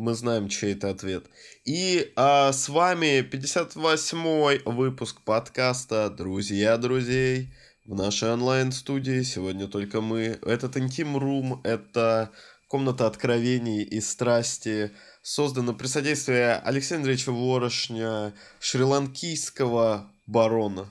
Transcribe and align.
мы 0.00 0.14
знаем, 0.14 0.48
чей 0.48 0.72
это 0.72 0.88
ответ. 0.88 1.26
И 1.66 2.12
а, 2.16 2.52
с 2.52 2.70
вами 2.70 3.20
58-й 3.20 4.62
выпуск 4.64 5.20
подкаста 5.26 6.08
«Друзья 6.08 6.78
друзей» 6.78 7.52
в 7.84 7.94
нашей 7.94 8.32
онлайн-студии. 8.32 9.22
Сегодня 9.22 9.68
только 9.68 10.00
мы. 10.00 10.38
Этот 10.42 10.78
Интим 10.78 11.18
Рум— 11.18 11.60
это 11.64 12.30
комната 12.66 13.06
откровений 13.06 13.82
и 13.82 14.00
страсти, 14.00 14.92
создана 15.22 15.74
при 15.74 15.86
содействии 15.86 16.58
Алексея 16.64 16.98
Андреевича 16.98 17.32
Ворошня, 17.32 18.32
шри-ланкийского 18.58 20.10
барона. 20.26 20.90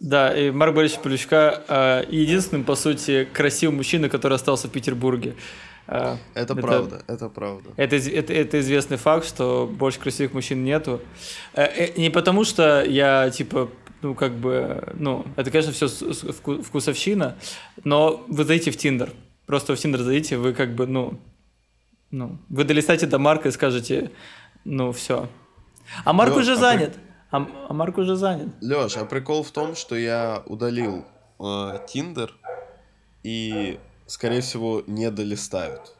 Да, 0.00 0.36
и 0.36 0.50
Марк 0.50 0.74
Борисович 0.74 1.00
Полючка 1.00 1.62
э, 1.68 2.04
единственным, 2.10 2.64
по 2.64 2.74
сути, 2.74 3.24
красивым 3.32 3.76
мужчиной, 3.76 4.10
который 4.10 4.34
остался 4.34 4.66
в 4.66 4.72
Петербурге. 4.72 5.36
Это, 5.86 6.18
это 6.34 6.54
правда, 6.54 7.02
это 7.06 7.28
правда. 7.28 7.70
Это, 7.76 7.96
это, 7.96 8.32
это 8.32 8.60
известный 8.60 8.96
факт, 8.96 9.26
что 9.26 9.70
больше 9.70 9.98
красивых 9.98 10.32
мужчин 10.32 10.64
нету. 10.64 11.00
Э, 11.54 11.64
э, 11.64 12.00
не 12.00 12.08
потому 12.10 12.44
что 12.44 12.84
я, 12.84 13.30
типа, 13.30 13.68
ну, 14.00 14.14
как 14.14 14.32
бы, 14.32 14.92
ну, 14.94 15.24
это, 15.36 15.50
конечно, 15.50 15.72
все 15.72 15.88
вкусовщина, 15.88 17.36
но 17.84 18.24
вы 18.28 18.44
зайдите 18.44 18.70
в 18.70 18.76
Тиндер. 18.76 19.12
Просто 19.46 19.74
в 19.74 19.78
Тиндер 19.78 20.02
зайдите, 20.02 20.36
вы 20.36 20.52
как 20.52 20.74
бы, 20.74 20.86
ну, 20.86 21.18
ну, 22.10 22.38
вы 22.48 22.64
долистаете 22.64 23.06
до 23.06 23.18
Марка 23.18 23.48
и 23.48 23.52
скажете, 23.52 24.10
ну, 24.64 24.92
все. 24.92 25.28
А 26.04 26.12
Марк 26.12 26.34
Лёш, 26.34 26.42
уже 26.42 26.52
а 26.52 26.56
занят. 26.56 26.94
При... 26.94 27.02
А, 27.30 27.48
а 27.68 27.72
Марк 27.72 27.98
уже 27.98 28.16
занят. 28.16 28.48
Лёш, 28.60 28.96
а 28.96 29.04
прикол 29.04 29.42
в 29.42 29.50
том, 29.50 29.74
что 29.74 29.96
я 29.96 30.42
удалил 30.46 31.04
э, 31.40 31.78
Тиндер 31.88 32.34
и, 33.22 33.78
скорее 34.12 34.40
всего, 34.40 34.82
не 34.86 35.10
долистают. 35.10 35.94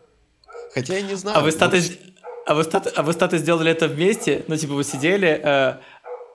Хотя 0.75 0.97
я 0.97 1.03
не 1.03 1.15
знаю. 1.15 1.39
А 1.39 1.41
вы 1.41 1.51
статы, 1.53 1.81
вот... 1.81 1.99
а 2.47 2.55
вы 2.55 2.65
статы, 2.65 2.91
а 2.97 3.03
вы 3.03 3.13
статы 3.13 3.39
сделали 3.39 3.71
это 3.71 3.89
вместе? 3.89 4.45
Ну, 4.49 4.57
типа, 4.57 4.75
вы 4.75 4.85
сидели, 4.85 5.41
э, 5.43 5.77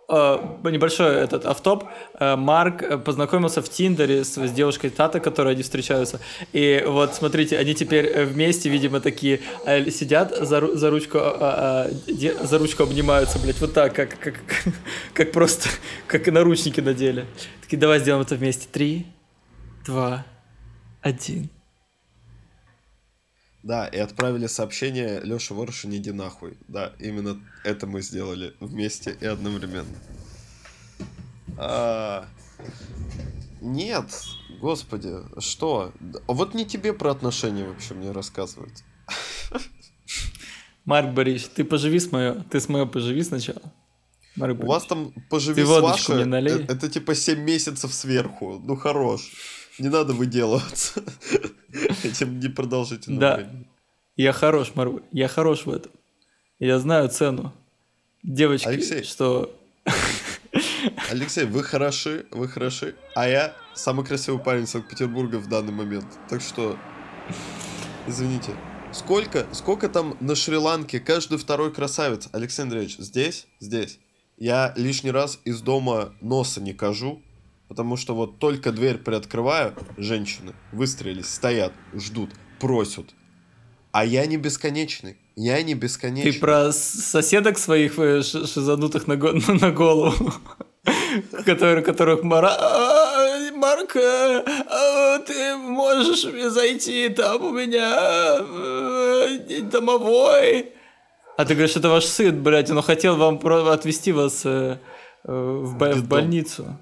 Э, 0.10 0.38
небольшой 0.64 1.16
этот 1.16 1.46
автоп. 1.46 1.84
Э, 2.18 2.38
Марк 2.38 2.82
э, 2.82 2.98
познакомился 2.98 3.62
в 3.62 3.68
Тиндере 3.68 4.24
с, 4.24 4.38
с 4.38 4.52
девушкой 4.52 4.90
Тата, 4.90 5.20
которой 5.20 5.54
они 5.54 5.64
встречаются. 5.64 6.22
И 6.54 6.82
вот, 6.88 7.14
смотрите, 7.14 7.58
они 7.58 7.76
теперь 7.76 8.24
вместе, 8.24 8.70
видимо, 8.70 9.02
такие 9.02 9.42
сидят 9.92 10.34
за, 10.34 10.76
за 10.76 10.90
ручку, 10.90 11.18
а, 11.20 11.90
а, 12.08 12.46
за 12.46 12.58
ручку 12.58 12.84
обнимаются, 12.84 13.38
блядь, 13.40 13.60
вот 13.60 13.74
так, 13.74 13.94
как, 13.94 14.18
как, 14.18 14.36
как 15.14 15.32
просто, 15.34 15.68
как 16.08 16.28
и 16.28 16.32
наручники 16.32 16.80
надели. 16.80 17.26
Такие, 17.62 17.78
давай 17.78 18.00
сделаем 18.00 18.24
это 18.24 18.36
вместе. 18.36 18.68
Три, 18.72 19.08
два, 19.86 20.26
один. 21.02 21.50
Да, 23.68 23.86
и 23.86 23.98
отправили 23.98 24.48
сообщение 24.48 25.20
Леша 25.20 25.54
Ворошин, 25.54 25.94
иди 25.94 26.14
нахуй. 26.14 26.58
Да, 26.70 26.94
именно 27.00 27.38
это 27.66 27.86
мы 27.86 28.02
сделали 28.02 28.54
вместе 28.62 29.18
и 29.20 29.26
одновременно. 29.26 29.98
А... 31.58 32.30
Нет, 33.60 34.06
господи, 34.62 35.16
что? 35.40 35.92
Вот 36.28 36.54
не 36.54 36.66
тебе 36.66 36.94
про 36.94 37.12
отношения 37.12 37.68
вообще 37.68 37.94
мне 37.94 38.12
рассказывать. 38.12 38.86
Марк 40.86 41.10
Борисович, 41.14 41.52
ты 41.54 41.66
поживи 41.66 42.00
с 42.00 42.10
мое, 42.10 42.46
ты 42.50 42.62
с 42.62 42.70
мое 42.70 42.86
поживи 42.86 43.22
сначала. 43.22 43.74
Марк 44.38 44.64
У 44.64 44.68
вас 44.68 44.86
там 44.86 45.12
поживи 45.30 45.56
ты 45.56 45.68
с 45.68 45.82
ваше. 45.82 46.14
Это, 46.14 46.74
это 46.74 46.90
типа 46.90 47.16
7 47.16 47.40
месяцев 47.40 47.94
сверху. 47.94 48.62
Ну 48.64 48.78
хорош. 48.78 49.30
Не 49.80 49.90
надо 49.90 50.14
выделываться 50.14 51.04
этим 52.04 52.40
непродолжительным 52.40 53.20
да. 53.20 53.36
временем. 53.36 53.68
Я 54.16 54.32
хорош, 54.34 54.74
Мару, 54.76 55.02
я 55.12 55.28
хорош 55.28 55.66
в 55.66 55.70
этом. 55.70 55.92
Я 56.60 56.80
знаю 56.80 57.10
цену. 57.10 57.54
Девочки, 58.24 58.68
Алексей, 58.68 59.04
что... 59.04 59.56
Алексей, 61.12 61.46
вы 61.46 61.64
хороши, 61.64 62.26
вы 62.32 62.48
хороши, 62.48 62.96
а 63.16 63.28
я 63.28 63.54
самый 63.76 64.06
красивый 64.06 64.44
парень 64.44 64.66
Санкт-Петербурга 64.66 65.38
в 65.38 65.48
данный 65.48 65.72
момент. 65.72 66.08
Так 66.30 66.42
что, 66.42 66.78
извините. 68.08 68.56
Сколько, 68.92 69.46
сколько 69.52 69.90
там 69.90 70.18
на 70.20 70.34
Шри-Ланке 70.34 71.00
каждый 71.00 71.38
второй 71.38 71.72
красавец? 71.72 72.30
Алексей 72.32 72.64
Андреевич, 72.64 72.98
здесь, 72.98 73.48
здесь. 73.60 74.00
Я 74.38 74.74
лишний 74.76 75.12
раз 75.12 75.40
из 75.46 75.62
дома 75.62 76.14
носа 76.22 76.62
не 76.62 76.74
кажу, 76.74 77.22
Потому 77.68 77.98
что 77.98 78.16
вот 78.16 78.40
только 78.40 78.72
дверь 78.72 78.98
приоткрываю, 78.98 79.74
женщины 79.98 80.54
выстрелились, 80.72 81.34
стоят, 81.34 81.74
ждут, 81.94 82.30
просят. 82.60 83.14
А 83.92 84.06
я 84.06 84.26
не 84.26 84.38
бесконечный. 84.38 85.18
Я 85.36 85.62
не 85.64 85.74
бесконечный. 85.74 86.32
Ты 86.32 86.40
про 86.40 86.72
соседок 86.72 87.58
своих 87.58 88.00
э, 88.00 88.24
шизанутых 88.24 89.08
на, 89.08 89.16
на 89.16 89.72
голову, 89.72 90.34
которых 91.46 92.24
Мара... 92.24 92.56
«А, 92.58 93.52
Марк, 93.52 93.96
э, 93.96 94.44
а, 94.70 95.20
ты 95.20 95.58
можешь 95.58 96.26
мне 96.26 96.50
зайти, 96.50 97.10
там 97.10 97.44
у 97.44 97.52
меня 97.52 98.38
э, 98.40 99.62
домовой. 99.64 100.72
А 101.38 101.46
ты 101.46 101.54
говоришь, 101.54 101.76
это 101.76 101.90
ваш 101.90 102.06
сын, 102.06 102.42
блядь, 102.42 102.72
он 102.72 102.82
хотел 102.82 103.16
вам 103.16 103.40
отвезти 103.68 104.12
вас 104.12 104.44
в 105.24 105.78
больницу. 105.78 106.78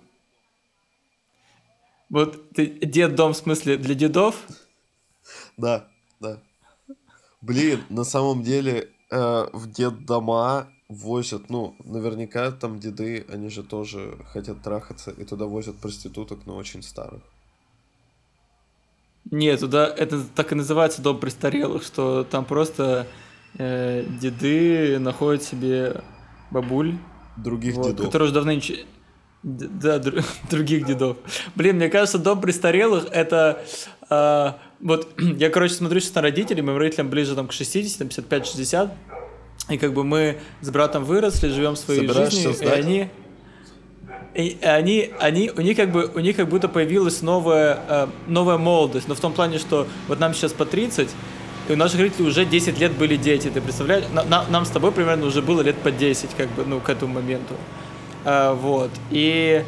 Вот 2.15 2.49
ты 2.51 2.67
дед 2.67 3.15
дом 3.15 3.33
в 3.33 3.35
смысле 3.35 3.75
для 3.75 3.93
дедов? 3.93 4.35
Да, 5.57 5.85
да. 6.21 6.39
Блин, 7.41 7.81
на 7.89 8.05
самом 8.05 8.41
деле 8.41 8.87
э, 9.11 9.47
в 9.51 9.69
дед 9.69 10.05
дома 10.05 10.69
возят, 10.87 11.49
ну, 11.49 11.75
наверняка 11.83 12.51
там 12.51 12.79
деды, 12.79 13.25
они 13.27 13.49
же 13.49 13.63
тоже 13.63 14.17
хотят 14.31 14.63
трахаться, 14.63 15.11
и 15.11 15.25
туда 15.25 15.45
возят 15.45 15.75
проституток, 15.75 16.45
но 16.45 16.55
очень 16.55 16.83
старых. 16.83 17.21
Нет, 19.29 19.59
туда 19.59 19.85
это 19.85 20.23
так 20.23 20.53
и 20.53 20.55
называется 20.55 21.01
дом 21.01 21.19
престарелых, 21.19 21.83
что 21.83 22.23
там 22.23 22.45
просто 22.45 23.07
э, 23.57 24.05
деды 24.21 24.99
находят 24.99 25.43
себе 25.43 26.01
бабуль. 26.49 26.95
Других 27.35 27.75
вот, 27.75 27.87
дедов. 27.87 28.05
Которые 28.05 28.27
уже 28.27 28.35
давно 28.35 28.53
ничего 28.53 28.77
да, 29.45 29.99
других 30.49 30.85
дедов. 30.85 31.17
Блин, 31.55 31.75
мне 31.75 31.89
кажется, 31.89 32.17
дом 32.17 32.41
престарелых 32.41 33.05
это... 33.11 33.63
Э, 34.09 34.53
вот 34.81 35.07
я, 35.37 35.49
короче, 35.49 35.75
смотрю 35.75 35.99
сейчас 35.99 36.15
на 36.15 36.21
родителей, 36.23 36.61
моим 36.61 36.77
родителям 36.77 37.09
ближе 37.09 37.35
там, 37.35 37.47
к 37.47 37.53
60, 37.53 38.07
55-60. 38.07 38.89
И 39.69 39.77
как 39.77 39.93
бы 39.93 40.03
мы 40.03 40.39
с 40.61 40.69
братом 40.69 41.05
выросли, 41.05 41.49
живем 41.49 41.75
своей 41.75 42.07
жизнью, 42.07 42.55
и 42.59 42.65
они... 42.65 43.09
И 44.33 44.57
они, 44.63 45.13
они, 45.17 45.49
у 45.55 45.61
них 45.61 45.77
как 45.77 45.93
бы, 45.93 46.11
у 46.13 46.19
них 46.19 46.35
как 46.35 46.49
будто 46.49 46.67
появилась 46.67 47.21
новая, 47.21 47.79
э, 47.87 48.07
новая 48.27 48.57
молодость, 48.57 49.07
но 49.07 49.15
в 49.15 49.19
том 49.21 49.31
плане, 49.31 49.59
что 49.59 49.87
вот 50.09 50.19
нам 50.19 50.33
сейчас 50.33 50.51
по 50.51 50.65
30, 50.65 51.07
и 51.69 51.71
у 51.71 51.77
наших 51.77 52.01
родителей 52.01 52.27
уже 52.27 52.43
10 52.43 52.77
лет 52.77 52.91
были 52.97 53.15
дети, 53.15 53.49
ты 53.49 53.61
представляешь? 53.61 54.03
На, 54.11 54.23
на, 54.23 54.45
нам 54.49 54.65
с 54.65 54.69
тобой 54.69 54.91
примерно 54.91 55.25
уже 55.25 55.41
было 55.41 55.61
лет 55.61 55.77
по 55.77 55.89
10, 55.89 56.31
как 56.35 56.49
бы, 56.49 56.65
ну, 56.65 56.81
к 56.81 56.89
этому 56.89 57.13
моменту. 57.13 57.53
Вот. 58.25 58.91
И, 59.11 59.63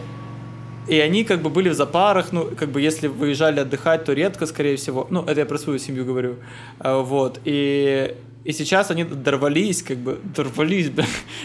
и 0.88 1.00
они 1.00 1.24
как 1.24 1.42
бы 1.42 1.50
были 1.50 1.70
в 1.70 1.74
запарах, 1.74 2.32
ну, 2.32 2.50
как 2.58 2.70
бы 2.70 2.82
если 2.82 3.08
выезжали 3.08 3.60
отдыхать, 3.60 4.06
то 4.06 4.14
редко, 4.14 4.46
скорее 4.46 4.76
всего. 4.78 5.08
Ну, 5.10 5.24
это 5.24 5.42
я 5.42 5.46
про 5.46 5.58
свою 5.58 5.80
семью 5.80 6.06
говорю. 6.06 6.36
А, 6.80 7.02
вот. 7.02 7.40
И, 7.46 8.16
и 8.44 8.52
сейчас 8.52 8.90
они 8.90 9.04
дорвались, 9.04 9.84
как 9.84 9.98
бы, 9.98 10.20
дорвались, 10.36 10.92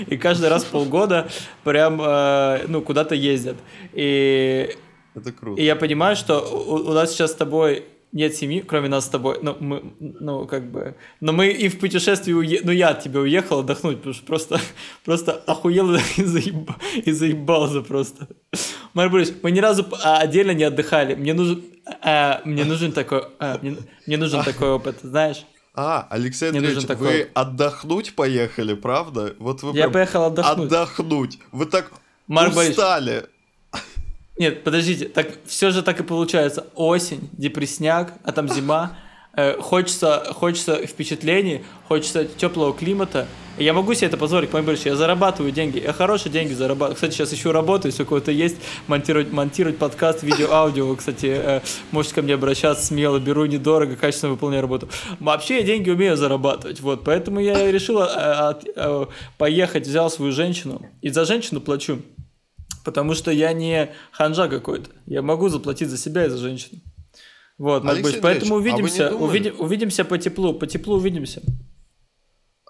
и 0.07 0.17
каждый 0.17 0.49
раз 0.49 0.65
полгода 0.65 1.29
прям, 1.65 2.01
а, 2.03 2.63
ну, 2.67 2.81
куда-то 2.81 3.15
ездят. 3.15 3.57
И, 3.93 4.75
это 5.15 5.33
круто. 5.33 5.61
И 5.61 5.65
я 5.65 5.77
понимаю, 5.77 6.17
что 6.17 6.41
у, 6.41 6.91
у 6.91 6.93
нас 6.93 7.13
сейчас 7.13 7.33
с 7.33 7.35
тобой 7.35 7.85
нет 8.13 8.35
семьи, 8.37 8.61
кроме 8.61 8.89
нас 8.89 9.07
с 9.07 9.09
тобой. 9.09 9.39
Ну, 9.43 9.57
мы, 9.59 9.95
ну, 9.99 10.47
как 10.47 10.71
бы... 10.71 10.95
Но 11.21 11.33
мы 11.33 11.49
и 11.49 11.69
в 11.69 11.79
путешествии... 11.79 12.33
Уе... 12.33 12.61
Ну, 12.63 12.71
я 12.71 12.91
от 12.91 13.03
тебя 13.03 13.21
уехал 13.21 13.61
отдохнуть, 13.61 13.99
потому 13.99 14.15
что 14.15 14.27
просто, 14.27 14.61
просто 15.05 15.33
охуел 15.33 15.95
и, 15.95 15.99
заеб... 16.25 16.71
и 16.95 17.11
заебался 17.11 17.81
просто. 17.81 18.29
Марк 18.93 19.13
Борисович, 19.13 19.39
мы 19.43 19.51
ни 19.51 19.61
разу 19.61 19.87
а, 20.05 20.19
отдельно 20.19 20.53
не 20.53 20.65
отдыхали. 20.65 21.15
Мне 21.15 21.33
нужен... 21.33 21.65
А, 22.03 22.43
мне 22.45 22.65
нужен 22.65 22.93
такой... 22.93 23.25
А, 23.39 23.59
мне, 23.63 23.79
мне 24.07 24.17
нужен 24.19 24.43
такой 24.45 24.69
опыт, 24.69 24.99
знаешь? 25.03 25.47
А, 25.75 26.07
Алексей 26.11 26.51
Андреевич, 26.51 26.83
вы 26.83 26.87
такой... 26.87 27.23
отдохнуть 27.33 28.15
поехали, 28.15 28.75
правда? 28.75 29.35
Вот 29.39 29.63
вы 29.63 29.75
Я 29.75 29.89
поехал 29.89 30.25
отдохнуть. 30.25 30.67
Отдохнуть. 30.67 31.39
Вы 31.51 31.65
так 31.65 31.91
Марк 32.27 32.55
устали. 32.55 33.11
Борисович, 33.11 33.32
нет, 34.39 34.65
подождите, 34.65 35.09
так 35.09 35.39
все 35.47 35.71
же 35.71 35.83
так 35.83 36.01
и 36.01 36.03
получается. 36.03 36.67
Осень, 36.75 37.29
депресняк, 37.33 38.15
а 38.25 38.33
там 38.33 38.49
зима. 38.49 38.97
Э, 39.35 39.57
хочется, 39.59 40.27
хочется 40.35 40.87
впечатлений, 40.87 41.65
хочется 41.89 42.25
теплого 42.25 42.75
климата. 42.75 43.27
Я 43.59 43.75
могу 43.75 43.93
себе 43.93 44.09
это 44.09 44.17
позволить, 44.17 44.51
понимаешь, 44.51 44.81
я 44.81 44.97
зарабатываю 44.97 45.53
деньги, 45.53 45.79
я 45.79 45.93
хорошие 45.93 46.33
деньги 46.33 46.55
зарабатываю. 46.55 46.95
Кстати, 46.95 47.13
сейчас 47.13 47.35
ищу 47.35 47.53
работу, 47.53 47.89
если 47.89 48.03
у 48.03 48.07
кого-то 48.07 48.31
есть, 48.33 48.57
монтировать, 48.87 49.31
монтировать 49.31 49.77
подкаст, 49.77 50.23
видео, 50.23 50.51
аудио, 50.53 50.95
кстати, 50.97 51.27
э, 51.27 51.61
можете 51.91 52.15
ко 52.15 52.23
мне 52.23 52.35
обращаться 52.35 52.87
смело, 52.87 53.19
беру 53.19 53.45
недорого, 53.45 53.97
качественно 53.97 54.33
выполняю 54.33 54.63
работу. 54.63 54.89
Вообще 55.21 55.59
я 55.59 55.63
деньги 55.63 55.91
умею 55.91 56.17
зарабатывать, 56.17 56.81
вот, 56.81 57.05
поэтому 57.05 57.41
я 57.41 57.71
решил 57.71 58.03
э, 58.03 58.55
э, 58.75 59.07
поехать, 59.37 59.87
взял 59.87 60.11
свою 60.11 60.33
женщину, 60.33 60.87
и 61.03 61.11
за 61.11 61.27
женщину 61.27 61.61
плачу, 61.61 62.01
потому 62.85 63.15
что 63.15 63.31
я 63.31 63.53
не 63.53 63.93
ханжа 64.11 64.49
какой-то, 64.49 64.91
я 65.07 65.23
могу 65.23 65.49
заплатить 65.49 65.89
за 65.89 65.99
себя 65.99 66.27
и 66.27 66.29
за 66.29 66.39
женщину. 66.39 66.81
Вот, 67.59 67.85
Алексей 67.85 68.15
быть, 68.15 68.21
поэтому 68.21 68.57
увидимся, 68.57 69.11
а 69.11 69.15
увидим, 69.15 69.55
увидимся 69.59 70.05
по 70.05 70.19
теплу, 70.19 70.55
по 70.55 70.67
теплу 70.67 70.97
увидимся. 70.97 71.43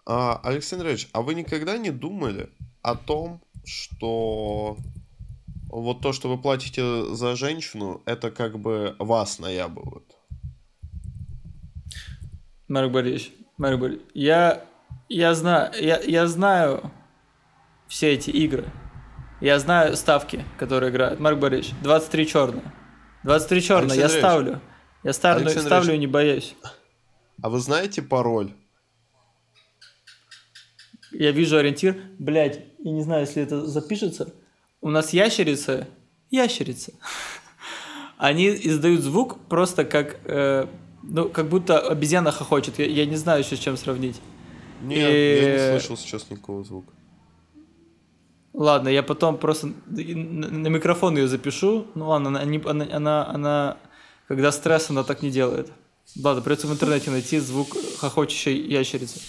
А, 0.04 0.40
Александр 0.42 0.88
Ильич, 0.88 1.08
а 1.12 1.22
вы 1.22 1.34
никогда 1.34 1.78
не 1.78 1.90
думали 1.90 2.50
о 2.82 2.96
том, 2.96 3.40
что 3.64 4.76
вот 5.68 6.00
то, 6.02 6.12
что 6.12 6.28
вы 6.28 6.40
платите 6.40 7.14
за 7.14 7.36
женщину, 7.36 8.02
это 8.04 8.30
как 8.30 8.58
бы 8.58 8.96
вас 8.98 9.38
наябывают? 9.38 10.04
Марк 12.68 12.92
Борисович, 12.92 13.32
Марк 13.56 13.78
Борисович, 13.78 14.06
я, 14.14 14.64
я, 15.08 15.34
знаю, 15.34 15.72
я, 15.80 16.00
я 16.00 16.26
знаю 16.26 16.90
все 17.86 18.12
эти 18.12 18.30
игры. 18.30 18.70
Я 19.42 19.58
знаю 19.58 19.96
ставки, 19.96 20.44
которые 20.56 20.92
играют. 20.92 21.18
Марк 21.18 21.40
Борисович, 21.40 21.74
23 21.82 22.26
черные. 22.28 22.72
23 23.24 23.60
черные, 23.62 23.98
я 23.98 24.08
ставлю. 24.08 24.60
Я 25.02 25.12
ставлю, 25.12 25.50
ставлю 25.50 25.94
и 25.94 25.98
не 25.98 26.06
боюсь. 26.06 26.54
А 27.42 27.50
вы 27.50 27.58
знаете 27.58 28.02
пароль? 28.02 28.52
Я 31.10 31.32
вижу 31.32 31.56
ориентир. 31.56 31.96
Блять, 32.20 32.60
я 32.78 32.92
не 32.92 33.02
знаю, 33.02 33.22
если 33.22 33.42
это 33.42 33.66
запишется. 33.66 34.32
У 34.80 34.90
нас 34.90 35.12
ящерицы. 35.12 35.88
Ящерицы. 36.30 36.94
Они 38.18 38.48
издают 38.48 39.00
звук 39.00 39.44
просто 39.48 39.84
как... 39.84 40.20
Э, 40.24 40.68
ну, 41.02 41.28
как 41.28 41.48
будто 41.48 41.80
обезьяна 41.80 42.30
хохочет. 42.30 42.78
Я, 42.78 42.86
я 42.86 43.06
не 43.06 43.16
знаю 43.16 43.42
еще 43.42 43.56
с 43.56 43.58
чем 43.58 43.76
сравнить. 43.76 44.20
Нет, 44.82 45.10
и... 45.10 45.42
я 45.42 45.52
не 45.52 45.72
слышал 45.72 45.96
сейчас 45.96 46.30
никакого 46.30 46.62
звука. 46.62 46.92
Ладно, 48.54 48.88
я 48.88 49.02
потом 49.02 49.38
просто 49.38 49.68
на 49.86 50.68
микрофон 50.68 51.16
ее 51.16 51.26
запишу. 51.26 51.86
Ну 51.94 52.08
ладно, 52.08 52.28
она, 52.28 52.60
она, 52.66 52.88
она, 52.92 53.26
она 53.26 53.76
когда 54.28 54.52
стресс, 54.52 54.90
она 54.90 55.04
так 55.04 55.22
не 55.22 55.30
делает. 55.30 55.70
Ладно, 56.22 56.42
придется 56.42 56.66
в 56.66 56.72
интернете 56.72 57.10
найти 57.10 57.38
звук 57.38 57.76
хохочущей 57.98 58.60
ящерицы. 58.66 59.20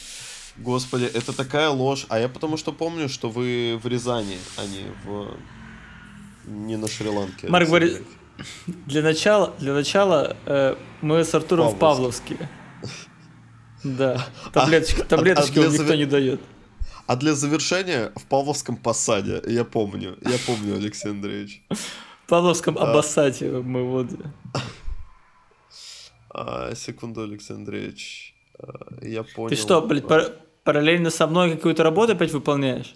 Господи, 0.57 1.05
это 1.05 1.35
такая 1.35 1.69
ложь. 1.69 2.05
А 2.09 2.19
я 2.19 2.29
потому 2.29 2.57
что 2.57 2.71
помню, 2.71 3.09
что 3.09 3.29
вы 3.29 3.79
в 3.81 3.87
Рязани, 3.87 4.37
а 4.57 4.65
не 4.65 4.85
в... 5.05 5.37
Не 6.45 6.75
на 6.75 6.89
Шри-Ланке. 6.89 7.47
Марк 7.47 7.67
говорит, 7.67 8.03
для 8.85 9.01
начала, 9.01 9.53
для 9.59 9.73
начала 9.73 10.35
э, 10.45 10.75
мы 11.01 11.23
с 11.23 11.33
Артуром 11.33 11.69
в 11.69 11.77
Павловске. 11.77 12.37
Да, 13.83 14.25
таблеточки, 14.53 15.03
таблеточки 15.03 15.59
а, 15.59 15.63
а 15.63 15.67
никто 15.67 15.95
не 15.95 16.05
дает. 16.05 16.39
А 17.05 17.15
для 17.15 17.35
завершения 17.35 18.11
в 18.15 18.25
Павловском 18.25 18.77
посаде, 18.77 19.41
я 19.45 19.65
помню, 19.65 20.17
я 20.21 20.37
помню, 20.47 20.75
Алексей 20.75 21.11
Андреевич. 21.11 21.61
В 21.69 22.29
Павловском 22.29 22.77
а... 22.77 22.91
обоссате 22.91 23.49
мы 23.51 23.83
вот. 23.83 24.07
А, 26.29 26.73
секунду, 26.75 27.21
Алексей 27.21 27.53
Андреевич. 27.53 28.35
А, 28.57 29.05
я 29.05 29.23
понял. 29.23 29.49
Ты 29.49 29.55
что, 29.55 29.81
блядь, 29.81 30.07
пар- 30.07 30.33
параллельно 30.63 31.09
со 31.09 31.27
мной 31.27 31.55
какую-то 31.55 31.83
работу 31.83 32.13
опять 32.13 32.31
выполняешь? 32.31 32.95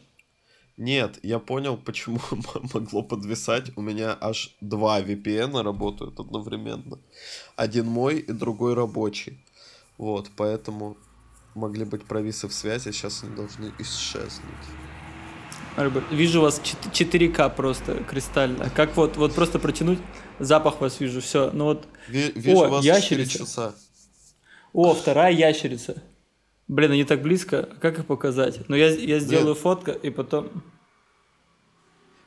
Нет, 0.77 1.19
я 1.24 1.39
понял, 1.39 1.75
почему 1.75 2.19
могло 2.74 3.03
подвисать. 3.03 3.71
У 3.75 3.81
меня 3.81 4.18
аж 4.21 4.56
два 4.62 5.01
VPN 5.01 5.62
работают 5.63 6.19
одновременно. 6.19 7.00
Один 7.56 7.88
мой 7.88 8.19
и 8.19 8.31
другой 8.31 8.74
рабочий. 8.74 9.44
Вот, 9.98 10.30
поэтому 10.38 10.95
могли 11.57 11.86
быть 11.86 12.06
провисы 12.06 12.48
в 12.48 12.54
связи, 12.54 12.92
сейчас 12.92 13.24
они 13.24 13.36
должны 13.36 13.74
исчезнуть. 13.80 14.65
Вижу 16.12 16.42
вас 16.42 16.59
4К 16.59 17.56
просто 17.56 18.04
кристально. 18.04 18.69
Как 18.71 18.95
вот, 18.95 19.15
вот 19.18 19.36
просто 19.36 19.59
протянуть, 19.59 20.00
запах 20.39 20.81
вас 20.81 21.00
вижу, 21.00 21.21
все. 21.21 21.51
Ну 21.51 21.65
вот. 21.65 21.88
Вижу 22.07 22.63
О, 22.63 22.69
вас 22.69 22.86
ящерица. 22.86 23.39
часа. 23.39 23.75
О, 24.74 24.94
вторая 24.94 25.31
ящерица. 25.31 26.01
Блин, 26.68 26.92
они 26.92 27.04
так 27.04 27.21
близко, 27.21 27.69
как 27.80 28.00
их 28.00 28.06
показать? 28.07 28.68
Но 28.68 28.75
я, 28.75 28.89
я 28.89 29.19
сделаю 29.19 29.53
Блин. 29.53 29.63
фотку 29.63 29.92
и 29.92 30.10
потом... 30.10 30.63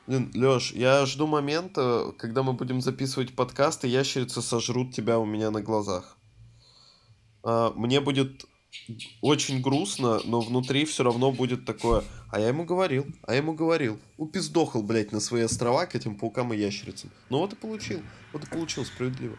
Блин, 0.07 0.31
Лёш, 0.33 0.71
я 0.71 1.05
жду 1.05 1.27
момента, 1.27 2.11
когда 2.17 2.41
мы 2.43 2.53
будем 2.53 2.81
записывать 2.81 3.35
подкаст, 3.35 3.85
и 3.85 3.89
ящерицы 3.89 4.41
сожрут 4.41 4.93
тебя 4.93 5.19
у 5.19 5.25
меня 5.25 5.51
на 5.51 5.61
глазах. 5.61 6.17
А, 7.43 7.71
мне 7.75 8.01
будет 8.01 8.45
очень 9.21 9.61
грустно, 9.61 10.19
но 10.25 10.41
внутри 10.41 10.85
все 10.85 11.03
равно 11.03 11.31
будет 11.31 11.65
такое. 11.65 12.03
А 12.31 12.39
я 12.39 12.47
ему 12.47 12.63
говорил, 12.63 13.05
а 13.23 13.31
я 13.31 13.39
ему 13.39 13.53
говорил. 13.53 13.99
Упиздохал, 14.17 14.81
блядь, 14.81 15.11
на 15.11 15.19
свои 15.19 15.43
острова 15.43 15.85
к 15.85 15.95
этим 15.95 16.15
паукам 16.15 16.53
и 16.53 16.57
ящерицам. 16.57 17.11
Ну 17.29 17.39
вот 17.39 17.53
и 17.53 17.55
получил. 17.55 18.01
Вот 18.33 18.43
и 18.43 18.47
получил, 18.47 18.85
справедливо. 18.85 19.37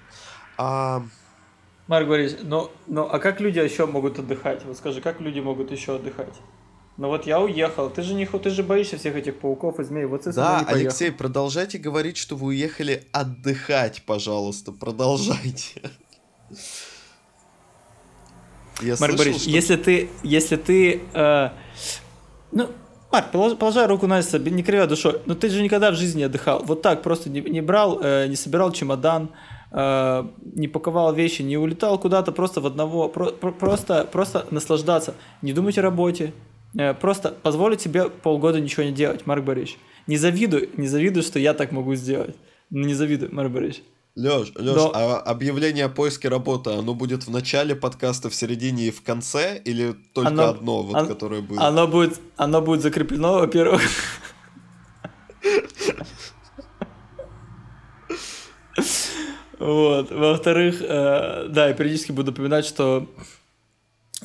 А... 0.58 1.02
Марк 1.87 2.06
говорит, 2.06 2.38
ну, 2.43 2.70
ну 2.87 3.02
а 3.02 3.19
как 3.19 3.40
люди 3.40 3.58
еще 3.58 3.87
могут 3.87 4.19
отдыхать? 4.19 4.64
Вот 4.64 4.76
скажи, 4.76 5.00
как 5.00 5.20
люди 5.20 5.40
могут 5.40 5.73
еще 5.73 5.96
отдыхать? 5.96 6.35
Ну 6.99 7.08
вот 7.08 7.26
я 7.26 7.40
уехал, 7.40 7.88
ты 7.88 8.02
же 8.02 8.14
не 8.14 8.26
ты 8.26 8.50
же 8.50 8.62
боишься 8.62 8.99
всех 8.99 9.17
этих 9.17 9.40
пауков 9.40 9.81
и 9.81 9.85
змей, 9.85 10.05
вот 10.05 10.25
Да, 10.25 10.64
Алексей, 10.69 11.11
продолжайте 11.11 11.78
говорить, 11.78 12.19
что 12.19 12.37
вы 12.37 12.49
уехали 12.49 13.08
отдыхать, 13.12 14.02
пожалуйста, 14.05 14.73
продолжайте. 14.73 15.90
Я 18.82 18.96
Марк 18.99 19.14
слышал, 19.14 19.19
Борисович, 19.19 19.43
что... 19.43 19.50
если 19.50 19.76
ты, 19.76 20.11
если 20.23 20.56
ты, 20.56 21.00
э, 21.14 21.49
ну, 22.50 22.69
Марк, 23.12 23.31
полож, 23.31 23.58
положа 23.58 23.87
руку 23.87 24.06
на 24.06 24.23
себе, 24.23 24.50
не 24.50 24.62
кривя 24.62 24.87
душой, 24.87 25.20
но 25.26 25.34
ты 25.34 25.50
же 25.50 25.62
никогда 25.62 25.90
в 25.90 25.96
жизни 25.96 26.20
не 26.20 26.25
отдыхал. 26.25 26.62
Вот 26.64 26.81
так 26.81 27.02
просто 27.02 27.29
не, 27.29 27.40
не 27.40 27.61
брал, 27.61 28.00
э, 28.02 28.26
не 28.26 28.37
собирал 28.37 28.73
чемодан, 28.73 29.29
э, 29.70 30.25
не 30.55 30.67
паковал 30.67 31.12
вещи, 31.12 31.43
не 31.43 31.58
улетал 31.58 31.99
куда-то 31.99 32.32
просто 32.32 32.62
в 32.62 32.67
одного, 32.67 33.08
про, 33.08 33.26
про, 33.26 33.52
просто, 33.52 34.08
просто 34.11 34.46
наслаждаться, 34.50 35.14
не 35.43 35.52
думать 35.52 35.76
о 35.76 35.82
работе, 35.82 36.32
э, 36.78 36.94
просто 36.94 37.31
позволить 37.31 37.82
себе 37.82 38.08
полгода 38.08 38.61
ничего 38.61 38.85
не 38.85 38.93
делать, 38.93 39.26
Марк 39.26 39.44
Борисович. 39.44 39.78
Не 40.06 40.17
завидуй, 40.17 40.70
не 40.78 40.88
завидуй, 40.88 41.23
что 41.23 41.38
я 41.38 41.52
так 41.52 41.70
могу 41.70 41.94
сделать. 41.94 42.35
Ну, 42.70 42.87
не 42.87 42.94
завидуй, 42.94 43.28
Марк 43.31 43.52
Борисович. 43.52 43.85
Леш, 44.14 44.53
Леш, 44.56 44.76
Но... 44.76 44.93
а 44.94 45.20
объявление 45.20 45.87
о 45.87 45.88
поиске 45.88 46.29
работы, 46.29 46.70
оно 46.70 46.94
будет 46.94 47.26
в 47.26 47.31
начале 47.31 47.75
подкаста, 47.75 48.29
в 48.29 48.35
середине 48.35 48.88
и 48.88 48.91
в 48.91 49.03
конце, 49.03 49.59
или 49.64 49.94
только 50.12 50.29
оно... 50.29 50.49
одно, 50.49 50.82
вот, 50.82 50.97
оно... 50.97 51.09
которое 51.09 51.41
будет? 51.41 51.61
Оно 51.61 51.88
будет, 51.88 52.21
оно 52.37 52.61
будет 52.61 52.83
закреплено, 52.83 53.35
во-первых. 53.35 53.83
Вот. 59.59 60.11
Во-вторых, 60.11 60.83
э, 60.83 61.47
да, 61.49 61.69
я 61.69 61.73
периодически 61.73 62.11
буду 62.11 62.33
напоминать, 62.33 62.66
что 62.66 63.09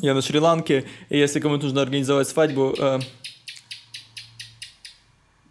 я 0.02 0.16
на 0.16 0.24
Шри-Ланке, 0.24 0.86
и 1.10 1.18
если 1.20 1.40
кому-то 1.40 1.66
нужно 1.66 1.84
организовать 1.84 2.28
свадьбу, 2.28 2.74
э, 2.76 3.00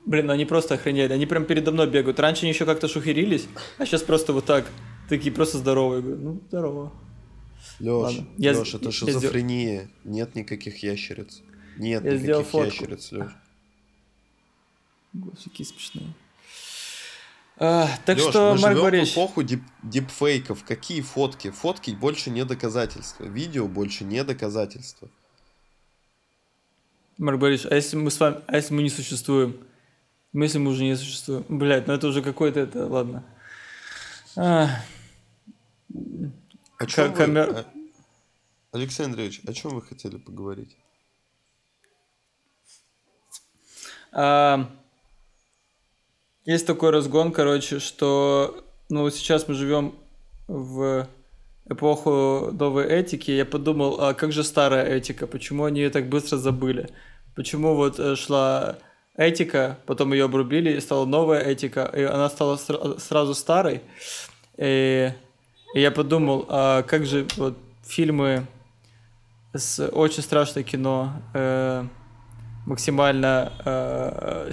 Блин, 0.07 0.31
они 0.31 0.45
просто 0.45 0.75
охренели. 0.75 1.13
Они 1.13 1.27
прям 1.27 1.45
передо 1.45 1.73
мной 1.73 1.89
бегают. 1.89 2.21
Раньше 2.21 2.43
они 2.43 2.53
еще 2.53 2.65
как-то 2.65 2.87
шухерились, 2.87 3.49
а 3.77 3.85
сейчас 3.85 4.03
просто 4.03 4.33
вот 4.33 4.47
так. 4.47 4.65
Такие 5.09 5.33
просто 5.33 5.59
здоровые. 5.59 6.01
Говорю, 6.01 6.21
ну, 6.21 6.41
здорово. 6.49 6.93
Леш, 7.81 8.21
я, 8.39 8.53
Леш, 8.53 8.75
это 8.75 8.93
шизофрения. 8.93 9.91
Сдел... 10.05 10.13
Нет 10.15 10.35
никаких 10.37 10.83
ящериц. 10.83 11.43
Нет 11.77 12.05
я 12.05 12.13
никаких 12.13 12.55
ящериц, 12.55 13.13
Леш. 13.13 13.33
Господи, 15.13 15.51
какие 15.51 15.67
смешные. 15.67 16.15
А, 17.59 17.89
так 18.05 18.19
Леш, 18.19 18.29
что, 18.29 18.55
мы 18.55 18.61
Марк 18.61 18.81
Борисович... 18.81 19.11
в 19.11 19.15
эпоху 19.15 19.43
дип 19.43 19.63
дипфейков. 19.83 20.63
Какие 20.65 21.01
фотки? 21.01 21.51
Фотки 21.51 21.91
больше 21.91 22.31
не 22.31 22.45
доказательства. 22.45 23.25
Видео 23.25 23.67
больше 23.67 24.05
не 24.05 24.23
доказательства. 24.23 25.09
Марк 27.19 27.41
Борисович, 27.41 27.73
а 27.73 27.75
если 27.75 27.97
мы 27.97 28.11
с 28.13 28.21
вами, 28.21 28.37
а 28.47 28.57
если 28.57 28.73
мы 28.73 28.83
не 28.83 28.91
существуем? 28.91 29.57
Если 30.43 30.59
мы 30.59 30.71
уже 30.71 30.85
не 30.85 30.97
существуем. 30.97 31.45
Блять, 31.49 31.87
ну 31.87 31.95
это 31.95 32.07
уже 32.07 32.23
какой-то 32.23 32.61
это, 32.61 32.87
ладно. 32.87 33.25
А, 34.37 34.69
о 36.79 36.87
чем 36.87 37.13
К- 37.13 37.17
камер... 37.17 37.53
вы... 37.53 37.65
Алексей 38.73 39.05
Андреевич, 39.07 39.41
о 39.47 39.53
чем 39.53 39.75
вы 39.75 39.83
хотели 39.83 40.19
поговорить? 40.19 40.77
А, 44.13 44.71
есть 46.45 46.67
такой 46.67 46.91
разгон, 46.91 47.33
короче, 47.33 47.79
что 47.79 48.65
ну 48.89 49.09
сейчас 49.11 49.49
мы 49.49 49.55
живем 49.55 49.95
в 50.49 51.09
эпоху 51.65 52.51
новой 52.53 52.85
этики. 52.85 53.31
Я 53.31 53.47
подумал, 53.47 54.01
а 54.01 54.15
как 54.15 54.33
же 54.33 54.45
старая 54.45 54.85
этика? 54.85 55.27
Почему 55.27 55.65
они 55.65 55.81
ее 55.81 55.91
так 55.91 56.09
быстро 56.09 56.37
забыли? 56.37 56.91
почему 57.37 57.75
вот 57.75 58.01
э, 58.01 58.17
шла 58.17 58.79
этика, 59.17 59.79
потом 59.87 60.13
ее 60.13 60.25
обрубили, 60.25 60.77
и 60.77 60.81
стала 60.81 61.07
новая 61.07 61.41
этика, 61.41 61.91
и 61.95 62.03
она 62.03 62.29
стала 62.29 62.57
сра- 62.57 62.99
сразу 63.01 63.35
старой. 63.35 63.83
И, 64.57 65.13
и 65.75 65.81
я 65.81 65.91
подумал, 65.91 66.47
а 66.49 66.83
как 66.83 67.07
же 67.07 67.27
вот 67.37 67.57
фильмы 67.85 68.47
с 69.55 69.87
очень 69.89 70.23
страшное 70.23 70.63
кино, 70.63 71.13
э, 71.35 71.85
максимально 72.67 73.53
э, 73.65 74.51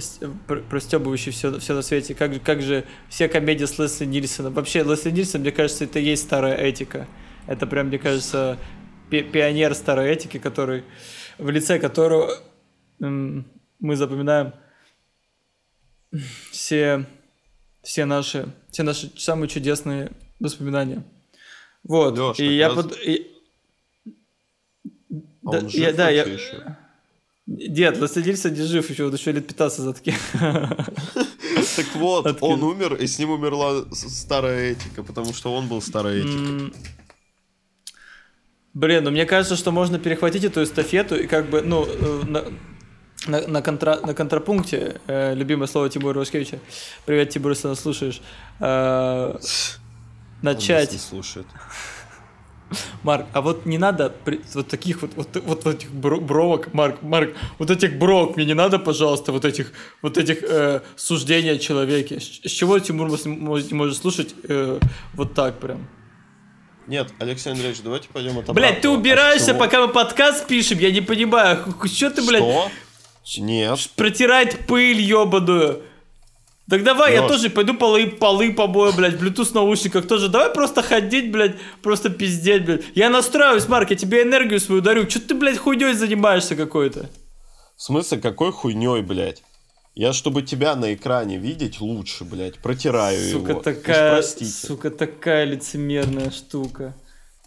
простебывающий 0.70 1.32
все, 1.32 1.58
все 1.58 1.74
на 1.74 1.82
свете. 1.82 2.14
Как, 2.14 2.42
как 2.42 2.62
же 2.62 2.84
все 3.08 3.28
комедии 3.28 3.64
с 3.64 3.78
Лесли 3.78 4.06
Нильсоном. 4.06 4.54
Вообще, 4.54 4.82
Лесли 4.82 5.10
Нильсон, 5.10 5.40
мне 5.42 5.50
кажется, 5.50 5.84
это 5.84 5.98
и 5.98 6.04
есть 6.04 6.22
старая 6.22 6.56
этика. 6.56 7.06
Это 7.46 7.66
прям, 7.66 7.88
мне 7.88 7.98
кажется, 7.98 8.56
пи- 9.10 9.24
пионер 9.24 9.74
старой 9.74 10.10
этики, 10.10 10.38
который 10.38 10.84
в 11.38 11.50
лице 11.50 11.78
которого 11.78 12.30
мы 13.84 13.96
запоминаем 13.96 14.52
все, 16.50 17.04
все 17.82 18.04
наши, 18.04 18.48
все 18.70 18.82
наши 18.82 19.10
самые 19.18 19.48
чудесные 19.48 20.10
воспоминания. 20.40 21.02
Вот. 21.82 22.16
Лёш, 22.16 22.38
и 22.38 22.56
я 22.56 22.68
раз- 22.68 22.76
под... 22.76 22.98
и- 23.04 23.30
А 25.46 25.50
Да, 25.52 25.58
он 25.58 25.66
я- 25.66 25.88
жив 25.88 25.96
да, 25.96 26.10
я- 26.10 26.24
ещё? 26.24 26.76
Дед, 27.46 28.00
Лосодильсон 28.00 28.54
не 28.54 28.62
жив 28.62 28.88
еще, 28.88 29.04
вот 29.04 29.12
еще 29.18 29.32
лет 29.32 29.46
15 29.46 29.80
задки. 29.80 30.14
Так 31.76 31.86
вот, 31.96 32.38
он 32.42 32.62
умер, 32.62 32.94
и 32.94 33.06
с 33.06 33.18
ним 33.18 33.30
умерла 33.30 33.84
старая 33.92 34.72
этика, 34.72 35.02
потому 35.02 35.32
что 35.34 35.52
он 35.54 35.66
был 35.68 35.80
старой 35.82 36.20
этикой. 36.20 36.36
М, 36.66 36.74
Блин, 38.74 39.04
ну 39.04 39.10
мне 39.10 39.24
кажется, 39.24 39.56
что 39.56 39.70
можно 39.72 39.98
перехватить 39.98 40.44
эту 40.44 40.62
эстафету 40.62 41.16
и 41.16 41.26
как 41.26 41.48
бы, 41.50 41.62
ну, 41.62 41.84
э, 41.86 42.50
на, 43.26 43.46
на, 43.46 43.62
контра, 43.62 44.00
на 44.02 44.14
контрапункте, 44.14 45.00
э, 45.06 45.34
любимое 45.34 45.66
слово 45.66 45.88
Тимура 45.88 46.18
Вашкевича, 46.18 46.58
привет, 47.06 47.30
Тимур, 47.30 47.50
если 47.52 47.68
нас 47.68 47.80
слушаешь, 47.80 48.20
э, 48.60 49.34
Он 49.34 49.40
начать 50.42 50.92
не 50.92 50.98
слушает. 50.98 51.46
Марк, 53.02 53.26
а 53.32 53.40
вот 53.40 53.66
не 53.66 53.78
надо 53.78 54.10
при- 54.24 54.40
вот 54.54 54.68
таких 54.68 55.02
вот, 55.02 55.12
вот, 55.14 55.28
вот 55.44 55.66
этих 55.66 55.90
бро- 55.90 56.20
бровок, 56.20 56.72
Марк, 56.74 57.02
Марк, 57.02 57.34
вот 57.58 57.70
этих 57.70 57.98
бровок 57.98 58.36
мне 58.36 58.46
не 58.46 58.54
надо, 58.54 58.78
пожалуйста, 58.78 59.32
вот 59.32 59.44
этих, 59.44 59.72
вот 60.02 60.18
этих 60.18 60.42
э, 60.42 60.80
суждений 60.96 61.50
о 61.50 61.58
человеке. 61.58 62.18
С, 62.18 62.50
чего 62.50 62.78
Тимур 62.78 63.08
может, 63.08 63.26
не 63.70 63.74
может 63.76 63.96
слушать 63.98 64.34
э, 64.48 64.80
вот 65.14 65.34
так 65.34 65.60
прям? 65.60 65.86
Нет, 66.86 67.12
Алексей 67.18 67.50
Андреевич, 67.52 67.80
давайте 67.82 68.08
пойдем 68.12 68.38
от 68.38 68.52
Блять, 68.52 68.80
ты 68.80 68.88
убираешься, 68.88 69.54
пока 69.54 69.86
мы 69.86 69.92
подкаст 69.92 70.46
пишем, 70.46 70.78
я 70.78 70.90
не 70.90 71.00
понимаю, 71.00 71.64
что 71.86 72.10
ты, 72.10 72.22
блядь, 72.22 72.42
Что? 72.42 72.70
Нет. 73.38 73.90
протирает 73.96 74.66
пыль 74.66 75.00
ебаную. 75.00 75.82
Так 76.68 76.82
давай, 76.82 77.12
я 77.12 77.20
Лёш. 77.20 77.32
тоже 77.32 77.50
пойду 77.50 77.74
полы, 77.74 78.06
полы 78.06 78.54
побою, 78.54 78.94
блядь, 78.94 79.14
в 79.14 79.22
Bluetooth 79.22 79.52
наушниках 79.52 80.08
тоже. 80.08 80.28
Давай 80.28 80.50
просто 80.50 80.82
ходить, 80.82 81.30
блядь, 81.30 81.56
просто 81.82 82.08
пиздеть, 82.08 82.64
блядь. 82.64 82.84
Я 82.94 83.10
настраиваюсь, 83.10 83.68
Марк, 83.68 83.90
я 83.90 83.96
тебе 83.96 84.22
энергию 84.22 84.60
свою 84.60 84.80
дарю. 84.80 85.04
Че 85.06 85.20
ты, 85.20 85.34
блядь, 85.34 85.58
хуйней 85.58 85.92
занимаешься 85.92 86.56
какой-то? 86.56 87.10
В 87.76 87.82
смысле, 87.82 88.18
какой 88.18 88.50
хуйней, 88.50 89.02
блядь? 89.02 89.42
Я, 89.94 90.12
чтобы 90.12 90.42
тебя 90.42 90.74
на 90.74 90.94
экране 90.94 91.36
видеть 91.36 91.80
лучше, 91.80 92.24
блядь, 92.24 92.58
протираю 92.58 93.30
Сука, 93.30 93.50
его. 93.52 93.60
Такая, 93.60 94.22
сука, 94.22 94.90
такая 94.90 95.44
лицемерная 95.44 96.30
штука. 96.30 96.94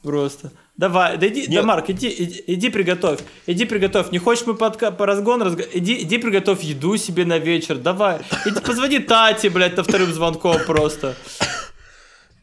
Просто. 0.04 0.52
Давай, 0.78 1.18
да 1.18 1.28
иди, 1.28 1.48
да, 1.48 1.54
Нет. 1.54 1.66
Марк, 1.66 1.90
иди, 1.90 2.08
иди, 2.08 2.44
иди 2.46 2.70
приготовь, 2.70 3.20
иди 3.48 3.66
приготовь. 3.66 4.12
Не 4.12 4.20
хочешь 4.20 4.46
мы 4.46 4.54
подка 4.54 4.92
по 4.92 5.08
разгон, 5.08 5.42
разго- 5.42 5.68
иди, 5.74 6.02
иди 6.04 6.20
приготовь 6.20 6.62
еду 6.62 6.98
себе 6.98 7.26
на 7.26 7.40
вечер, 7.40 7.78
давай. 7.78 8.20
Иди 8.46 8.60
позвони 8.60 9.00
Тате, 9.00 9.50
блядь, 9.50 9.76
на 9.76 9.84
вторым 9.84 10.14
звонком 10.14 10.60
просто. 10.66 11.16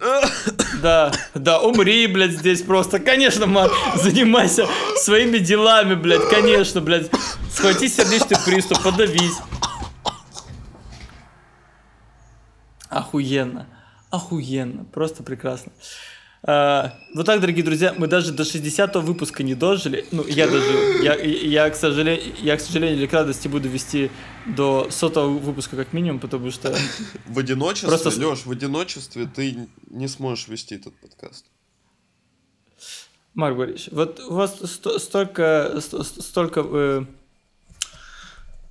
Да, 0.82 1.12
да, 1.34 1.60
умри, 1.60 2.06
блядь, 2.08 2.32
здесь 2.32 2.60
просто. 2.60 2.98
Конечно, 2.98 3.46
Марк, 3.46 3.72
занимайся 3.94 4.66
своими 4.96 5.38
делами, 5.38 5.94
блядь, 5.94 6.28
конечно, 6.28 6.80
блядь. 6.82 7.08
Схвати 7.50 7.88
сердечный 7.88 8.36
приступ, 8.44 8.82
подавись. 8.82 9.38
Охуенно. 12.90 13.66
Охуенно. 14.10 14.84
Просто 14.92 15.22
прекрасно. 15.22 15.72
А, 16.46 16.92
вот 17.14 17.24
так, 17.24 17.40
дорогие 17.40 17.64
друзья, 17.64 17.94
мы 17.96 18.06
даже 18.06 18.30
до 18.32 18.44
60 18.44 18.96
выпуска 18.96 19.42
не 19.42 19.54
дожили. 19.54 20.04
Ну, 20.10 20.26
я 20.26 20.46
дожил. 20.46 21.02
Я, 21.02 21.14
я, 21.14 21.70
к 21.70 21.74
сожалению, 21.74 22.34
я, 22.42 22.56
к 22.58 22.60
сожалению, 22.60 22.98
или 22.98 23.06
к 23.06 23.12
радости 23.14 23.48
буду 23.48 23.68
вести 23.70 24.10
до 24.46 24.88
сотого 24.90 25.28
выпуска 25.38 25.74
как 25.76 25.94
минимум, 25.94 26.20
потому 26.20 26.50
что... 26.50 26.76
В 27.26 27.38
одиночестве, 27.38 27.88
Просто 27.88 28.10
Лёш, 28.20 28.44
в 28.44 28.50
одиночестве 28.50 29.26
ты 29.26 29.68
не 29.88 30.06
сможешь 30.06 30.48
вести 30.48 30.74
этот 30.74 30.94
подкаст. 30.96 31.46
Марк 33.32 33.56
Борисович, 33.56 33.88
вот 33.92 34.20
у 34.20 34.34
вас 34.34 34.58
сто- 34.70 34.98
столько, 34.98 35.76
сто- 35.80 36.04
столько, 36.04 36.60
э, 36.62 37.04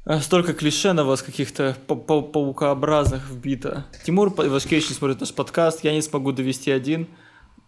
э, 0.05 0.19
столько 0.19 0.53
клише 0.53 0.93
на 0.93 1.03
вас 1.03 1.23
каких-то 1.23 1.75
па- 1.87 1.95
па- 1.95 2.21
паукообразных 2.21 3.27
вбито. 3.29 3.85
Тимур 4.05 4.29
Ивашкевич 4.29 4.89
не 4.89 4.95
смотрит 4.95 5.19
наш 5.19 5.33
подкаст, 5.33 5.83
я 5.83 5.91
не 5.91 6.03
смогу 6.03 6.31
довести 6.31 6.69
один. 6.69 7.07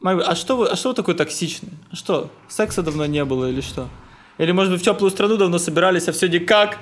Марк, 0.05 0.21
а 0.23 0.35
что 0.35 0.55
вы, 0.55 0.67
а 0.67 0.75
что 0.75 0.89
вы 0.89 0.95
такой 0.95 1.15
токсичный? 1.15 1.71
А 1.89 1.95
Что, 1.95 2.29
секса 2.47 2.83
давно 2.83 3.07
не 3.07 3.25
было 3.25 3.49
или 3.49 3.61
что? 3.61 3.89
Или, 4.37 4.51
может 4.51 4.71
быть, 4.71 4.81
в 4.81 4.85
теплую 4.85 5.09
страну 5.09 5.35
давно 5.35 5.57
собирались, 5.57 6.07
а 6.07 6.11
все 6.11 6.27
никак? 6.27 6.77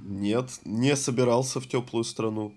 Нет, 0.00 0.50
не 0.64 0.96
собирался 0.96 1.60
в 1.60 1.68
теплую 1.68 2.02
страну. 2.02 2.54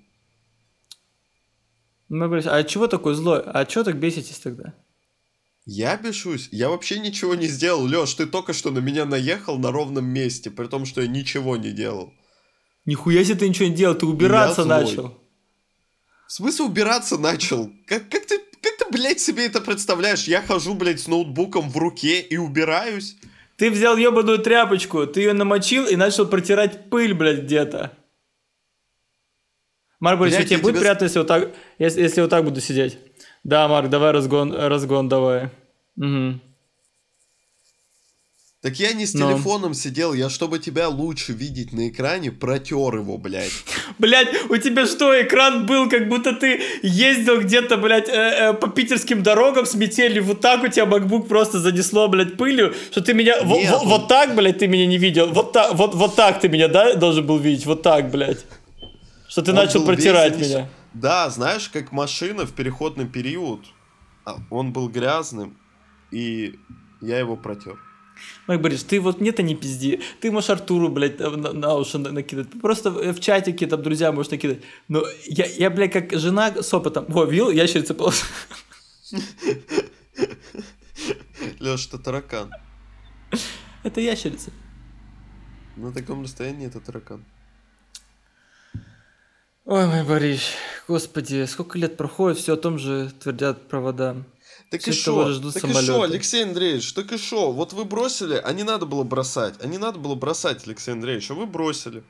Борисович, 2.09 2.51
а 2.55 2.63
чего 2.63 2.87
такой 2.87 3.13
злой? 3.13 3.43
А 3.45 3.63
чего 3.65 3.83
так 3.83 3.99
беситесь 3.99 4.39
тогда? 4.39 4.73
Я 5.65 5.95
бешусь. 5.95 6.49
Я 6.51 6.69
вообще 6.69 6.97
ничего 6.97 7.35
не 7.35 7.45
сделал. 7.45 7.85
Лёш, 7.85 8.15
ты 8.15 8.25
только 8.25 8.53
что 8.53 8.71
на 8.71 8.79
меня 8.79 9.05
наехал 9.05 9.59
на 9.59 9.71
ровном 9.71 10.05
месте, 10.05 10.49
при 10.49 10.65
том, 10.65 10.85
что 10.87 11.01
я 11.01 11.07
ничего 11.07 11.55
не 11.55 11.69
делал. 11.69 12.11
Нихуя 12.85 13.23
себе 13.23 13.35
ты 13.35 13.47
ничего 13.47 13.67
не 13.67 13.75
делал, 13.75 13.93
ты 13.93 14.07
убираться 14.07 14.65
начал. 14.65 15.24
В 16.27 16.31
смысле 16.31 16.65
убираться 16.65 17.17
начал? 17.17 17.71
Как, 17.85 18.09
как 18.09 18.25
ты, 18.25 18.39
как 18.61 18.77
ты, 18.77 18.85
блядь, 18.91 19.19
себе 19.19 19.45
это 19.45 19.61
представляешь? 19.61 20.23
Я 20.23 20.41
хожу, 20.41 20.73
блядь, 20.73 20.99
с 20.99 21.07
ноутбуком 21.07 21.69
в 21.69 21.77
руке 21.77 22.19
и 22.19 22.37
убираюсь? 22.37 23.17
Ты 23.57 23.69
взял 23.69 23.95
ебаную 23.95 24.39
тряпочку, 24.39 25.05
ты 25.05 25.21
ее 25.21 25.33
намочил 25.33 25.85
и 25.85 25.95
начал 25.95 26.27
протирать 26.27 26.89
пыль, 26.89 27.13
блядь, 27.13 27.43
где-то. 27.43 27.97
Марк 29.99 30.19
Борисович, 30.19 30.47
Блядь, 30.47 30.49
тебе 30.49 30.63
будет 30.63 30.73
тебя 30.73 30.81
приятно, 30.81 31.03
если 31.05 31.19
вот 31.19 31.27
так, 31.27 31.55
если, 31.79 32.01
если 32.01 32.21
вот 32.21 32.29
так 32.29 32.43
буду 32.43 32.59
сидеть? 32.59 32.97
Да, 33.43 33.67
Марк, 33.67 33.89
давай 33.89 34.11
разгон, 34.11 34.53
разгон 34.53 35.07
давай. 35.07 35.51
Мгм. 35.95 36.41
Так 38.65 38.79
я 38.79 38.93
не 38.93 39.05
с 39.05 39.13
Ну. 39.13 39.27
телефоном 39.29 39.75
сидел, 39.75 40.15
я, 40.15 40.27
чтобы 40.27 40.57
тебя 40.57 40.89
лучше 40.89 41.33
видеть 41.33 41.71
на 41.71 41.87
экране, 41.87 42.31
протер 42.31 42.95
его, 42.95 43.19
блядь. 43.19 43.51
Блядь, 43.99 44.49
у 44.49 44.57
тебя 44.57 44.87
что, 44.87 45.13
экран 45.21 45.67
был, 45.67 45.87
как 45.87 46.09
будто 46.09 46.33
ты 46.33 46.59
ездил 46.81 47.41
где-то, 47.41 47.77
блядь, 47.77 48.09
э, 48.09 48.13
э, 48.13 48.53
по 48.53 48.67
питерским 48.67 49.21
дорогам 49.21 49.67
с 49.67 49.75
метелью, 49.75 50.23
вот 50.23 50.41
так 50.41 50.63
у 50.63 50.67
тебя 50.67 50.85
MacBook 50.85 51.27
просто 51.27 51.59
занесло, 51.59 52.07
блядь, 52.07 52.37
пылью, 52.37 52.73
что 52.89 53.01
ты 53.01 53.13
меня, 53.13 53.39
Нет, 53.43 53.71
он- 53.71 53.87
вот 53.87 54.07
так, 54.07 54.33
блядь, 54.35 54.57
ты 54.57 54.67
меня 54.67 54.87
не 54.87 54.97
видел, 54.97 55.31
вот 55.31 55.51
так, 55.53 55.75
вот, 55.75 55.93
вот 55.93 56.15
так 56.15 56.39
ты 56.41 56.49
меня, 56.49 56.67
да, 56.67 56.95
должен 56.95 57.23
был 57.23 57.37
видеть, 57.37 57.67
вот 57.67 57.83
так, 57.83 58.09
блядь. 58.09 58.45
Что 59.27 59.43
ты 59.43 59.51
Он 59.51 59.57
начал 59.57 59.85
протирать 59.85 60.37
весь 60.37 60.49
меня. 60.49 60.69
Да, 60.95 61.29
знаешь, 61.29 61.69
как 61.69 61.91
машина 61.91 62.47
в 62.47 62.51
переходный 62.53 63.05
период. 63.05 63.59
А, 64.25 64.37
Он 64.49 64.73
был 64.73 64.89
грязным, 64.89 65.55
и 66.09 66.55
я 66.99 67.19
его 67.19 67.35
протер. 67.35 67.77
Марк 68.47 68.61
Борисович, 68.61 68.87
ты 68.89 68.99
вот 68.99 69.21
мне-то 69.21 69.43
не 69.43 69.55
пизди. 69.55 70.01
Ты 70.21 70.31
можешь 70.31 70.49
Артуру, 70.49 70.89
блядь, 70.89 71.19
на, 71.19 71.53
на 71.53 71.75
уши 71.75 71.97
на- 71.97 72.11
накидать. 72.11 72.47
Просто 72.61 72.91
в 72.91 73.13
в 73.13 73.19
чатике 73.19 73.67
там 73.67 73.81
друзья 73.81 74.11
можешь 74.11 74.31
накидать. 74.31 74.59
Но 74.87 75.03
я, 75.25 75.45
я, 75.45 75.69
блядь, 75.69 75.91
как 75.91 76.11
жена 76.13 76.53
с 76.61 76.73
опытом. 76.73 77.05
Во, 77.07 77.25
видел, 77.25 77.49
ящерица 77.49 77.93
полос. 77.93 78.23
Леш, 81.59 81.87
это 81.87 81.99
таракан. 81.99 82.51
Это 83.83 84.01
ящерица. 84.01 84.51
На 85.75 85.91
таком 85.91 86.23
расстоянии 86.23 86.67
это 86.67 86.79
таракан. 86.79 87.23
Ой, 89.65 89.87
мой 89.87 90.03
Борис, 90.03 90.51
господи, 90.87 91.45
сколько 91.45 91.79
лет 91.79 91.97
проходит, 91.97 92.37
все 92.37 92.53
о 92.53 92.57
том 92.57 92.77
же 92.77 93.11
твердят 93.19 93.67
провода. 93.67 94.17
Так 94.71 94.81
Все 94.81 94.91
и 94.91 94.93
шо? 94.93 95.31
ждут 95.31 95.53
Так 95.53 95.63
и 95.63 95.67
шо, 95.67 95.73
самолеты. 95.73 96.13
Алексей 96.13 96.43
Андреевич, 96.43 96.93
так 96.93 97.11
и 97.11 97.17
шо? 97.17 97.51
Вот 97.51 97.73
вы 97.73 97.85
бросили, 97.85 98.41
а 98.43 98.51
не 98.53 98.63
надо 98.63 98.85
было 98.85 99.03
бросать. 99.03 99.55
А 99.63 99.67
не 99.67 99.77
надо 99.77 99.99
было 99.99 100.15
бросать, 100.15 100.65
Алексей 100.67 100.91
Андреевич, 100.91 101.29
а 101.31 101.33
вы 101.35 101.45
бросили. 101.45 102.03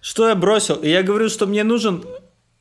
Что 0.00 0.28
я 0.28 0.34
бросил? 0.34 0.76
И 0.76 0.88
я 0.88 1.02
говорю, 1.02 1.28
что 1.28 1.46
мне 1.46 1.64
нужен 1.64 2.04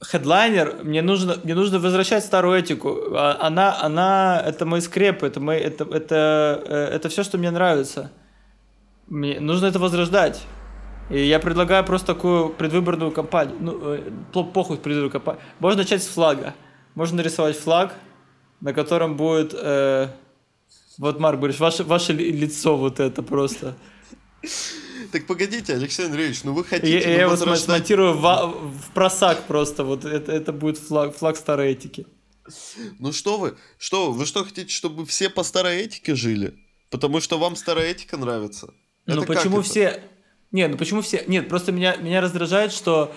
хедлайнер, 0.01 0.83
мне 0.83 1.01
нужно, 1.01 1.37
мне 1.43 1.55
нужно 1.55 1.79
возвращать 1.79 2.25
старую 2.25 2.57
этику. 2.59 3.15
А- 3.15 3.37
Она, 3.41 3.81
она, 3.81 4.41
это 4.45 4.65
мой 4.65 4.81
скреп, 4.81 5.23
это, 5.23 5.39
мой, 5.39 5.57
это, 5.57 5.83
это, 5.85 6.61
э, 6.65 6.75
это 6.95 7.09
все, 7.09 7.23
что 7.23 7.37
мне 7.37 7.51
нравится. 7.51 8.11
Мне 9.07 9.39
нужно 9.39 9.65
это 9.67 9.79
возрождать. 9.79 10.41
И 11.09 11.19
я 11.19 11.39
предлагаю 11.39 11.83
просто 11.83 12.07
такую 12.07 12.49
предвыборную 12.49 13.11
кампанию. 13.11 13.57
Ну, 13.59 13.79
э, 13.93 14.11
по- 14.31 14.43
похуй 14.45 14.77
предвыборную 14.77 15.11
кампанию. 15.11 15.41
Можно 15.59 15.81
начать 15.83 16.01
с 16.03 16.07
флага. 16.07 16.53
Можно 16.95 17.17
нарисовать 17.17 17.57
флаг, 17.57 17.95
на 18.61 18.73
котором 18.73 19.17
будет... 19.17 19.53
э, 19.53 20.09
вот, 20.97 21.19
Марк, 21.19 21.39
говоришь, 21.39 21.59
ваше, 21.59 21.83
ваше 21.83 22.13
ли- 22.13 22.31
лицо 22.31 22.77
вот 22.77 22.99
это 22.99 23.23
просто. 23.23 23.75
Так 25.11 25.25
погодите, 25.27 25.73
Алексей 25.73 26.05
Андреевич, 26.05 26.43
ну 26.43 26.53
вы 26.53 26.63
хотите 26.63 26.99
Я, 26.99 27.05
ну, 27.05 27.13
я 27.13 27.21
его 27.21 27.31
возрождать- 27.31 27.65
смонтирую 27.65 28.13
в, 28.13 28.21
в 28.21 28.91
просак 28.93 29.47
просто. 29.47 29.83
Вот 29.83 30.05
это, 30.05 30.31
это 30.31 30.53
будет 30.53 30.77
флаг, 30.77 31.15
флаг 31.15 31.37
старой 31.37 31.71
этики. 31.71 32.05
Ну 32.99 33.11
что 33.11 33.37
вы, 33.37 33.55
что 33.77 34.11
вы, 34.11 34.19
вы 34.19 34.25
что 34.25 34.43
хотите, 34.43 34.69
чтобы 34.69 35.05
все 35.05 35.29
по 35.29 35.43
старой 35.43 35.81
этике 35.81 36.13
жили? 36.15 36.55
Потому 36.89 37.21
что 37.21 37.39
вам 37.39 37.55
старая 37.55 37.91
этика 37.91 38.17
нравится? 38.17 38.73
Ну 39.05 39.23
почему 39.23 39.61
все... 39.61 40.03
Нет, 40.51 40.69
ну 40.71 40.77
почему 40.77 41.01
все... 41.01 41.23
Нет, 41.27 41.49
просто 41.49 41.71
меня, 41.71 41.95
меня 41.95 42.21
раздражает, 42.21 42.71
что, 42.71 43.15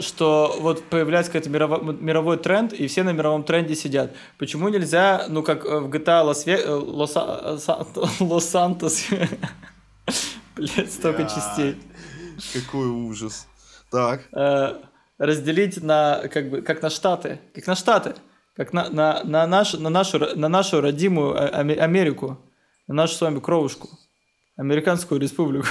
что 0.00 0.56
вот 0.60 0.82
появляется 0.84 1.30
какой-то 1.32 1.50
мировой, 1.50 1.94
мировой 1.94 2.36
тренд, 2.36 2.72
и 2.72 2.86
все 2.88 3.02
на 3.04 3.10
мировом 3.12 3.44
тренде 3.44 3.74
сидят. 3.74 4.12
Почему 4.38 4.68
нельзя, 4.68 5.26
ну 5.28 5.42
как 5.42 5.64
э, 5.64 5.78
в 5.80 5.88
GTA 5.88 6.24
Ве- 6.46 6.62
э, 6.62 6.68
Лос- 6.70 7.14
Са- 7.14 7.86
Лос-Сантос... 8.20 9.04
Блять, 10.56 10.92
столько 10.92 11.18
Блядь. 11.22 11.34
частей. 11.34 11.76
Какой 12.52 12.86
ужас. 12.88 13.46
Так, 13.90 14.22
Э, 14.32 14.74
разделить 15.18 15.82
на 15.82 16.22
как 16.32 16.50
бы 16.50 16.62
как 16.62 16.82
на 16.82 16.90
штаты, 16.90 17.38
как 17.54 17.66
на 17.66 17.74
штаты, 17.76 18.14
как 18.56 18.72
на 18.72 18.88
на 18.90 19.22
на 19.24 19.46
нашу 19.46 19.78
на 19.80 19.88
нашу 19.90 20.18
на 20.36 20.48
нашу 20.48 20.80
родимую 20.80 21.34
э, 21.34 21.48
Аме- 21.50 21.76
Америку, 21.76 22.38
на 22.88 22.94
нашу 22.94 23.14
с 23.14 23.20
вами 23.20 23.38
кровушку, 23.40 23.88
американскую 24.56 25.20
республику. 25.20 25.68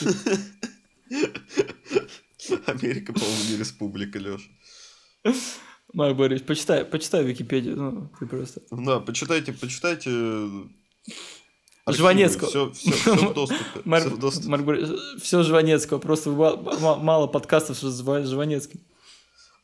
Америка, 2.66 3.12
по-моему, 3.12 3.44
не 3.50 3.56
республика, 3.56 4.18
Леш. 4.18 4.50
Марк 5.94 6.16
Борисович, 6.16 6.46
почитай, 6.46 6.84
почитай 6.84 7.24
Википедию, 7.24 7.76
ну 7.76 8.10
ты 8.20 8.26
просто. 8.26 8.60
Да, 8.70 9.00
почитайте, 9.00 9.52
почитайте. 9.52 10.10
Жванецкого. 11.90 12.48
Все, 12.50 12.70
все, 12.72 12.90
все 12.92 13.14
в 13.16 13.34
доступе. 13.40 13.80
Марк, 13.84 14.04
всё 14.06 14.14
в 14.14 14.18
доступе. 14.18 14.56
Борисович, 14.58 15.22
все 15.22 15.42
Жванецкого, 15.42 15.98
просто 15.98 16.30
ма- 16.30 16.56
ма- 16.56 16.96
мало 16.96 17.26
подкастов 17.26 17.78
с 17.78 17.82
Жва- 18.02 18.26
Жванецким. 18.26 18.80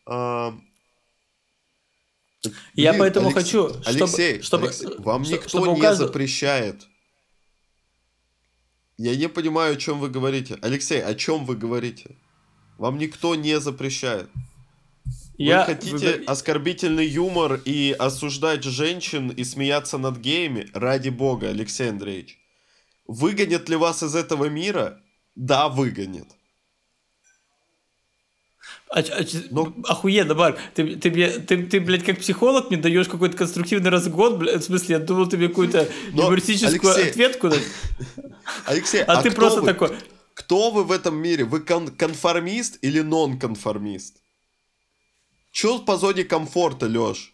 А, 0.06 0.54
Я 2.74 2.92
блин, 2.92 3.00
поэтому 3.00 3.28
Алекс- 3.28 3.34
хочу, 3.34 3.68
чтобы- 3.68 3.82
Алексей, 3.86 4.40
чтобы- 4.42 4.66
Алексей, 4.68 4.88
вам 4.98 5.22
никто 5.22 5.48
чтобы 5.48 5.68
не 5.68 5.80
каждого- 5.80 6.08
запрещает. 6.08 6.86
Я 8.96 9.16
не 9.16 9.28
понимаю, 9.28 9.74
о 9.74 9.76
чем 9.76 9.98
вы 10.00 10.08
говорите. 10.08 10.56
Алексей, 10.62 11.02
о 11.02 11.14
чем 11.14 11.44
вы 11.44 11.56
говорите? 11.56 12.16
Вам 12.78 12.98
никто 12.98 13.34
не 13.34 13.60
запрещает. 13.60 14.28
Я 15.36 15.60
Вы 15.60 15.66
хотите 15.66 16.18
вы- 16.18 16.24
оскорбительный 16.26 17.06
юмор 17.06 17.60
и 17.64 17.94
осуждать 17.98 18.62
женщин 18.64 19.30
и 19.30 19.42
смеяться 19.44 19.98
над 19.98 20.18
геями? 20.18 20.68
Ради 20.74 21.08
бога, 21.08 21.48
Алексей 21.48 21.90
Андреевич. 21.90 22.38
Выгонят 23.06 23.68
ли 23.68 23.76
вас 23.76 24.02
из 24.02 24.14
этого 24.14 24.46
мира? 24.46 25.00
Да, 25.34 25.68
выгонят. 25.68 26.28
А, 28.88 29.00
а 29.00 29.24
ч- 29.24 29.42
Ну- 29.50 29.74
охуенно, 29.88 30.34
Марк. 30.34 30.56
Ты, 30.74 30.94
ты, 30.96 31.10
мне, 31.10 31.28
ты, 31.30 31.64
ты, 31.66 31.80
блядь, 31.80 32.04
как 32.04 32.20
психолог 32.20 32.70
мне 32.70 32.78
даешь 32.78 33.08
какой-то 33.08 33.36
конструктивный 33.36 33.90
разгон, 33.90 34.38
блядь, 34.38 34.62
в 34.62 34.64
смысле, 34.66 34.96
я 34.96 34.98
думал, 35.00 35.26
ты 35.28 35.36
мне 35.36 35.48
какую-то 35.48 35.88
Но, 36.12 36.24
юмористическую 36.26 36.92
Алексей, 36.94 37.10
ответку 37.10 37.48
дать. 37.48 37.62
Алексей, 38.66 39.02
А, 39.02 39.20
ты 39.20 39.30
кто 39.30 39.40
просто 39.40 39.60
вы? 39.62 39.66
такой, 39.66 39.96
Кто 40.34 40.70
вы 40.70 40.84
в 40.84 40.90
этом 40.92 41.16
мире? 41.16 41.44
Вы 41.44 41.60
кон- 41.60 41.96
конформист 41.96 42.78
или 42.82 43.00
нон-конформист? 43.00 44.20
Чё 45.52 45.78
по 45.84 45.96
зоне 45.96 46.24
комфорта, 46.24 46.86
Лёш? 46.86 47.30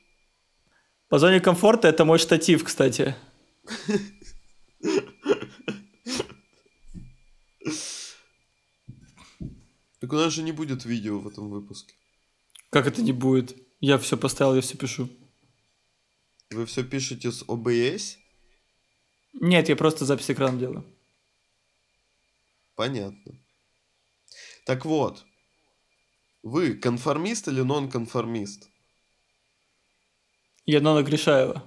по 1.08 1.18
зоне 1.18 1.40
комфорта 1.40 1.88
это 1.88 2.04
мой 2.04 2.18
штатив, 2.18 2.62
кстати. 2.62 3.16
Так 10.00 10.12
у 10.12 10.16
нас 10.16 10.32
же 10.32 10.42
не 10.42 10.52
будет 10.52 10.84
видео 10.84 11.18
в 11.18 11.28
этом 11.28 11.50
выпуске. 11.50 11.94
Как 12.70 12.86
это 12.86 13.02
не 13.02 13.12
будет? 13.12 13.56
Я 13.80 13.98
все 13.98 14.16
поставил, 14.16 14.54
я 14.54 14.60
все 14.60 14.76
пишу. 14.76 15.08
Вы 16.50 16.64
все 16.66 16.82
пишете 16.84 17.30
с 17.30 17.42
OBS? 17.42 18.16
Нет, 19.34 19.68
я 19.68 19.76
просто 19.76 20.04
запись 20.04 20.30
экрана 20.30 20.58
делаю. 20.58 20.84
Понятно. 22.80 23.34
Так 24.64 24.86
вот, 24.86 25.26
вы 26.42 26.72
конформист 26.72 27.46
или 27.48 27.60
нон-конформист? 27.60 28.70
Я 30.64 30.80
Нона 30.80 31.02
Гришаева. 31.02 31.62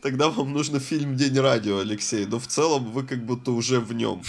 Тогда 0.00 0.30
вам 0.30 0.54
нужно 0.54 0.80
фильм 0.80 1.16
«День 1.16 1.38
радио», 1.38 1.80
Алексей. 1.80 2.24
Но 2.24 2.38
в 2.38 2.46
целом 2.46 2.92
вы 2.92 3.06
как 3.06 3.26
будто 3.26 3.50
уже 3.50 3.78
в 3.78 3.92
нем. 3.92 4.22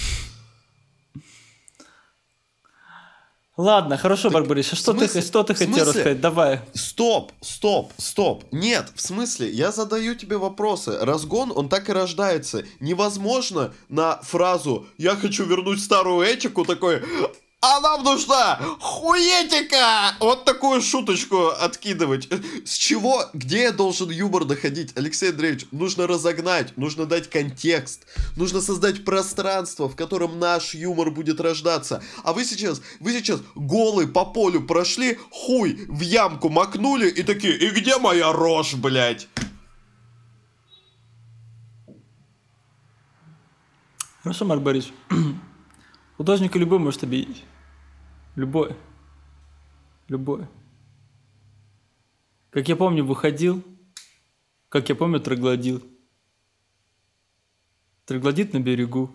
Ладно, 3.58 3.98
хорошо, 3.98 4.30
Марк 4.32 4.48
Борисович, 4.48 4.74
а 4.74 4.76
что 4.76 4.94
ты, 4.94 5.22
что 5.22 5.44
ты 5.44 5.56
хотел 5.56 5.86
рассказать? 5.86 6.20
Давай. 6.20 6.60
Стоп, 6.74 7.32
стоп, 7.40 7.94
стоп. 7.98 8.44
Нет, 8.52 8.92
в 8.94 9.02
смысле, 9.02 9.50
я 9.50 9.72
задаю 9.72 10.16
тебе 10.16 10.38
вопросы. 10.38 10.98
Разгон, 11.00 11.54
он 11.56 11.70
так 11.70 11.88
и 11.90 11.94
рождается. 11.94 12.66
Невозможно 12.82 13.74
на 13.88 14.18
фразу 14.24 14.88
«я 14.98 15.16
хочу 15.16 15.46
вернуть 15.46 15.82
старую 15.82 16.28
этику» 16.28 16.66
такой 16.66 17.02
«а 17.66 17.80
нам 17.80 18.04
нужна 18.04 18.60
хуетика!» 18.80 20.16
Вот 20.20 20.46
такую 20.46 20.82
шуточку 20.82 21.48
откидывать. 21.48 22.30
С 22.64 22.76
чего, 22.76 23.26
где 23.34 23.64
я 23.64 23.72
должен 23.72 24.12
юмор 24.12 24.46
доходить? 24.46 24.92
Алексей 24.96 25.32
Андреевич, 25.32 25.66
нужно 25.72 26.06
разогнать, 26.06 26.78
нужно 26.78 27.08
дать 27.08 27.28
контекст, 27.28 28.06
нужно 28.36 28.62
создать 28.62 29.04
пространство, 29.04 29.90
в 29.90 29.96
котором 29.96 30.38
наш 30.38 30.76
юмор 30.76 31.10
будет 31.10 31.42
рождаться. 31.42 32.04
А 32.24 32.34
вы 32.34 32.46
сейчас, 32.46 32.82
вы 33.00 33.14
сейчас 33.14 33.42
голы 33.56 34.08
по 34.08 34.26
полю 34.26 34.62
прошли, 34.62 35.18
хуй 35.32 35.86
в 35.88 36.02
ямку 36.02 36.50
макнули 36.50 37.10
и 37.10 37.24
такие, 37.24 37.58
и 37.58 37.72
где 37.72 37.98
моя 37.98 38.32
рожь, 38.32 38.76
блядь? 38.76 39.28
Хорошо, 44.22 44.46
Марк 44.46 44.62
Борисович. 44.62 44.94
Художника 46.18 46.60
любой 46.60 46.78
может 46.78 47.04
обидеть. 47.04 47.44
Любой. 48.36 48.76
Любой. 50.10 50.48
Как 52.50 52.68
я 52.68 52.76
помню, 52.76 53.06
выходил. 53.06 53.64
Как 54.70 54.90
я 54.90 54.96
помню, 54.96 55.22
троглодил. 55.22 55.82
Троглодит 58.06 58.54
на 58.54 58.60
берегу. 58.60 59.10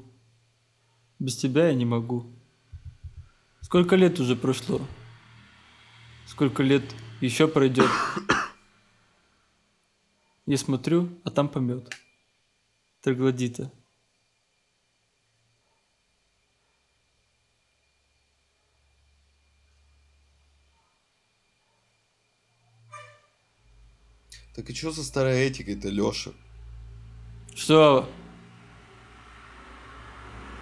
Без 1.19 1.37
тебя 1.37 1.69
я 1.69 1.75
не 1.75 1.85
могу. 1.85 2.33
Сколько 3.61 3.95
лет 3.95 4.19
уже 4.21 4.37
прошло? 4.37 4.81
Сколько 6.27 6.63
лет 6.63 6.83
еще 7.21 7.47
пройдет? 7.47 7.91
Я 10.47 10.57
смотрю, 10.57 11.11
а 11.25 11.31
там 11.31 11.49
помет. 11.49 11.91
Троглодита. 13.03 13.71
Так 24.61 24.69
и 24.69 24.75
что 24.75 24.91
за 24.91 25.03
старая 25.05 25.47
этика-то, 25.47 25.89
Леша? 25.89 26.33
Что? 27.57 28.07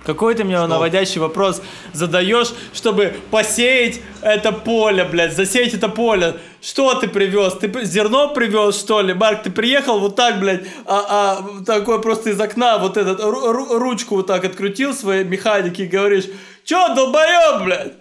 Какой 0.07 0.37
ты 0.37 0.45
мне 0.45 0.55
Что? 0.57 0.69
наводящий 0.69 1.21
вопрос 1.21 1.61
задаешь, 1.93 2.53
чтобы 2.73 3.17
посеять 3.33 4.01
это 4.23 4.53
поле, 4.53 5.03
блядь, 5.05 5.35
засеять 5.35 5.75
это 5.75 5.89
поле? 5.89 6.37
Что 6.63 6.95
ты 6.95 7.09
привез? 7.09 7.55
Ты 7.55 7.85
зерно 7.85 8.33
привез, 8.33 8.79
что 8.79 9.01
ли? 9.01 9.15
Марк, 9.15 9.43
ты 9.43 9.51
приехал 9.51 9.99
вот 9.99 10.15
так, 10.15 10.39
блядь, 10.39 10.65
а, 10.87 11.43
а 11.59 11.65
такой 11.65 12.01
просто 12.01 12.31
из 12.31 12.41
окна 12.41 12.79
вот 12.79 12.97
этот 12.97 13.19
ру- 13.19 13.51
ру- 13.53 13.79
ручку 13.79 14.15
вот 14.15 14.29
так 14.29 14.45
открутил 14.45 14.95
своей 14.95 15.25
механики 15.25 15.83
и 15.83 15.87
говоришь, 15.89 16.27
чё, 16.63 16.95
долбоёб, 16.95 17.65
блядь? 17.65 17.95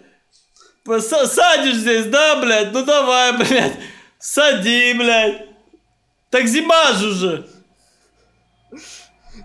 Поса- 0.86 1.26
Садишь 1.26 1.78
здесь, 1.78 2.06
да, 2.06 2.36
блядь? 2.40 2.72
Ну 2.72 2.86
давай, 2.86 3.34
блядь, 3.38 3.74
сади, 4.20 4.94
блядь. 4.94 5.57
Так 6.38 6.48
зима 6.48 6.94
же 6.94 7.08
уже. 7.08 7.48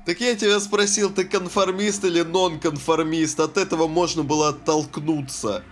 Так 0.05 0.21
я 0.21 0.35
тебя 0.35 0.61
спросил, 0.61 1.09
ты 1.11 1.25
конформист 1.25 2.05
или 2.05 2.21
нон-конформист? 2.21 3.41
От 3.41 3.57
этого 3.57 3.87
можно 3.87 4.23
было 4.25 4.49
оттолкнуться. 4.49 5.63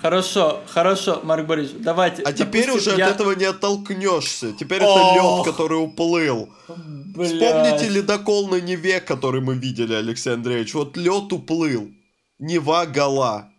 Хорошо, 0.00 0.62
хорошо, 0.66 1.20
Марк 1.24 1.46
Борисович, 1.46 1.82
давайте. 1.82 2.22
А 2.22 2.32
теперь 2.32 2.66
допустим, 2.66 2.92
уже 2.92 2.98
я- 2.98 3.08
от 3.08 3.16
этого 3.16 3.32
не 3.32 3.44
оттолкнешься. 3.44 4.52
Теперь 4.58 4.78
это 4.78 4.88
Ох. 4.88 5.44
лед, 5.46 5.54
который 5.54 5.74
уплыл. 5.76 6.48
Блядь. 6.68 7.32
Вспомните 7.32 7.90
ледокол 7.90 8.48
на 8.48 8.62
Неве, 8.62 9.00
который 9.00 9.42
мы 9.42 9.56
видели, 9.56 9.92
Алексей 9.92 10.32
Андреевич. 10.32 10.72
Вот 10.72 10.96
лед 10.96 11.30
уплыл. 11.34 11.90
Нева 12.38 12.86
гола. 12.86 13.50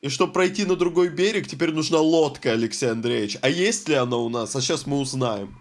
И 0.00 0.08
чтобы 0.08 0.32
пройти 0.32 0.64
на 0.64 0.74
другой 0.74 1.08
берег, 1.10 1.46
теперь 1.46 1.70
нужна 1.72 2.00
лодка, 2.00 2.50
Алексей 2.50 2.90
Андреевич. 2.90 3.36
А 3.42 3.48
есть 3.48 3.88
ли 3.88 3.94
она 3.94 4.16
у 4.16 4.28
нас? 4.28 4.56
А 4.56 4.60
сейчас 4.60 4.86
мы 4.86 4.98
узнаем. 4.98 5.59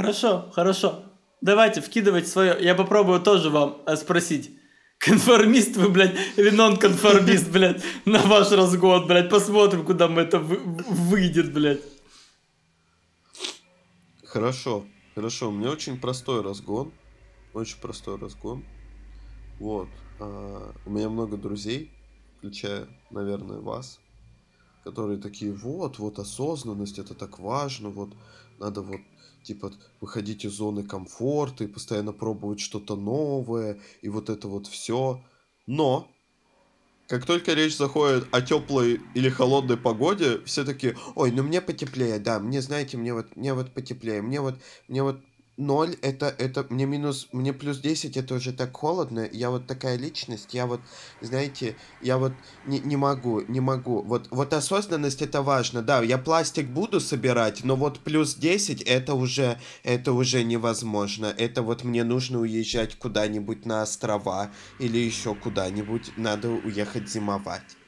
Хорошо, 0.00 0.50
хорошо. 0.54 1.02
Давайте, 1.42 1.82
вкидывайте 1.82 2.26
свое. 2.26 2.56
Я 2.58 2.74
попробую 2.74 3.20
тоже 3.20 3.50
вам 3.50 3.82
э, 3.86 3.96
спросить. 3.96 4.50
Конформист 4.98 5.76
вы, 5.76 5.90
блядь, 5.90 6.16
или 6.36 6.48
нон-конформист, 6.50 7.48
блядь, 7.52 7.82
на 8.06 8.18
ваш 8.22 8.50
разгон, 8.50 9.06
блядь. 9.06 9.28
Посмотрим, 9.28 9.84
куда 9.84 10.08
мы 10.08 10.22
это 10.22 10.38
вы- 10.38 10.58
выйдет, 10.58 11.52
блядь. 11.52 11.80
Хорошо, 14.24 14.86
хорошо. 15.14 15.48
У 15.48 15.52
меня 15.52 15.70
очень 15.70 16.00
простой 16.00 16.42
разгон. 16.42 16.92
Очень 17.52 17.78
простой 17.80 18.18
разгон. 18.18 18.64
Вот. 19.58 19.88
а, 20.18 20.72
у 20.86 20.90
меня 20.90 21.10
много 21.10 21.36
друзей, 21.36 21.90
включая, 22.38 22.86
наверное, 23.10 23.58
вас, 23.58 24.00
которые 24.84 25.18
такие, 25.18 25.52
вот, 25.52 25.98
вот 25.98 26.18
осознанность, 26.18 26.98
это 26.98 27.14
так 27.14 27.38
важно, 27.38 27.90
вот, 27.90 28.14
надо 28.58 28.80
вот, 28.80 29.00
типа, 29.42 29.72
выходить 30.00 30.44
из 30.44 30.52
зоны 30.52 30.82
комфорта 30.82 31.64
и 31.64 31.68
постоянно 31.68 32.12
пробовать 32.12 32.60
что-то 32.60 32.96
новое, 32.96 33.78
и 34.02 34.08
вот 34.08 34.30
это 34.30 34.48
вот 34.48 34.66
все. 34.66 35.22
Но, 35.66 36.10
как 37.06 37.26
только 37.26 37.54
речь 37.54 37.76
заходит 37.76 38.26
о 38.32 38.40
теплой 38.40 39.00
или 39.14 39.28
холодной 39.28 39.76
погоде, 39.76 40.40
все 40.44 40.64
такие, 40.64 40.96
ой, 41.14 41.30
ну 41.30 41.42
мне 41.42 41.60
потеплее, 41.60 42.18
да, 42.18 42.38
мне, 42.38 42.62
знаете, 42.62 42.96
мне 42.96 43.14
вот, 43.14 43.36
мне 43.36 43.54
вот 43.54 43.72
потеплее, 43.72 44.22
мне 44.22 44.40
вот, 44.40 44.56
мне 44.88 45.02
вот 45.02 45.20
0 45.60 45.96
это, 46.02 46.34
это, 46.38 46.66
мне 46.70 46.86
минус, 46.86 47.28
мне 47.32 47.52
плюс 47.52 47.78
10 47.78 48.16
это 48.16 48.34
уже 48.34 48.52
так 48.52 48.76
холодно, 48.76 49.28
я 49.30 49.50
вот 49.50 49.66
такая 49.66 49.96
личность, 49.96 50.54
я 50.54 50.66
вот, 50.66 50.80
знаете, 51.20 51.76
я 52.00 52.18
вот 52.18 52.32
не, 52.66 52.80
не 52.80 52.96
могу, 52.96 53.42
не 53.42 53.60
могу, 53.60 54.02
вот, 54.02 54.28
вот 54.30 54.52
осознанность 54.52 55.22
это 55.22 55.42
важно, 55.42 55.82
да, 55.82 56.02
я 56.02 56.18
пластик 56.18 56.68
буду 56.68 57.00
собирать, 57.00 57.62
но 57.64 57.76
вот 57.76 58.00
плюс 58.00 58.34
10 58.34 58.82
это 58.82 59.14
уже, 59.14 59.60
это 59.82 60.12
уже 60.12 60.42
невозможно, 60.42 61.26
это 61.26 61.62
вот 61.62 61.84
мне 61.84 62.04
нужно 62.04 62.40
уезжать 62.40 62.98
куда-нибудь 62.98 63.66
на 63.66 63.82
острова 63.82 64.50
или 64.78 64.98
еще 64.98 65.34
куда-нибудь, 65.34 66.12
надо 66.16 66.48
уехать 66.48 67.08
зимовать. 67.08 67.79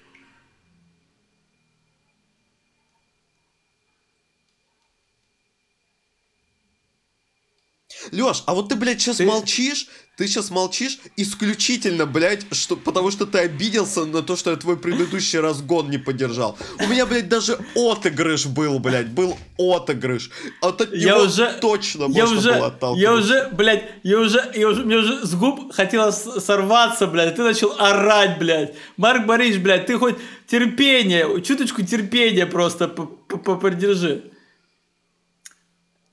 Лёш, 8.11 8.43
а 8.47 8.55
вот 8.55 8.69
ты, 8.69 8.77
блядь, 8.77 9.01
сейчас 9.01 9.19
Ты- 9.19 9.27
молчишь, 9.27 9.87
ты 10.17 10.27
сейчас 10.29 10.51
молчишь 10.51 10.99
исключительно, 11.17 12.05
блядь, 12.07 12.45
что, 12.53 12.77
потому 12.77 13.11
что 13.11 13.25
ты 13.27 13.39
обиделся 13.39 14.05
на 14.05 14.23
то, 14.23 14.37
что 14.37 14.51
я 14.51 14.57
твой 14.57 14.77
предыдущий 14.77 15.39
разгон 15.39 15.89
не 15.91 15.97
поддержал. 15.99 16.59
У 16.79 16.87
меня, 16.87 17.07
блядь, 17.07 17.29
даже 17.29 17.59
отыгрыш 17.75 18.47
был, 18.47 18.79
блядь, 18.79 19.09
был 19.09 19.37
отыгрыш. 19.59 20.31
От 20.61 20.81
от 20.83 20.93
Я 20.93 21.13
него 21.15 21.25
уже- 21.25 21.53
точно 21.61 22.03
Я 22.03 22.09
можно 22.09 22.39
уже, 22.39 22.53
было 22.53 22.67
отталкиваться. 22.67 23.01
я 23.01 23.13
уже, 23.15 23.49
блядь, 23.57 23.85
я 24.03 24.19
уже, 24.21 24.53
я 24.55 24.69
уже, 24.69 24.85
мне 24.85 24.97
уже 24.97 25.27
с 25.27 25.35
губ 25.35 25.73
хотелось 25.73 26.23
сорваться, 26.45 27.07
блядь, 27.07 27.37
ты 27.37 27.43
начал 27.43 27.73
орать, 27.79 28.39
блядь. 28.39 28.75
Марк 28.99 29.27
Борисович, 29.27 29.63
блядь, 29.63 29.87
ты 29.87 29.99
хоть 29.99 30.17
терпение, 30.47 31.41
чуточку 31.43 31.83
терпения 31.83 32.47
просто 32.47 32.87
п- 32.89 33.07
п- 33.29 33.39
попридержи. 33.39 34.25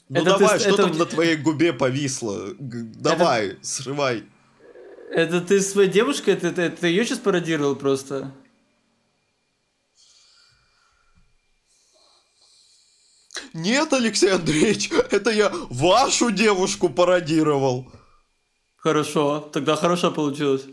Ну 0.09 0.21
это 0.21 0.33
ты- 0.33 0.39
давай, 0.39 0.59
что 0.59 0.69
это 0.69 0.77
там 0.83 0.97
на 0.97 1.05
твоей 1.05 1.35
губе 1.35 1.71
повисло? 1.71 2.53
Давай, 2.57 3.57
срывай. 3.61 4.23
Это 5.11 5.39
ты 5.41 5.61
своей 5.61 5.89
девушкой, 5.89 6.35
ты, 6.35 6.51
ты, 6.51 6.69
ты 6.69 6.87
ее 6.87 7.05
сейчас 7.05 7.19
пародировал 7.19 7.75
просто? 7.75 8.31
Нет, 13.53 13.91
Алексей 13.93 14.31
Андреевич, 14.31 14.89
это 15.11 15.29
я 15.31 15.51
вашу 15.69 16.31
девушку 16.31 16.89
пародировал. 16.89 17.91
Хорошо, 18.77 19.39
тогда 19.53 19.75
хорошо 19.75 20.11
получилось. 20.11 20.63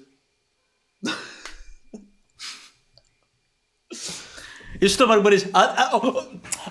И 4.80 4.88
что, 4.88 5.06
Марк 5.06 5.22
Борисович? 5.22 5.50
А, 5.54 5.90
а, 5.90 5.96
о, 5.96 6.24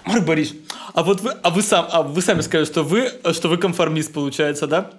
Марк 0.06 0.26
Борисович, 0.26 0.62
а 0.94 1.04
вот 1.04 1.22
вы, 1.22 1.32
а 1.32 1.50
вы 1.50 1.62
сам, 1.62 1.88
а 1.92 2.04
вы 2.04 2.22
сами 2.22 2.42
сказали, 2.42 2.66
что 2.66 2.84
вы, 2.84 3.12
что 3.34 3.48
вы 3.48 3.58
конформист, 3.58 4.14
получается, 4.14 4.68
да? 4.68 4.92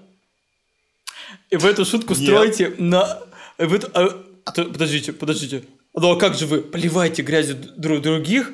И 1.51 1.57
вы 1.57 1.71
эту 1.71 1.85
шутку 1.85 2.15
Нет. 2.15 2.23
строите 2.23 2.75
на... 2.79 3.21
вы 3.59 3.81
а, 3.95 4.09
то- 4.53 4.65
подождите, 4.65 5.13
подождите. 5.13 5.65
Ну 5.95 6.11
а 6.11 6.19
как 6.19 6.35
же 6.35 6.47
вы 6.47 6.61
поливаете 6.61 7.23
грязью 7.23 7.57
друг 7.77 8.03
других, 8.03 8.51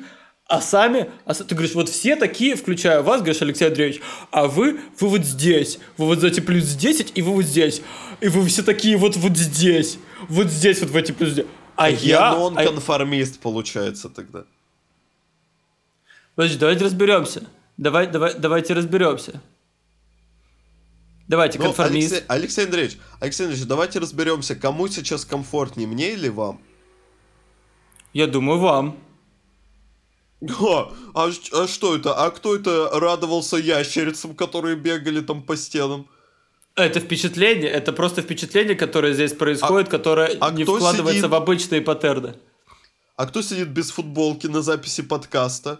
а 0.47 0.61
сами... 0.61 1.09
а 1.25 1.33
ты 1.33 1.55
говоришь, 1.55 1.75
вот 1.75 1.89
все 1.89 2.15
такие, 2.15 2.55
включая 2.55 3.01
вас, 3.01 3.21
говоришь, 3.21 3.41
Алексей 3.41 3.67
Андреевич, 3.67 4.01
а 4.31 4.47
вы, 4.47 4.79
вы 4.99 5.07
вот 5.07 5.21
здесь, 5.25 5.79
вы 5.97 6.05
вот 6.05 6.23
эти 6.23 6.39
плюс 6.39 6.65
10, 6.75 7.13
и 7.15 7.21
вы 7.21 7.31
вот 7.31 7.45
здесь. 7.45 7.81
И 8.21 8.27
вы 8.27 8.45
все 8.47 8.63
такие 8.63 8.97
вот 8.97 9.15
вот 9.15 9.35
здесь, 9.37 9.97
вот 10.29 10.47
здесь 10.47 10.81
вот 10.81 10.91
в 10.91 10.95
эти 10.95 11.11
плюс 11.11 11.33
10. 11.33 11.47
А 11.75 11.89
я... 11.89 11.97
Я 11.97 12.31
а- 12.31 12.35
нон-конформист, 12.37 13.39
получается, 13.39 14.09
тогда. 14.09 14.43
Подожди, 16.35 16.57
давайте 16.57 16.85
разберемся. 16.85 17.43
Давай, 17.77 18.07
давай, 18.07 18.33
давайте 18.37 18.73
разберемся. 18.73 19.41
Давайте, 21.27 21.57
Ну, 21.57 21.65
конформист. 21.65 22.11
Алексей, 22.11 22.25
Алексей 22.27 22.65
Андреевич, 22.65 22.97
Алексей 23.19 23.43
Андреевич, 23.43 23.67
давайте 23.67 23.99
разберемся, 23.99 24.55
кому 24.55 24.87
сейчас 24.87 25.25
комфортнее, 25.25 25.87
мне 25.87 26.13
или 26.13 26.29
вам? 26.29 26.61
Я 28.11 28.27
думаю, 28.27 28.59
вам. 28.59 28.97
О, 30.59 30.91
а, 31.13 31.31
а 31.53 31.67
что 31.67 31.95
это? 31.95 32.13
А 32.13 32.29
кто 32.29 32.55
это 32.55 32.89
радовался 32.91 33.57
ящерицам, 33.57 34.35
которые 34.35 34.75
бегали 34.75 35.21
там 35.21 35.41
по 35.41 35.55
стенам? 35.55 36.07
Это 36.75 36.99
впечатление, 36.99 37.69
это 37.69 37.93
просто 37.93 38.21
впечатление, 38.21 38.75
которое 38.75 39.13
здесь 39.13 39.31
происходит, 39.33 39.89
которое 39.89 40.37
а 40.41 40.51
не 40.51 40.65
вкладывается 40.65 41.21
сидит? 41.21 41.31
в 41.31 41.35
обычные 41.35 41.81
паттерны. 41.81 42.35
А 43.15 43.25
кто 43.27 43.41
сидит 43.41 43.69
без 43.69 43.91
футболки 43.91 44.47
на 44.47 44.61
записи 44.61 45.03
подкаста? 45.03 45.79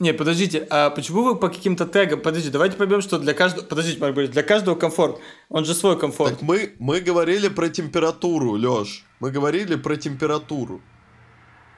Не, 0.00 0.12
подождите, 0.12 0.66
а 0.70 0.90
почему 0.90 1.22
вы 1.22 1.36
по 1.36 1.48
каким-то 1.48 1.86
тегам... 1.86 2.20
Подождите, 2.20 2.52
давайте 2.52 2.76
поймем, 2.76 3.00
что 3.00 3.18
для 3.18 3.32
каждого... 3.32 3.64
Подождите, 3.64 4.00
Марк 4.00 4.14
Борисович, 4.14 4.34
для 4.34 4.42
каждого 4.42 4.74
комфорт. 4.74 5.20
Он 5.48 5.64
же 5.64 5.72
свой 5.74 5.96
комфорт. 5.98 6.32
Так 6.32 6.42
мы, 6.42 6.74
мы 6.80 7.00
говорили 7.00 7.48
про 7.48 7.68
температуру, 7.68 8.56
Лёш. 8.56 9.04
Мы 9.20 9.30
говорили 9.30 9.76
про 9.76 9.96
температуру. 9.96 10.80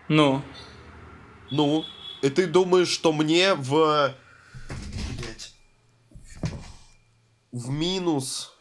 Ну, 0.08 0.42
Ну, 1.50 1.84
и 2.22 2.30
ты 2.30 2.46
думаешь, 2.46 2.88
что 2.88 3.12
мне 3.12 3.54
в... 3.54 4.14
В 7.52 7.70
минус... 7.70 8.52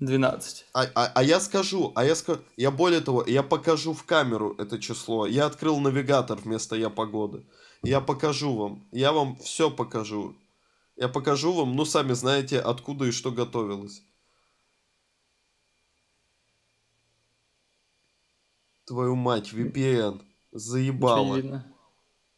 12. 0.00 0.66
А, 0.74 0.82
а, 0.96 1.12
а 1.14 1.22
я 1.22 1.38
скажу, 1.38 1.92
а 1.94 2.04
я 2.04 2.16
скажу, 2.16 2.40
я 2.56 2.72
более 2.72 3.00
того, 3.00 3.24
я 3.24 3.44
покажу 3.44 3.92
в 3.92 4.02
камеру 4.02 4.56
это 4.58 4.80
число. 4.80 5.26
Я 5.26 5.46
открыл 5.46 5.78
навигатор 5.78 6.38
вместо 6.38 6.74
я 6.74 6.90
погоды. 6.90 7.44
Я 7.82 8.00
покажу 8.00 8.54
вам. 8.54 8.86
Я 8.92 9.12
вам 9.12 9.36
все 9.36 9.70
покажу. 9.70 10.36
Я 10.96 11.08
покажу 11.08 11.52
вам, 11.52 11.74
ну 11.74 11.84
сами 11.84 12.12
знаете, 12.12 12.60
откуда 12.60 13.06
и 13.06 13.10
что 13.10 13.32
готовилось. 13.32 14.02
Твою 18.84 19.16
мать, 19.16 19.52
VPN. 19.52 20.14
Ничего 20.14 20.20
Заебало. 20.52 21.34
не 21.36 21.40
видно. 21.42 21.74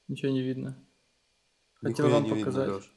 Ничего 0.09 0.33
не 0.33 0.43
видно. 0.43 0.79
Хотел 1.75 2.07
Нихуя 2.07 2.15
вам 2.15 2.23
не 2.25 2.29
видно, 2.31 2.45
показать. 2.45 2.69
Лёш. 2.69 2.91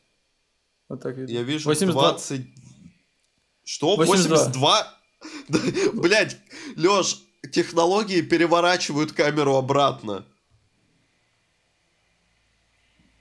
Вот 0.89 1.01
так 1.01 1.17
видно. 1.17 1.33
Я 1.33 1.43
вижу 1.43 1.69
82. 1.69 2.01
20... 2.01 2.47
Что? 3.63 3.95
82? 3.95 4.37
82? 4.37 4.93
Да, 5.49 5.59
Блядь, 5.93 6.37
Лёш, 6.75 7.19
технологии 7.51 8.21
переворачивают 8.21 9.13
камеру 9.13 9.55
обратно. 9.55 10.25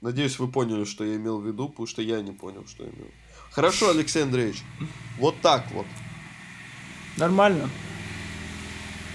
Надеюсь, 0.00 0.38
вы 0.38 0.48
поняли, 0.48 0.84
что 0.84 1.04
я 1.04 1.16
имел 1.16 1.38
в 1.40 1.46
виду, 1.46 1.68
потому 1.68 1.86
что 1.86 2.02
я 2.02 2.20
не 2.20 2.32
понял, 2.32 2.64
что 2.66 2.84
я 2.84 2.90
имел. 2.90 3.08
Хорошо, 3.50 3.90
Алексей 3.90 4.22
Андреевич. 4.22 4.62
Вот 5.18 5.40
так 5.40 5.70
вот. 5.72 5.86
Нормально. 7.16 7.70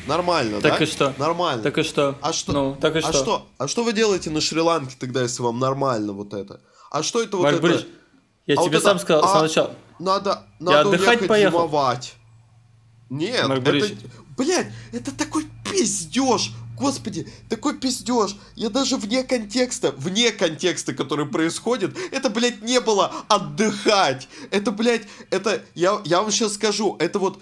Нормально, 0.08 0.60
Так 0.62 0.80
да? 0.80 0.84
и 0.84 0.88
что? 0.88 1.13
Нормально. 1.20 1.62
Так 1.62 1.78
и 1.78 1.84
что? 1.84 2.17
А 2.22 2.34
что? 2.34 2.52
Ну, 2.52 2.76
так 2.76 2.96
и 2.96 3.00
а 3.00 3.02
что? 3.04 3.13
что? 3.13 3.48
А 3.60 3.67
что 3.67 3.84
вы 3.84 3.94
делаете 3.94 4.32
на 4.32 4.41
Шри-Ланке 4.41 4.96
тогда, 5.00 5.22
если 5.22 5.44
вам 5.44 5.60
нормально 5.60 6.13
вот 6.13 6.34
это? 6.34 6.60
А 6.89 7.04
что 7.04 7.22
это 7.22 7.38
вот 7.38 7.44
Марк 7.44 7.63
это? 7.63 7.86
Я 8.48 8.56
А 8.60 8.63
тебе 8.63 8.78
вот 8.78 8.84
сам 8.84 8.96
это- 8.96 9.06
сказал 9.06 9.24
а- 9.26 9.39
сначала. 9.39 9.76
Надо, 10.00 10.48
надо 10.60 10.82
отдыхать 10.82 11.08
уехать 11.10 11.28
поехал. 11.28 11.60
зимовать. 11.60 12.15
Нет, 13.12 13.48
Марк 13.48 13.62
это... 13.62 13.72
Борисович. 13.72 14.00
Блядь, 14.36 14.72
это 14.91 15.15
такой 15.15 15.46
пиздеж. 15.70 16.52
Господи, 16.82 17.28
такой 17.48 17.78
пиздеж. 17.78 18.36
Я 18.56 18.72
даже 18.72 18.98
вне 18.98 19.24
контекста, 19.24 19.94
вне 19.96 20.32
контекста, 20.32 20.96
который 20.96 21.28
происходит, 21.28 21.96
это, 22.12 22.32
блядь, 22.32 22.63
не 22.63 22.82
было 22.82 23.13
отдыхать. 23.28 24.28
Это, 24.50 24.72
блядь, 24.72 25.04
это, 25.30 25.63
я, 25.76 26.02
я 26.06 26.24
вам 26.24 26.32
сейчас 26.32 26.56
скажу, 26.56 26.96
это 26.98 27.20
вот 27.20 27.39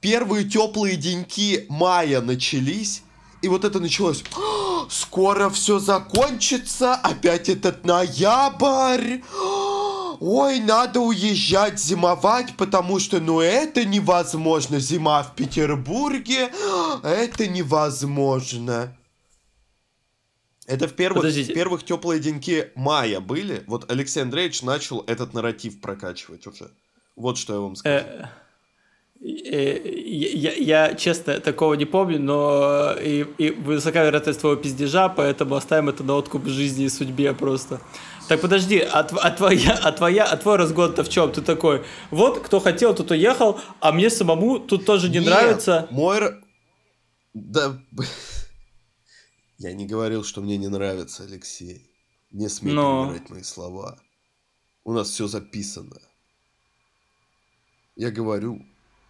первые 0.00 0.48
теплые 0.48 0.96
деньки 0.96 1.66
мая 1.68 2.22
начались, 2.22 3.02
и 3.42 3.48
вот 3.48 3.66
это 3.66 3.78
началось. 3.78 4.24
Скоро 4.88 5.50
все 5.50 5.78
закончится, 5.78 6.94
опять 6.94 7.50
этот 7.50 7.84
ноябрь. 7.84 9.18
Ой, 10.20 10.60
надо 10.60 11.00
уезжать 11.00 11.78
зимовать, 11.78 12.56
потому 12.56 12.98
что, 12.98 13.20
ну, 13.20 13.40
это 13.40 13.84
невозможно. 13.84 14.78
Зима 14.80 15.22
в 15.22 15.34
Петербурге, 15.34 16.50
это 17.02 17.46
невозможно. 17.46 18.96
Это 20.66 20.86
в 20.86 20.92
первых, 20.92 21.22
Подождите. 21.22 21.52
в 21.52 21.54
первых 21.54 21.84
теплые 21.84 22.20
деньки 22.20 22.70
мая 22.74 23.20
были. 23.20 23.64
Вот 23.66 23.90
Алексей 23.90 24.22
Андреевич 24.22 24.62
начал 24.62 25.00
этот 25.06 25.32
нарратив 25.32 25.80
прокачивать 25.80 26.46
уже. 26.46 26.70
Вот 27.16 27.38
что 27.38 27.54
я 27.54 27.60
вам 27.60 27.74
скажу. 27.74 28.04
Э, 28.04 28.24
э, 29.20 29.88
Я, 30.04 30.52
я, 30.52 30.94
честно, 30.94 31.40
такого 31.40 31.72
не 31.74 31.86
помню, 31.86 32.20
но 32.20 32.92
и, 33.00 33.24
и 33.38 33.50
высока 33.50 34.04
вероятность 34.04 34.40
твоего 34.40 34.60
пиздежа, 34.60 35.08
поэтому 35.08 35.54
оставим 35.54 35.88
это 35.88 36.04
на 36.04 36.14
откуп 36.14 36.46
жизни 36.46 36.84
и 36.84 36.88
судьбе 36.90 37.32
просто. 37.32 37.80
Так 38.28 38.42
подожди, 38.42 38.78
а, 38.78 39.04
тв- 39.04 39.18
а 39.22 39.30
твоя, 39.30 39.74
а 39.82 39.90
твоя, 39.90 40.24
а 40.26 40.36
твой 40.36 40.56
разгон-то 40.56 41.02
в 41.02 41.08
чем? 41.08 41.32
Ты 41.32 41.40
такой, 41.40 41.84
вот, 42.10 42.40
кто 42.40 42.60
хотел, 42.60 42.94
тот 42.94 43.10
уехал, 43.10 43.58
а 43.80 43.90
мне 43.90 44.10
самому 44.10 44.58
тут 44.60 44.84
тоже 44.84 45.08
не 45.08 45.18
Нет, 45.18 45.26
нравится. 45.26 45.88
Мой... 45.90 46.20
Да... 47.32 47.80
Я 49.58 49.72
не 49.72 49.86
говорил, 49.86 50.24
что 50.24 50.42
мне 50.42 50.58
не 50.58 50.68
нравится, 50.68 51.24
Алексей. 51.24 51.90
Не 52.30 52.48
смей 52.48 52.74
Но. 52.74 53.06
перебирать 53.06 53.30
мои 53.30 53.42
слова. 53.42 53.98
У 54.84 54.92
нас 54.92 55.08
все 55.08 55.26
записано. 55.26 55.96
Я 57.96 58.10
говорю, 58.10 58.64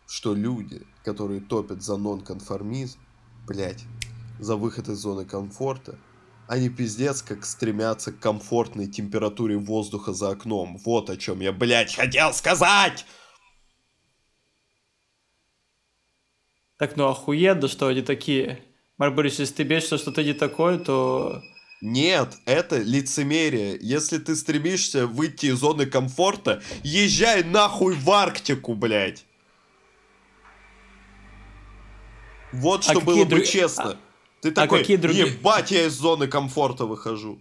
что 0.06 0.34
люди, 0.34 0.86
которые 1.04 1.40
топят 1.40 1.82
за 1.82 1.96
нонконформизм, 1.96 2.98
блять, 3.46 3.84
за 4.38 4.56
выход 4.56 4.88
из 4.88 4.98
зоны 4.98 5.24
комфорта, 5.24 5.98
они 6.48 6.70
пиздец 6.70 7.22
как 7.22 7.44
стремятся 7.44 8.10
к 8.10 8.18
комфортной 8.18 8.86
температуре 8.86 9.56
воздуха 9.56 10.12
за 10.12 10.30
окном. 10.30 10.78
Вот 10.78 11.10
о 11.10 11.16
чем 11.16 11.40
я, 11.40 11.52
блять, 11.52 11.94
хотел 11.94 12.32
сказать! 12.32 13.04
Так, 16.78 16.96
ну 16.96 17.06
охуенно, 17.08 17.68
что 17.68 17.88
они 17.88 18.02
такие. 18.02 18.62
Марк 18.96 19.14
Борисович, 19.14 19.40
если 19.40 19.54
ты 19.54 19.62
бесишься, 19.64 19.98
что 19.98 20.10
ты 20.12 20.24
не 20.24 20.32
такой, 20.32 20.78
то... 20.78 21.42
Нет, 21.80 22.34
это 22.44 22.78
лицемерие. 22.78 23.78
Если 23.80 24.18
ты 24.18 24.34
стремишься 24.34 25.06
выйти 25.06 25.46
из 25.46 25.58
зоны 25.58 25.86
комфорта, 25.86 26.62
езжай 26.82 27.44
нахуй 27.44 27.94
в 27.94 28.10
Арктику, 28.10 28.74
блядь. 28.74 29.24
Вот 32.52 32.84
что 32.84 32.98
А 32.98 33.00
было 33.00 33.24
бы 33.24 33.30
друг- 33.36 33.44
честно. 33.44 33.98
Ты 34.40 34.50
а 34.50 34.52
такой, 34.52 34.80
какие 34.80 34.96
другие- 34.96 35.26
ебать, 35.26 35.70
я 35.70 35.86
из 35.86 35.94
зоны 35.94 36.28
комфорта 36.28 36.84
выхожу. 36.84 37.38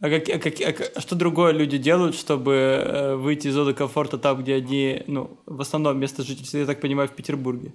А, 0.00 0.08
как, 0.10 0.28
а, 0.28 0.38
как- 0.38 0.60
а 0.60 0.84
а 0.94 1.00
что 1.00 1.16
другое 1.16 1.52
люди 1.52 1.78
делают, 1.78 2.14
чтобы 2.14 2.52
э, 2.52 3.16
выйти 3.16 3.48
из 3.48 3.54
зоны 3.54 3.74
комфорта 3.74 4.16
там, 4.18 4.42
где 4.42 4.54
они, 4.56 5.02
ну, 5.06 5.38
в 5.46 5.60
основном 5.60 5.98
место 5.98 6.22
жительства, 6.22 6.58
я 6.58 6.66
так 6.66 6.80
понимаю, 6.80 7.08
в 7.08 7.12
Петербурге? 7.12 7.72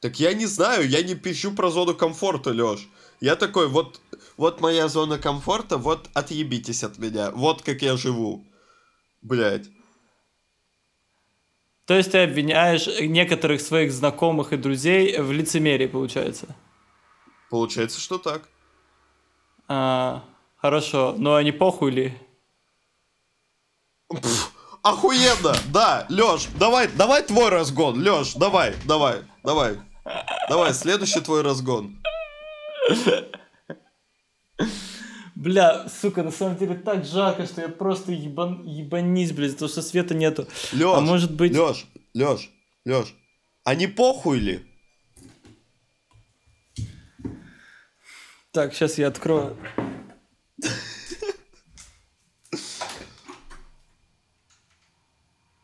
Так 0.00 0.20
я 0.20 0.34
не 0.34 0.46
знаю, 0.46 0.88
я 0.88 1.02
не 1.02 1.14
пищу 1.14 1.52
про 1.54 1.70
зону 1.70 1.94
комфорта, 1.94 2.50
Лёш. 2.50 2.88
Я 3.20 3.36
такой, 3.36 3.68
вот, 3.68 4.00
вот 4.36 4.60
моя 4.60 4.88
зона 4.88 5.18
комфорта, 5.18 5.76
вот 5.76 6.08
отъебитесь 6.14 6.84
от 6.84 6.98
меня. 6.98 7.30
Вот 7.30 7.62
как 7.62 7.82
я 7.82 7.96
живу. 7.96 8.44
Блядь. 9.22 9.68
То 11.86 11.96
есть 11.96 12.12
ты 12.12 12.18
обвиняешь 12.18 12.86
некоторых 13.00 13.60
своих 13.60 13.92
знакомых 13.92 14.52
и 14.52 14.56
друзей 14.56 15.18
в 15.18 15.32
лицемерии, 15.32 15.86
получается? 15.86 16.56
Получается, 17.50 18.00
что 18.00 18.18
так. 18.18 18.48
А, 19.68 20.22
хорошо, 20.56 21.14
но 21.18 21.34
они 21.34 21.52
похуй 21.52 21.90
ли? 21.90 22.14
Пф, 24.08 24.52
охуенно, 24.82 25.54
да, 25.72 26.06
Лёш, 26.08 26.46
давай, 26.58 26.88
давай 26.88 27.22
твой 27.22 27.48
разгон, 27.48 28.00
Лёш, 28.02 28.34
давай, 28.34 28.74
давай, 28.86 29.22
давай, 29.44 29.78
давай, 30.48 30.74
следующий 30.74 31.20
твой 31.20 31.42
разгон. 31.42 31.96
Бля, 35.36 35.88
сука, 35.88 36.22
на 36.22 36.30
самом 36.32 36.56
деле 36.56 36.74
так 36.74 37.04
жарко, 37.04 37.46
что 37.46 37.62
я 37.62 37.68
просто 37.68 38.12
ебан, 38.12 38.62
ебанись, 38.66 39.32
блядь, 39.32 39.52
потому 39.52 39.70
что 39.70 39.82
света 39.82 40.14
нету. 40.14 40.46
Лёш, 40.72 40.98
А 40.98 41.00
может 41.00 41.32
быть- 41.34 41.52
Лёш, 41.52 41.86
Лёш, 42.14 42.50
Лёш, 42.84 43.14
а 43.64 43.74
не 43.74 43.86
похуй 43.86 44.38
ли? 44.38 44.69
Так, 48.52 48.74
сейчас 48.74 48.98
я 48.98 49.06
открою. 49.06 49.56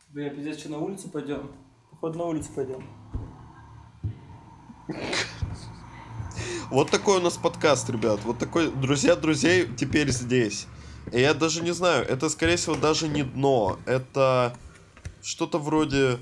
Бля, 0.09 0.29
пиздец, 0.29 0.59
что 0.59 0.69
на 0.69 0.77
улицу 0.77 1.09
пойдем? 1.09 1.51
Походу 1.91 2.17
на 2.17 2.23
улицу 2.23 2.49
пойдем. 2.55 2.87
Вот 6.69 6.89
такой 6.89 7.17
у 7.17 7.21
нас 7.21 7.35
подкаст, 7.35 7.89
ребят, 7.89 8.21
вот 8.23 8.39
такой, 8.39 8.71
друзья 8.71 9.17
друзей 9.17 9.67
теперь 9.75 10.09
здесь. 10.11 10.67
И 11.11 11.19
я 11.19 11.33
даже 11.33 11.63
не 11.63 11.73
знаю, 11.73 12.05
это, 12.07 12.29
скорее 12.29 12.55
всего, 12.55 12.75
даже 12.75 13.09
не 13.09 13.23
дно, 13.23 13.79
это 13.85 14.57
что-то 15.21 15.59
вроде... 15.59 16.19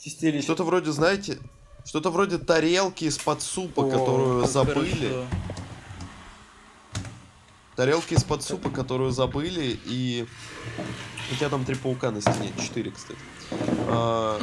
Чистилище. 0.00 0.42
Что-то 0.42 0.64
вроде, 0.64 0.90
знаете, 0.90 1.38
что-то 1.84 2.10
вроде 2.10 2.38
тарелки 2.38 3.04
из-под 3.04 3.42
супа, 3.42 3.88
которую 3.90 4.42
как 4.42 4.50
забыли. 4.50 5.08
хорошо. 5.08 5.26
Тарелки 7.76 8.14
из-под 8.14 8.42
супа, 8.42 8.70
которую 8.70 9.10
забыли, 9.12 9.78
и... 9.86 10.26
У 11.30 11.34
тебя 11.36 11.48
там 11.48 11.64
три 11.64 11.74
паука 11.74 12.10
на 12.10 12.20
стене, 12.20 12.52
четыре, 12.60 12.90
кстати. 12.90 13.18
А, 13.88 14.38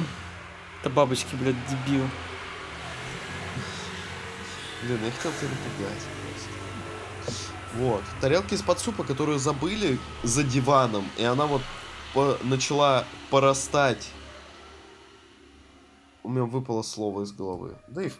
Это 0.81 0.89
бабочки, 0.89 1.35
блядь, 1.35 1.55
дебил. 1.67 2.03
Блин, 4.83 4.99
я 5.05 5.11
хотел 5.11 5.31
тебя 5.33 5.49
напугать 5.49 6.03
просто. 7.23 7.39
Вот. 7.77 8.01
Тарелки 8.21 8.53
из-под 8.55 8.79
супа, 8.79 9.03
которую 9.03 9.37
забыли 9.37 9.99
за 10.23 10.43
диваном, 10.43 11.07
и 11.17 11.23
она 11.23 11.45
вот 11.45 11.61
по- 12.13 12.37
начала 12.41 13.05
порастать. 13.29 14.09
У 16.23 16.29
меня 16.29 16.43
выпало 16.45 16.81
слово 16.83 17.23
из 17.23 17.31
головы. 17.31 17.75
Да 17.87 18.03
и... 18.03 18.09
в- 18.09 18.19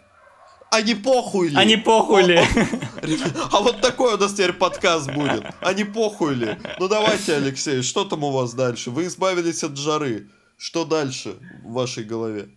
А 0.72 0.82
не 0.82 0.96
похуй 0.96 1.50
ли? 1.50 1.56
А 1.58 1.64
не 1.66 1.78
похуй 1.78 2.24
ли? 2.24 2.40
А 3.52 3.60
вот 3.62 3.82
такой 3.82 4.14
у 4.14 4.18
нас 4.18 4.34
теперь 4.34 4.54
подкаст 4.54 5.12
будет. 5.12 5.44
А 5.62 5.74
не 5.74 5.84
похуй 5.84 6.36
ли? 6.36 6.58
Ну 6.80 6.88
давайте, 6.88 7.36
Алексей, 7.36 7.82
что 7.82 8.06
там 8.06 8.24
у 8.24 8.32
вас 8.32 8.54
дальше? 8.54 8.92
Вы 8.92 9.06
избавились 9.06 9.64
от 9.64 9.78
жары. 9.78 10.28
Что 10.58 10.86
дальше 10.86 11.36
в 11.64 11.72
вашей 11.74 12.04
голове? 12.04 12.50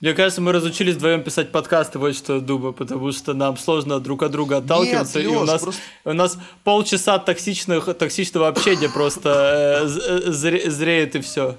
Мне 0.00 0.12
кажется, 0.12 0.42
мы 0.42 0.52
разучились 0.52 0.96
вдвоем 0.96 1.22
писать 1.22 1.50
подкасты, 1.50 1.98
вот 1.98 2.14
что 2.14 2.34
я 2.34 2.40
думаю, 2.40 2.74
потому 2.74 3.10
что 3.12 3.32
нам 3.32 3.56
сложно 3.56 4.00
друг 4.00 4.22
от 4.22 4.32
друга 4.32 4.58
отталкиваться, 4.58 5.18
и 5.20 5.26
у 5.26 5.32
Лёш, 5.40 5.46
нас, 5.48 5.62
просто- 5.62 5.80
у 6.04 6.12
нас 6.12 6.38
полчаса 6.62 7.18
токсичных, 7.18 7.86
токсичного 7.96 8.48
общения 8.48 8.90
просто 8.90 9.30
э, 9.30 9.86
э, 9.86 10.30
зре- 10.30 10.68
зреет 10.68 11.16
и 11.16 11.20
все. 11.20 11.56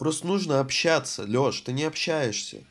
Просто 0.00 0.26
нужно 0.26 0.60
общаться, 0.60 1.24
Лёш, 1.24 1.60
ты 1.60 1.72
не 1.72 1.84
общаешься. 1.84 2.64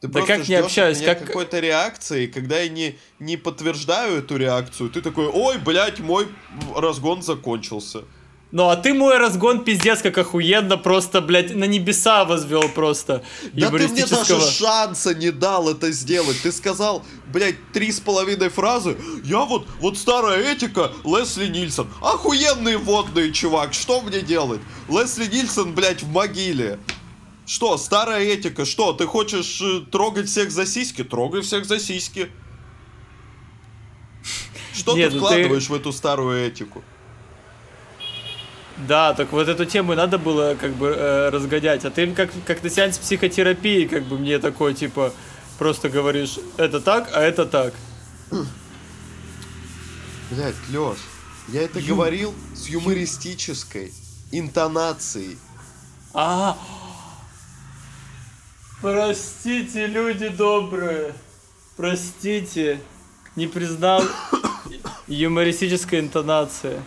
Ты 0.00 0.08
Да 0.08 0.20
просто 0.20 0.38
как 0.38 0.48
не 0.48 0.54
общаюсь, 0.54 1.02
как- 1.02 1.26
какой-то 1.26 1.60
реакции, 1.60 2.28
когда 2.28 2.60
я 2.60 2.70
не, 2.70 2.98
не 3.18 3.36
подтверждаю 3.36 4.20
эту 4.20 4.38
реакцию, 4.38 4.88
ты 4.88 5.02
такой, 5.02 5.26
ой, 5.26 5.58
блядь, 5.58 6.00
мой 6.00 6.28
разгон 6.74 7.20
закончился. 7.20 8.04
Ну 8.54 8.68
а 8.68 8.76
ты 8.76 8.94
мой 8.94 9.18
разгон 9.18 9.64
пиздец 9.64 10.00
как 10.00 10.16
охуенно, 10.16 10.76
просто, 10.76 11.20
блядь, 11.20 11.56
на 11.56 11.64
небеса 11.64 12.24
возвел 12.24 12.68
просто. 12.68 13.24
Да 13.52 13.68
ты 13.68 13.88
мне 13.88 14.06
даже 14.06 14.40
шанса 14.40 15.12
не 15.12 15.32
дал 15.32 15.68
это 15.68 15.90
сделать. 15.90 16.40
Ты 16.40 16.52
сказал, 16.52 17.04
блядь, 17.32 17.56
три 17.72 17.90
с 17.90 17.98
половиной 17.98 18.50
фразы. 18.50 18.96
Я 19.24 19.40
вот, 19.40 19.66
вот 19.80 19.98
старая 19.98 20.38
этика, 20.54 20.92
Лесли 21.02 21.48
Нильсон. 21.48 21.88
Охуенные 22.00 22.78
водные, 22.78 23.32
чувак, 23.32 23.74
что 23.74 24.00
мне 24.02 24.20
делать? 24.20 24.60
Лесли 24.88 25.26
Нильсон, 25.26 25.74
блядь, 25.74 26.04
в 26.04 26.12
могиле. 26.12 26.78
Что, 27.46 27.76
старая 27.76 28.22
этика, 28.22 28.64
что, 28.64 28.92
ты 28.92 29.04
хочешь 29.06 29.60
э, 29.60 29.80
трогать 29.90 30.28
всех 30.28 30.52
за 30.52 30.64
сиськи? 30.64 31.02
Трогай 31.02 31.42
всех 31.42 31.64
за 31.64 31.80
сиськи. 31.80 32.30
что 34.72 34.96
Нет, 34.96 35.10
ты 35.10 35.16
ну 35.16 35.22
ты- 35.22 35.26
вкладываешь 35.26 35.68
в 35.68 35.74
эту 35.74 35.92
старую 35.92 36.38
этику? 36.46 36.84
Да, 38.76 39.14
так 39.14 39.30
вот 39.32 39.48
эту 39.48 39.64
тему 39.66 39.94
надо 39.94 40.18
было 40.18 40.56
как 40.60 40.72
бы 40.72 40.88
э, 40.88 41.28
разгонять. 41.28 41.84
А 41.84 41.90
ты 41.90 42.12
как, 42.12 42.30
как 42.44 42.62
на 42.62 42.70
сеансе 42.70 43.00
психотерапии, 43.00 43.86
как 43.86 44.04
бы 44.04 44.18
мне 44.18 44.38
такой, 44.40 44.74
типа, 44.74 45.12
просто 45.58 45.88
говоришь, 45.88 46.38
это 46.56 46.80
так, 46.80 47.08
а 47.12 47.20
это 47.22 47.46
так. 47.46 47.72
Блять, 50.30 50.56
Леш, 50.70 50.98
я 51.48 51.62
это 51.62 51.80
говорил 51.80 52.34
с 52.54 52.66
юмористической 52.66 53.92
интонацией. 54.32 55.38
А, 56.12 56.58
простите, 58.80 59.86
люди 59.86 60.28
добрые, 60.28 61.14
простите, 61.76 62.80
не 63.36 63.46
признал 63.46 64.02
юмористической 65.06 66.00
интонации. 66.00 66.82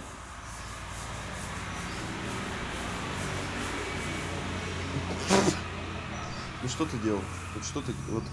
Ну 6.67 6.71
что 6.71 6.85
ты 6.85 6.97
делал? 6.97 7.21
Вот 7.55 7.63
что 7.63 7.81
ты... 7.81 7.93
Вот. 8.09 8.23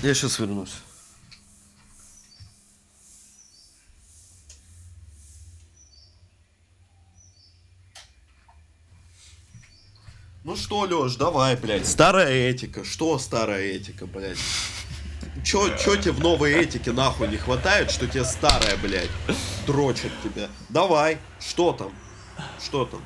Я 0.00 0.14
сейчас 0.14 0.38
вернусь. 0.38 0.76
Ну 10.44 10.54
что, 10.54 10.84
Леш, 10.84 11.16
давай, 11.16 11.56
блядь. 11.56 11.88
Старая 11.88 12.48
этика. 12.48 12.84
Что 12.84 13.18
старая 13.18 13.62
этика, 13.62 14.06
блядь? 14.06 14.38
Чё, 15.44 15.76
чё 15.76 15.96
тебе 15.96 16.12
в 16.12 16.20
новой 16.20 16.52
этике 16.52 16.92
нахуй 16.92 17.26
не 17.26 17.36
хватает, 17.36 17.90
что 17.90 18.06
тебе 18.06 18.24
старая, 18.24 18.76
блядь, 18.76 19.10
дрочит 19.66 20.12
тебя? 20.22 20.48
Давай, 20.68 21.18
что 21.40 21.72
там? 21.72 21.92
Что 22.64 22.84
там? 22.84 23.02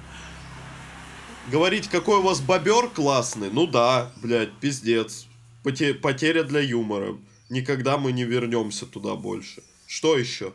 Говорить, 1.51 1.89
какой 1.89 2.19
у 2.19 2.23
вас 2.23 2.41
бобер 2.41 2.89
классный? 2.91 3.51
Ну 3.51 3.67
да, 3.67 4.13
блядь, 4.23 4.57
пиздец. 4.61 5.27
Поте- 5.65 5.95
потеря 5.95 6.45
для 6.45 6.61
юмора. 6.61 7.19
Никогда 7.49 7.99
мы 7.99 8.13
не 8.13 8.23
вернемся 8.23 8.87
туда 8.87 9.17
больше. 9.17 9.65
Что 9.87 10.17
еще? 10.17 10.53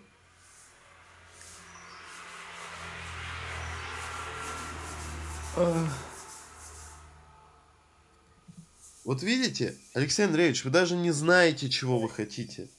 Вот 9.03 9.21
видите, 9.21 9.75
Алексей 9.93 10.25
Андреевич, 10.25 10.63
вы 10.63 10.71
даже 10.71 10.95
не 10.95 11.11
знаете, 11.11 11.69
чего 11.69 11.99
вы 11.99 12.09
хотите. 12.09 12.69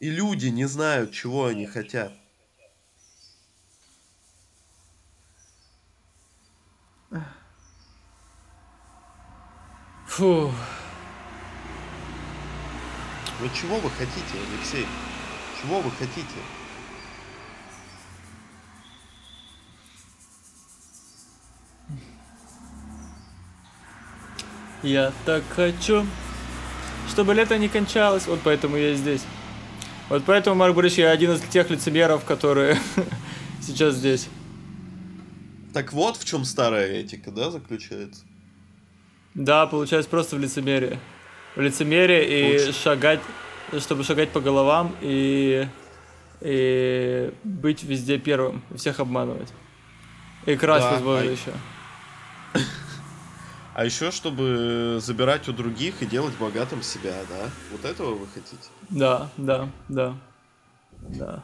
И 0.00 0.10
люди 0.10 0.48
не 0.48 0.64
знают, 0.64 1.12
чего 1.12 1.46
они 1.46 1.66
хотят. 1.66 2.12
Фу. 10.06 10.52
Вот 13.40 13.54
чего 13.54 13.76
вы 13.78 13.90
хотите, 13.90 14.38
Алексей? 14.50 14.86
Чего 15.60 15.80
вы 15.80 15.90
хотите? 15.90 16.22
Я 24.82 25.12
так 25.24 25.44
хочу, 25.54 26.04
чтобы 27.08 27.34
лето 27.34 27.56
не 27.56 27.68
кончалось. 27.68 28.26
Вот 28.26 28.40
поэтому 28.42 28.76
я 28.76 28.94
здесь. 28.94 29.22
Вот 30.08 30.24
поэтому, 30.26 30.56
Марк 30.56 30.74
Борисович, 30.74 30.98
я 30.98 31.10
один 31.10 31.32
из 31.32 31.40
тех 31.40 31.70
лицемеров, 31.70 32.24
которые 32.24 32.78
сейчас 33.62 33.94
здесь. 33.94 34.28
Так 35.72 35.92
вот 35.92 36.16
в 36.16 36.24
чем 36.24 36.44
старая 36.44 36.86
этика, 37.00 37.30
да, 37.30 37.50
заключается? 37.50 38.24
Да, 39.34 39.66
получается 39.66 40.10
просто 40.10 40.36
в 40.36 40.40
лицемерии. 40.40 40.98
В 41.56 41.60
лицемерии 41.60 42.68
и 42.68 42.72
шагать, 42.72 43.20
чтобы 43.78 44.04
шагать 44.04 44.30
по 44.30 44.40
головам 44.40 44.94
и, 45.00 45.66
и 46.40 47.32
быть 47.44 47.82
везде 47.82 48.18
первым, 48.18 48.62
всех 48.76 49.00
обманывать. 49.00 49.52
И 50.44 50.56
красть, 50.56 50.84
Да, 50.84 50.92
возможно, 50.92 51.28
а- 51.28 51.32
еще. 51.32 51.52
А 53.74 53.86
еще, 53.86 54.10
чтобы 54.10 54.98
забирать 55.00 55.48
у 55.48 55.52
других 55.54 56.02
и 56.02 56.06
делать 56.06 56.34
богатым 56.38 56.82
себя, 56.82 57.14
да? 57.30 57.48
Вот 57.70 57.86
этого 57.86 58.14
вы 58.14 58.26
хотите? 58.26 58.58
Да, 58.90 59.30
да, 59.38 59.70
да, 59.88 60.14
да. 61.00 61.42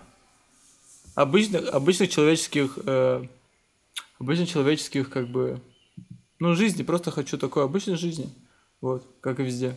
Обычных, 1.14 1.72
обычных 1.72 2.10
человеческих, 2.10 2.78
э, 2.84 3.24
обычных 4.18 4.48
человеческих, 4.48 5.11
как 5.11 5.28
бы, 5.28 5.61
ну, 6.38 6.54
жизни, 6.54 6.83
просто 6.83 7.11
хочу 7.11 7.38
такой 7.38 7.64
обычной 7.64 7.96
жизни, 7.96 8.28
вот, 8.81 9.07
как 9.20 9.40
и 9.40 9.44
везде. 9.44 9.76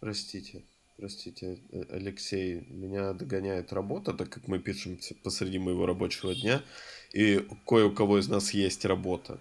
Простите, 0.00 0.64
простите, 0.96 1.58
э, 1.72 1.82
Алексей, 1.90 2.66
меня 2.70 3.12
догоняет 3.12 3.72
работа, 3.72 4.12
так 4.12 4.30
как 4.30 4.46
мы 4.46 4.58
пишем 4.58 4.98
посреди 5.24 5.58
моего 5.58 5.84
рабочего 5.84 6.34
дня, 6.34 6.62
и 7.12 7.46
кое 7.66 7.86
у 7.86 7.92
кого 7.92 8.18
из 8.18 8.28
нас 8.28 8.52
есть 8.52 8.84
работа. 8.84 9.38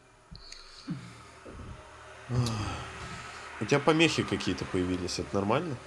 У 3.62 3.65
тебя 3.65 3.80
помехи 3.80 4.23
какие-то 4.23 4.65
появились, 4.65 5.19
это 5.19 5.36
нормально? 5.36 5.78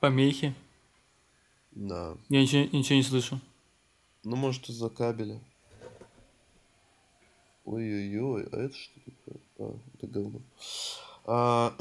Помехи. 0.00 0.54
Да. 1.72 2.16
Я 2.28 2.42
ничего, 2.42 2.62
ничего 2.72 2.96
не 2.96 3.02
слышу. 3.02 3.40
Ну, 4.24 4.36
может, 4.36 4.68
из-за 4.68 4.88
кабеля. 4.88 5.40
Ой-ой-ой, 7.64 8.48
а 8.50 8.56
это 8.64 8.74
что 8.74 9.00
такое? 9.00 9.40
А, 9.58 9.78
это 9.94 10.06
говно. 10.06 10.40
А, 11.24 11.74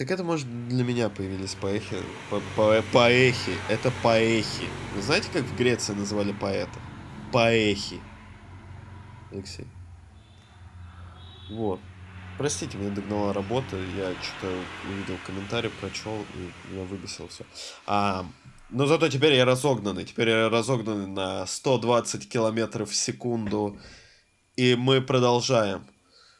Так 0.00 0.10
это, 0.10 0.24
может, 0.24 0.46
для 0.68 0.82
меня 0.82 1.10
появились 1.10 1.54
поэхи. 1.54 1.96
По- 2.30 2.40
по- 2.56 2.82
Поэхи. 2.90 3.52
Это 3.68 3.92
поэхи. 4.02 4.66
Вы 4.94 5.02
знаете, 5.02 5.28
как 5.30 5.42
в 5.42 5.54
Греции 5.58 5.92
называли 5.92 6.32
поэтов? 6.32 6.80
Поэхи. 7.32 8.00
Алексей. 9.30 9.66
Вот. 11.50 11.80
Простите, 12.38 12.78
меня 12.78 12.94
догнала 12.94 13.34
работа, 13.34 13.76
я 13.76 14.14
что-то 14.22 14.50
увидел 14.88 15.18
комментарий, 15.26 15.68
прочел, 15.68 16.24
и 16.34 16.72
меня 16.72 16.84
выбесил 16.86 17.28
все. 17.28 17.44
А, 17.86 18.24
но 18.70 18.86
зато 18.86 19.10
теперь 19.10 19.34
я 19.34 19.44
разогнанный. 19.44 20.06
Теперь 20.06 20.30
я 20.30 20.48
разогнанный 20.48 21.08
на 21.08 21.44
120 21.44 22.26
километров 22.26 22.88
в 22.88 22.96
секунду. 22.96 23.78
И 24.56 24.76
мы 24.76 25.02
продолжаем. 25.02 25.86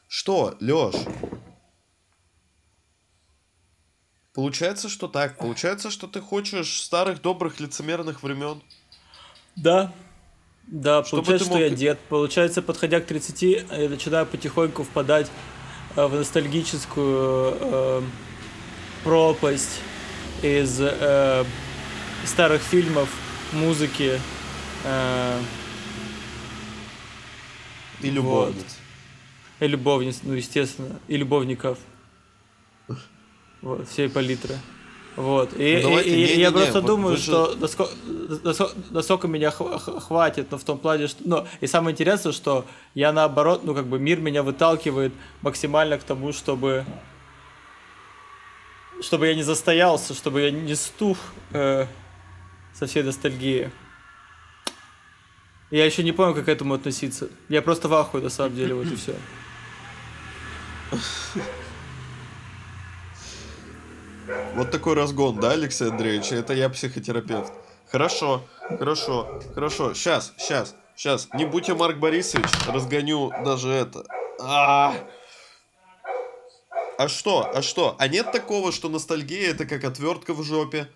Что, 0.07 0.55
Лёш? 0.59 0.95
Получается, 4.33 4.87
что 4.89 5.07
так. 5.07 5.37
Получается, 5.37 5.91
что 5.91 6.07
ты 6.07 6.21
хочешь 6.21 6.81
старых 6.81 7.21
добрых 7.21 7.59
лицемерных 7.59 8.23
времен. 8.23 8.61
Да. 9.55 9.91
Да, 10.67 11.03
Чтобы 11.03 11.23
получается, 11.23 11.45
ты 11.49 11.51
что 11.55 11.63
я 11.63 11.69
мог- 11.69 11.79
дед. 11.79 11.99
Получается, 12.07 12.61
подходя 12.61 13.01
к 13.01 13.05
30, 13.05 13.65
я 13.71 13.89
начинаю 13.89 14.25
потихоньку 14.25 14.83
впадать 14.83 15.29
э, 15.97 16.05
в 16.05 16.15
ностальгическую 16.15 17.57
э, 17.59 18.01
пропасть 19.03 19.81
из 20.41 20.77
э, 20.79 21.43
старых 22.25 22.61
фильмов, 22.61 23.09
музыки. 23.51 24.21
э, 24.85 25.41
И 28.01 28.09
Вот. 28.09 28.15
любовниц. 28.15 28.77
и 29.59 29.67
любовниц, 29.67 30.19
ну, 30.23 30.33
естественно, 30.33 30.99
и 31.07 31.17
любовников. 31.17 31.77
Вот, 33.61 33.87
всей 33.89 34.09
палитры. 34.09 34.55
Вот. 35.17 35.53
И, 35.59 35.81
Ну, 35.83 35.99
и- 35.99 36.03
и 36.03 36.11
не-не-не, 36.11 36.41
я 36.41 36.51
просто 36.51 36.79
вот 36.81 36.87
думаю, 36.87 37.15
вы 37.15 37.21
что 37.21 37.53
насколько, 37.59 37.93
насколько, 38.43 38.73
насколько 38.91 39.27
меня 39.27 39.51
хватит, 39.51 40.49
но 40.51 40.57
в 40.57 40.63
том 40.63 40.77
плане, 40.77 41.07
что. 41.07 41.21
Ну, 41.25 41.45
и 41.59 41.67
самое 41.67 41.93
интересное, 41.93 42.31
что 42.31 42.65
я 42.95 43.11
наоборот, 43.11 43.63
ну, 43.65 43.75
как 43.75 43.87
бы 43.87 43.99
мир 43.99 44.19
меня 44.19 44.41
выталкивает 44.41 45.11
максимально 45.41 45.97
к 45.97 46.03
тому, 46.03 46.31
чтобы. 46.31 46.85
Чтобы 49.01 49.27
я 49.27 49.35
не 49.35 49.43
застоялся, 49.43 50.13
чтобы 50.13 50.41
я 50.41 50.51
не 50.51 50.75
стух 50.75 51.17
э, 51.51 51.87
со 52.73 52.85
всей 52.85 53.03
ностальгией. 53.03 53.69
Я 55.71 55.85
еще 55.85 56.03
не 56.03 56.11
понял, 56.13 56.33
как 56.35 56.45
к 56.45 56.49
этому 56.49 56.73
относиться. 56.75 57.27
Я 57.49 57.61
просто 57.61 57.87
в 57.89 57.93
ахуе, 57.93 58.23
на 58.23 58.29
самом 58.29 58.55
деле, 58.55 58.73
вот 58.75 58.87
и 58.87 58.95
все. 58.95 59.15
Вот 64.55 64.71
такой 64.71 64.95
разгон, 64.95 65.39
да, 65.39 65.51
Алексей 65.51 65.89
Андреевич? 65.89 66.31
Это 66.31 66.53
я 66.53 66.69
психотерапевт. 66.69 67.51
Хорошо, 67.89 68.41
хорошо, 68.79 69.41
хорошо. 69.53 69.93
Сейчас, 69.93 70.33
сейчас, 70.37 70.75
сейчас. 70.95 71.27
Не 71.33 71.45
будь 71.45 71.67
я 71.67 71.75
Марк 71.75 71.97
Борисович, 71.97 72.47
разгоню 72.67 73.31
даже 73.43 73.69
это. 73.69 74.03
А, 74.39 74.93
а 76.97 77.07
что? 77.07 77.49
А 77.53 77.61
что? 77.61 77.95
А 77.99 78.07
нет 78.07 78.31
такого, 78.31 78.71
что 78.71 78.89
ностальгия 78.89 79.51
это 79.51 79.65
как 79.65 79.83
отвертка 79.83 80.33
в 80.33 80.43
жопе? 80.43 80.87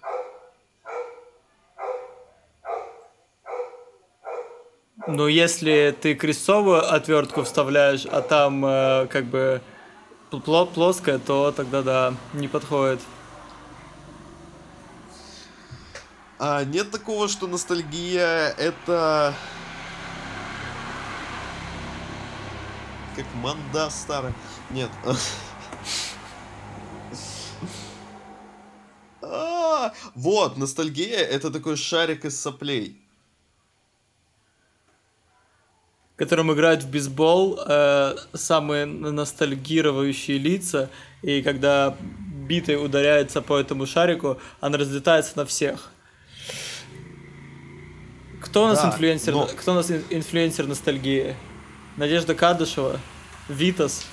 Ну, 5.08 5.28
если 5.28 5.96
ты 6.00 6.16
крестовую 6.16 6.94
отвертку 6.94 7.44
вставляешь, 7.44 8.06
а 8.06 8.22
там 8.22 8.66
э, 8.66 9.08
как 9.08 9.26
бы 9.26 9.62
пло- 10.32 10.66
плоская, 10.66 11.20
то 11.20 11.52
тогда 11.52 11.82
да, 11.84 12.14
не 12.34 12.48
подходит. 12.48 13.00
А 16.38 16.64
нет 16.66 16.92
такого, 16.92 17.28
что 17.28 17.48
ностальгия 17.48 18.50
это... 18.58 19.34
Как 23.16 23.26
манда 23.36 23.90
старая. 23.90 24.34
Нет. 24.70 24.90
А, 29.28 29.92
Вот, 30.14 30.56
ностальгия 30.56 31.18
это 31.18 31.50
такой 31.50 31.78
шарик 31.78 32.26
из 32.26 32.40
соплей. 32.40 33.02
Которым 36.16 36.54
играют 36.54 36.84
в 36.84 36.90
бейсбол 36.92 37.60
э, 37.60 38.16
самые 38.34 38.86
ностальгирующие 38.86 40.38
лица, 40.38 40.92
и 41.24 41.42
когда 41.42 41.98
битой 42.48 42.84
ударяется 42.84 43.42
по 43.42 43.60
этому 43.60 43.88
шарику, 43.88 44.40
она 44.62 44.78
разлетается 44.78 45.38
на 45.38 45.46
всех. 45.46 45.92
Кто 48.46 48.66
у 48.66 48.68
нас 48.68 48.82
Да, 48.82 48.90
инфлюенсер? 48.90 49.34
но- 49.34 49.48
Кто 49.48 49.72
у 49.72 49.76
нас 49.76 49.90
ин- 49.92 50.04
инфлюенсер 50.10 50.68
ностальгии? 50.68 51.36
Надежда 51.98 52.36
Кадышева, 52.36 53.00
Витас, 53.50 54.06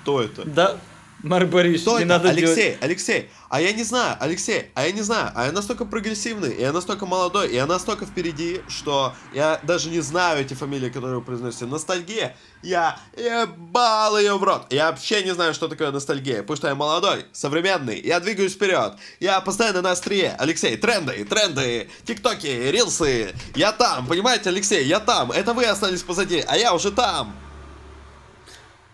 Кто 0.00 0.20
это? 0.22 0.44
да, 0.44 0.76
Марк 1.24 1.48
Борисович, 1.48 1.80
Кто 1.82 1.98
не 1.98 2.04
это? 2.04 2.08
надо 2.14 2.34
делать- 2.34 2.58
Алексей, 2.58 2.78
Алексей, 2.82 3.30
а 3.48 3.60
я 3.60 3.72
не 3.72 3.82
знаю, 3.82 4.16
Алексей, 4.20 4.70
а 4.74 4.84
я 4.84 4.92
не 4.92 5.00
знаю, 5.00 5.32
а 5.34 5.46
я 5.46 5.52
настолько 5.52 5.86
прогрессивный, 5.86 6.50
и 6.52 6.60
я 6.60 6.70
настолько 6.72 7.06
молодой, 7.06 7.48
и 7.48 7.54
я 7.54 7.66
настолько 7.66 8.04
впереди, 8.04 8.60
что 8.68 9.14
я 9.32 9.58
даже 9.62 9.88
не 9.88 10.00
знаю 10.00 10.42
эти 10.42 10.52
фамилии, 10.52 10.90
которые 10.90 11.16
вы 11.16 11.22
произносите. 11.24 11.64
Ностальгия, 11.64 12.36
я 12.62 12.98
ебал 13.16 14.18
ее 14.18 14.36
в 14.36 14.42
рот. 14.44 14.66
Я 14.70 14.90
вообще 14.90 15.24
не 15.24 15.32
знаю, 15.34 15.54
что 15.54 15.68
такое 15.68 15.90
ностальгия, 15.90 16.42
потому 16.42 16.56
что 16.58 16.68
я 16.68 16.74
молодой, 16.74 17.24
современный, 17.32 17.98
я 18.00 18.20
двигаюсь 18.20 18.52
вперед, 18.52 18.92
я 19.18 19.40
постоянно 19.40 19.80
на 19.80 19.92
острие. 19.92 20.36
Алексей, 20.38 20.76
тренды, 20.76 21.24
тренды, 21.24 21.88
тиктоки, 22.04 22.70
рилсы, 22.70 23.34
я 23.54 23.72
там, 23.72 24.06
понимаете, 24.06 24.50
Алексей, 24.50 24.84
я 24.84 25.00
там, 25.00 25.32
это 25.32 25.54
вы 25.54 25.64
остались 25.64 26.02
позади, 26.02 26.44
а 26.46 26.56
я 26.58 26.74
уже 26.74 26.90
там. 26.90 27.34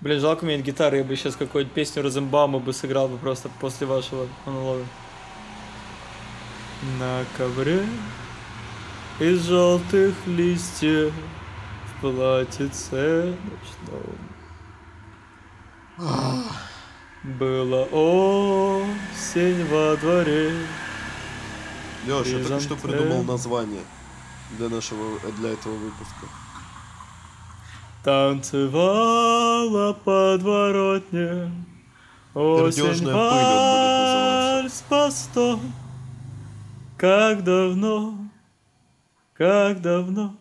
Блин, 0.00 0.18
жалко, 0.18 0.44
у 0.44 0.46
меня 0.46 0.56
нет 0.56 0.64
гитары, 0.64 0.98
я 0.98 1.04
бы 1.04 1.14
сейчас 1.14 1.36
какую-нибудь 1.36 1.74
песню 1.74 2.02
Розенбаума 2.02 2.58
бы 2.58 2.72
сыграл 2.72 3.08
бы 3.08 3.18
просто 3.18 3.50
после 3.60 3.86
вашего 3.86 4.26
монолога. 4.46 4.86
На 6.98 7.24
ковре 7.36 7.86
из 9.18 9.42
желтых 9.42 10.14
листьев 10.26 11.12
в 11.84 12.00
платьице 12.00 13.36
ночном. 13.44 14.16
Была 17.22 17.82
осень 17.82 19.66
во 19.66 19.96
дворе. 19.96 20.54
Леш, 22.06 22.26
я 22.28 22.38
только 22.38 22.60
что 22.60 22.76
придумал 22.76 23.22
название 23.24 23.82
для 24.56 24.70
нашего, 24.70 25.20
для 25.36 25.50
этого 25.50 25.74
выпуска. 25.74 26.26
Танцевала 28.02 29.92
подворотня. 29.92 31.52
Осень 32.34 33.04
вальс 33.12 34.82
постом. 34.88 35.60
Как 36.96 37.44
давно, 37.44 38.30
как 39.32 39.80
давно 39.80 40.38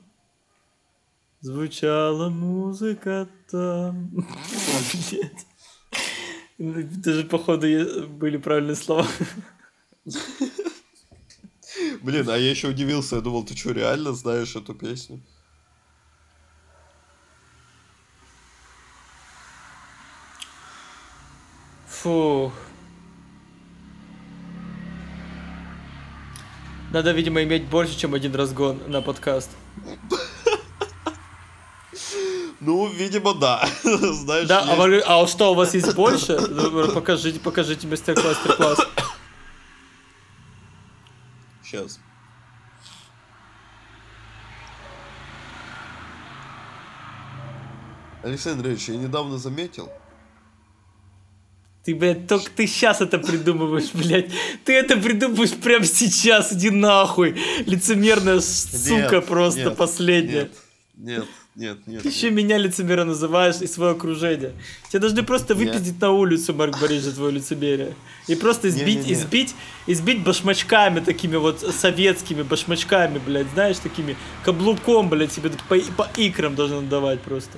Звучала 1.42 2.30
музыка 2.30 3.30
там. 3.50 4.12
Даже 6.58 7.24
походу 7.24 7.68
были 8.10 8.36
правильные 8.36 8.76
слова. 8.76 9.08
Блин, 12.02 12.30
а 12.30 12.38
я 12.38 12.50
еще 12.50 12.68
удивился, 12.68 13.16
я 13.16 13.22
думал, 13.22 13.46
ты 13.46 13.56
что, 13.56 13.72
реально 13.72 14.12
знаешь 14.12 14.56
эту 14.58 14.76
песню? 14.76 15.22
Фу. 22.10 22.52
Надо, 26.92 27.12
видимо, 27.12 27.44
иметь 27.44 27.66
больше, 27.66 27.96
чем 27.96 28.16
один 28.16 28.34
разгон 28.34 28.82
на 28.88 29.02
подкаст. 29.02 29.52
Ну, 32.62 32.88
видимо, 32.90 33.34
да. 33.36 33.66
Знаешь, 33.84 34.48
Да, 34.50 34.60
а, 34.64 34.66
есть- 34.66 34.78
вы- 34.80 35.00
а 35.06 35.26
что, 35.28 35.54
у 35.54 35.56
вас 35.56 35.74
есть 35.74 35.96
больше? 35.96 36.38
Покажите, 36.94 37.40
покажите 37.40 37.88
мастер-класс, 37.88 38.38
мастер-класс. 38.46 38.80
Сейчас. 41.64 42.00
Алексей 48.24 48.52
Андреевич, 48.54 48.90
я 48.90 48.98
недавно 48.98 49.38
заметил. 49.38 49.90
Ты, 51.84 51.96
блядь, 51.96 52.28
только 52.28 52.52
ты 52.56 52.68
сейчас 52.68 53.02
это 53.02 53.20
придумываешь, 53.20 53.92
блядь. 53.94 54.30
Ты 54.66 54.74
это 54.74 54.98
придумываешь 54.98 55.54
прямо 55.54 55.86
сейчас, 55.86 56.54
иди 56.54 56.70
нахуй. 56.70 57.36
Лицемерная 57.66 58.42
сука 58.42 59.16
Нет, 59.16 59.26
просто 59.26 59.64
нет, 59.66 59.78
последняя. 59.78 60.42
Нет, 60.42 60.52
нет, 60.98 61.26
нет, 61.56 61.88
нет. 61.88 62.04
Ты 62.04 62.10
еще 62.10 62.32
меня 62.32 62.58
лицемером 62.58 63.08
называешь 63.08 63.62
и 63.62 63.68
свое 63.68 63.94
окружение. 63.94 64.54
Тебя 64.90 65.00
должны 65.00 65.24
просто 65.24 65.56
Нет. 65.56 65.68
выпиздить 65.68 66.00
на 66.00 66.12
улицу, 66.12 66.54
Марк 66.54 66.80
Борисович, 66.80 67.04
за 67.04 67.16
твое 67.16 67.32
лицемерие. 67.34 67.96
И 68.28 68.36
просто 68.36 68.70
избить, 68.70 69.00
Не-не-не. 69.00 69.14
избить, 69.14 69.56
избить 69.88 70.24
башмачками 70.24 71.00
такими 71.00 71.38
вот 71.38 71.60
советскими 71.60 72.44
башмачками, 72.44 73.20
блядь, 73.20 73.50
знаешь, 73.54 73.78
такими 73.78 74.16
каблуком, 74.44 75.10
блядь, 75.10 75.32
тебе 75.32 75.50
по, 75.68 75.78
по 75.80 76.10
икрам 76.18 76.56
должны 76.56 76.82
надавать 76.82 77.22
просто. 77.22 77.58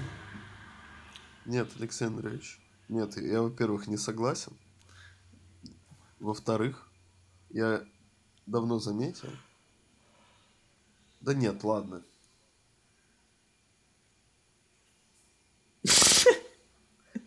Нет, 1.46 1.68
Алексей 1.80 2.06
Андреевич. 2.08 2.61
Нет, 2.92 3.16
я, 3.16 3.42
во-первых, 3.42 3.88
не 3.88 3.96
согласен. 3.96 4.52
Во-вторых, 6.20 6.92
я 7.50 7.86
давно 8.46 8.80
заметил. 8.80 9.30
Да 11.22 11.34
нет, 11.34 11.64
ладно. 11.64 12.04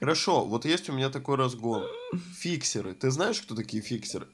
Хорошо, 0.01 0.45
вот 0.45 0.67
есть 0.67 0.91
у 0.91 0.93
меня 0.93 1.09
такой 1.09 1.37
разгон. 1.37 1.83
Фиксеры. 2.35 2.95
Ты 2.95 3.11
знаешь, 3.11 3.41
кто 3.41 3.55
такие 3.55 3.83
фиксеры? 3.83 4.29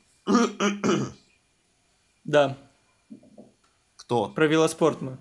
Да, 2.25 2.59
Кто? 3.95 4.31
про 4.31 4.49
велоспорт 4.49 5.01
мы. 5.01 5.17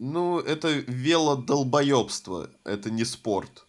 Ну, 0.00 0.40
это 0.40 0.72
велодолбоебство. 0.72 2.50
Это 2.64 2.90
не 2.90 3.04
спорт. 3.04 3.67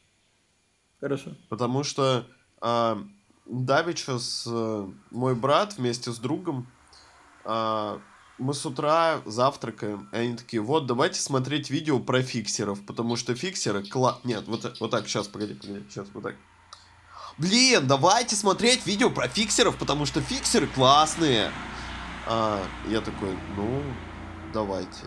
Хорошо. 1.00 1.32
Потому 1.50 1.84
что 1.84 2.26
а, 2.62 3.02
Давича 3.46 4.20
с 4.20 4.46
э, 4.48 4.88
мой 5.12 5.36
брат 5.36 5.78
вместе 5.78 6.12
с 6.12 6.18
другом 6.18 6.68
а, 7.46 8.00
мы 8.38 8.54
с 8.54 8.66
утра 8.66 9.22
завтракаем, 9.26 10.08
и 10.14 10.18
они 10.18 10.38
такие, 10.38 10.62
вот, 10.62 10.86
давайте 10.86 11.20
смотреть 11.20 11.70
видео 11.70 12.00
про 12.00 12.22
фиксеров, 12.22 12.86
потому 12.86 13.16
что 13.16 13.36
фиксеры 13.36 13.84
кла... 13.84 14.20
Нет, 14.24 14.46
вот, 14.48 14.62
так- 14.62 14.80
вот 14.80 14.92
так, 14.92 15.08
сейчас, 15.08 15.28
погоди, 15.28 15.56
погоди, 15.56 15.84
сейчас, 15.90 16.08
вот 16.14 16.24
так. 16.24 16.36
Блин, 17.38 17.88
давайте 17.88 18.36
смотреть 18.36 18.86
видео 18.86 19.10
про 19.10 19.28
фиксеров, 19.28 19.78
потому 19.78 20.06
что 20.06 20.22
фиксеры 20.22 20.68
классные. 20.68 21.52
А, 22.28 22.62
я 22.88 23.02
такой, 23.02 23.38
ну, 23.56 23.82
давайте. 24.54 25.06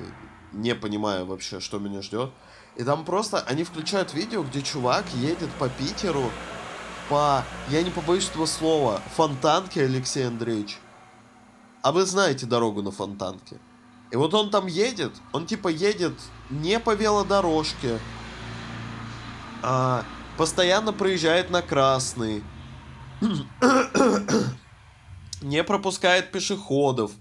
Не 0.53 0.74
понимаю 0.74 1.24
вообще, 1.24 1.61
что 1.61 1.78
меня 1.78 2.03
ждет. 2.03 2.30
И 2.77 2.85
там 2.85 3.05
просто 3.05 3.41
они 3.41 3.64
включают 3.64 4.14
видео, 4.14 4.43
где 4.43 4.62
чувак 4.62 5.05
едет 5.14 5.51
по 5.59 5.68
Питеру 5.68 6.31
по, 7.09 7.45
я 7.68 7.83
не 7.83 7.91
побоюсь 7.91 8.29
этого 8.29 8.47
слова, 8.47 9.03
фонтанке 9.14 9.85
Алексей 9.85 10.27
Андреевич. 10.27 10.79
А 11.83 11.93
вы 11.93 12.07
знаете 12.07 12.47
дорогу 12.47 12.81
на 12.81 12.91
фонтанке. 12.91 13.59
И 14.11 14.16
вот 14.16 14.33
он 14.35 14.51
там 14.51 14.66
едет, 14.66 15.12
он 15.33 15.47
типа 15.47 15.68
едет 15.68 16.14
не 16.51 16.79
по 16.79 16.95
велодорожке, 16.95 17.99
а, 19.62 20.05
постоянно 20.37 20.93
проезжает 20.93 21.51
на 21.51 21.62
красный, 21.62 22.45
не 25.43 25.64
пропускает 25.64 26.31
пешеходов. 26.31 27.12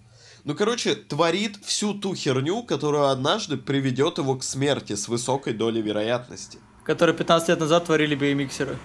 Ну, 0.44 0.56
короче, 0.56 0.96
творит 0.96 1.58
всю 1.64 1.94
ту 1.94 2.16
херню, 2.16 2.64
которую 2.64 3.10
однажды 3.10 3.58
приведет 3.58 4.18
его 4.18 4.36
к 4.36 4.44
смерти 4.44 4.96
с 4.96 5.08
высокой 5.08 5.54
долей 5.54 5.82
вероятности. 5.82 6.58
Которые 6.84 7.16
15 7.16 7.50
лет 7.50 7.60
назад 7.60 7.86
творили 7.86 8.16
BMXеры. 8.18 8.78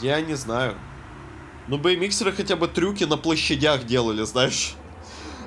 Я 0.00 0.20
не 0.20 0.34
знаю. 0.34 0.76
Ну, 1.66 1.78
BMXеры 1.78 2.32
хотя 2.32 2.54
бы 2.54 2.68
трюки 2.68 3.04
на 3.04 3.16
площадях 3.16 3.84
делали, 3.86 4.22
знаешь. 4.22 4.76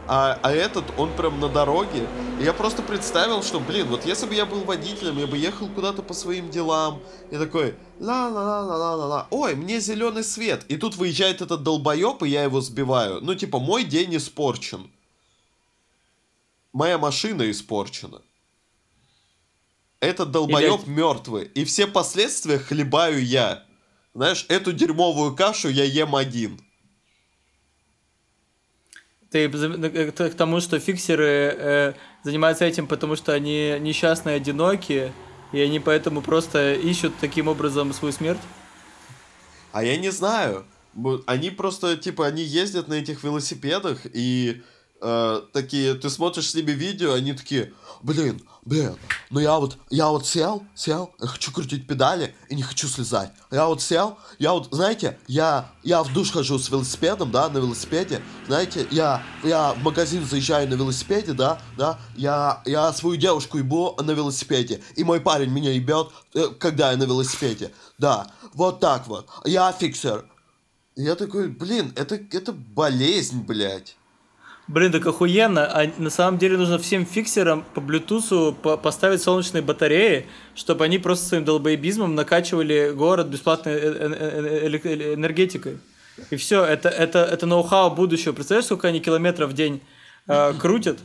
А, 0.07 0.39
а 0.41 0.51
этот, 0.51 0.85
он 0.97 1.15
прям 1.15 1.39
на 1.39 1.47
дороге. 1.47 2.07
И 2.39 2.43
я 2.43 2.53
просто 2.53 2.81
представил, 2.81 3.43
что, 3.43 3.59
блин, 3.59 3.87
вот 3.87 4.05
если 4.05 4.25
бы 4.25 4.33
я 4.33 4.45
был 4.45 4.63
водителем, 4.63 5.17
я 5.17 5.27
бы 5.27 5.37
ехал 5.37 5.67
куда-то 5.69 6.01
по 6.01 6.13
своим 6.13 6.49
делам. 6.49 7.01
И 7.29 7.37
такой, 7.37 7.75
ла-ла-ла-ла-ла-ла. 7.99 9.27
Ой, 9.29 9.55
мне 9.55 9.79
зеленый 9.79 10.23
свет. 10.23 10.65
И 10.67 10.77
тут 10.77 10.95
выезжает 10.95 11.41
этот 11.41 11.63
долбоеб, 11.63 12.23
и 12.23 12.29
я 12.29 12.43
его 12.43 12.61
сбиваю. 12.61 13.21
Ну, 13.21 13.35
типа, 13.35 13.59
мой 13.59 13.83
день 13.83 14.15
испорчен. 14.17 14.89
Моя 16.73 16.97
машина 16.97 17.49
испорчена. 17.49 18.21
Этот 19.99 20.31
долбоеб 20.31 20.81
Или- 20.83 20.89
мертвый. 20.89 21.45
И 21.45 21.63
все 21.63 21.85
последствия 21.85 22.57
хлебаю 22.57 23.23
я. 23.23 23.63
Знаешь, 24.13 24.45
эту 24.49 24.73
дерьмовую 24.73 25.35
кашу 25.35 25.69
я 25.69 25.83
ем 25.83 26.15
один. 26.15 26.59
Ты 29.31 29.49
зам- 29.57 29.81
э, 29.83 30.11
к 30.11 30.15
к 30.29 30.35
тому, 30.35 30.59
что 30.59 30.77
фиксеры 30.79 31.25
э, 31.57 31.93
занимаются 32.23 32.65
этим, 32.65 32.85
потому 32.87 33.15
что 33.15 33.31
они 33.33 33.77
несчастные, 33.79 34.35
одинокие, 34.35 35.13
и 35.53 35.59
они 35.61 35.79
поэтому 35.79 36.21
просто 36.21 36.73
ищут 36.73 37.17
таким 37.19 37.47
образом 37.47 37.93
свою 37.93 38.11
смерть? 38.11 38.41
А 39.71 39.83
я 39.83 39.95
не 39.97 40.11
знаю. 40.11 40.65
Они 41.25 41.49
просто, 41.49 41.95
типа, 41.95 42.27
они 42.27 42.43
ездят 42.43 42.89
на 42.89 42.95
этих 42.95 43.23
велосипедах 43.23 44.01
и 44.03 44.63
э, 45.01 45.41
такие, 45.53 45.95
ты 45.95 46.09
смотришь 46.09 46.49
с 46.49 46.55
ними 46.55 46.71
видео, 46.71 47.13
они 47.13 47.33
такие, 47.33 47.73
блин, 48.03 48.41
блин, 48.63 48.95
ну 49.29 49.39
я 49.39 49.57
вот, 49.59 49.77
я 49.89 50.09
вот 50.09 50.27
сел, 50.27 50.63
сел, 50.75 51.13
я 51.19 51.27
хочу 51.27 51.51
крутить 51.51 51.87
педали 51.87 52.35
и 52.49 52.55
не 52.55 52.61
хочу 52.61 52.87
слезать. 52.87 53.31
Я 53.49 53.65
вот 53.65 53.81
сел, 53.81 54.17
я 54.39 54.53
вот, 54.53 54.67
знаете, 54.71 55.17
я, 55.27 55.71
я 55.83 56.03
в 56.03 56.13
душ 56.13 56.31
хожу 56.31 56.59
с 56.59 56.69
велосипедом, 56.69 57.31
да, 57.31 57.49
на 57.49 57.57
велосипеде, 57.57 58.21
знаете, 58.47 58.87
я, 58.91 59.23
я 59.43 59.73
в 59.73 59.83
магазин 59.83 60.25
заезжаю 60.25 60.69
на 60.69 60.75
велосипеде, 60.75 61.33
да, 61.33 61.59
да, 61.77 61.99
я, 62.15 62.61
я 62.65 62.93
свою 62.93 63.17
девушку 63.17 63.57
ебу 63.57 63.95
на 63.99 64.11
велосипеде, 64.11 64.81
и 64.95 65.03
мой 65.03 65.19
парень 65.19 65.51
меня 65.51 65.71
ебет, 65.71 66.09
э, 66.33 66.47
когда 66.59 66.91
я 66.91 66.97
на 66.97 67.03
велосипеде, 67.03 67.73
да, 67.97 68.27
вот 68.53 68.79
так 68.79 69.07
вот, 69.07 69.27
я 69.45 69.71
фиксер. 69.71 70.25
Я 70.97 71.15
такой, 71.15 71.47
блин, 71.47 71.93
это, 71.95 72.19
это 72.31 72.51
болезнь, 72.51 73.43
блядь. 73.43 73.95
Блин, 74.71 74.89
так 74.93 75.05
охуенно. 75.05 75.65
А 75.65 75.91
на 75.97 76.09
самом 76.09 76.37
деле 76.37 76.55
нужно 76.55 76.77
всем 76.79 77.05
фиксерам 77.05 77.65
по 77.73 77.81
Bluetooth 77.81 78.53
по- 78.53 78.77
поставить 78.77 79.21
солнечные 79.21 79.61
батареи, 79.61 80.27
чтобы 80.55 80.85
они 80.85 80.97
просто 80.97 81.25
своим 81.25 81.43
долбоебизмом 81.43 82.15
накачивали 82.15 82.93
город 82.95 83.27
бесплатной 83.27 83.73
э- 83.73 83.79
э- 83.79 84.79
э- 84.81 85.13
энергетикой. 85.15 85.79
И 86.29 86.37
все, 86.37 86.63
это, 86.63 86.87
это, 86.87 87.19
это 87.19 87.45
ноу-хау 87.45 87.91
будущего. 87.93 88.31
Представляешь, 88.31 88.65
сколько 88.65 88.87
они 88.87 89.01
километров 89.01 89.49
в 89.49 89.53
день 89.53 89.81
э, 90.29 90.53
крутят? 90.59 90.99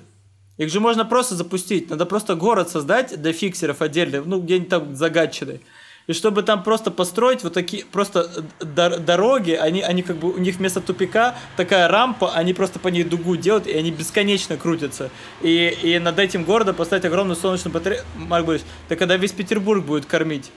Их 0.59 0.71
же 0.71 0.79
можно 0.79 1.05
просто 1.05 1.35
запустить. 1.35 1.91
Надо 1.91 2.07
просто 2.07 2.37
город 2.37 2.71
создать 2.71 3.21
для 3.21 3.33
фиксеров 3.33 3.83
отдельно, 3.83 4.23
ну, 4.25 4.41
где-нибудь 4.41 4.69
там 4.69 4.95
загадчиной. 4.95 5.61
И 6.07 6.13
чтобы 6.13 6.43
там 6.43 6.63
просто 6.63 6.91
построить 6.91 7.43
вот 7.43 7.53
такие 7.53 7.85
просто 7.85 8.31
э, 8.61 8.65
дор- 8.65 8.99
дороги, 8.99 9.53
они, 9.53 9.83
они 9.83 10.03
как 10.03 10.17
бы, 10.17 10.33
у 10.33 10.39
них 10.39 10.57
вместо 10.57 10.81
тупика 10.81 11.37
такая 11.57 11.89
рампа, 11.89 12.33
они 12.33 12.55
просто 12.55 12.79
по 12.79 12.89
ней 12.89 13.03
дугу 13.03 13.37
делают, 13.37 13.67
и 13.67 13.73
они 13.73 13.91
бесконечно 13.91 14.57
крутятся. 14.57 15.11
И, 15.43 15.77
и 15.83 15.99
над 15.99 16.19
этим 16.19 16.45
городом 16.45 16.77
поставить 16.77 17.05
огромную 17.05 17.37
солнечную 17.37 17.75
батарею. 17.75 18.05
Марк 18.15 18.47
Борисович, 18.47 18.71
да 18.89 18.97
когда 18.97 19.17
весь 19.17 19.33
Петербург 19.33 19.85
будет 19.85 20.07
кормить. 20.07 20.53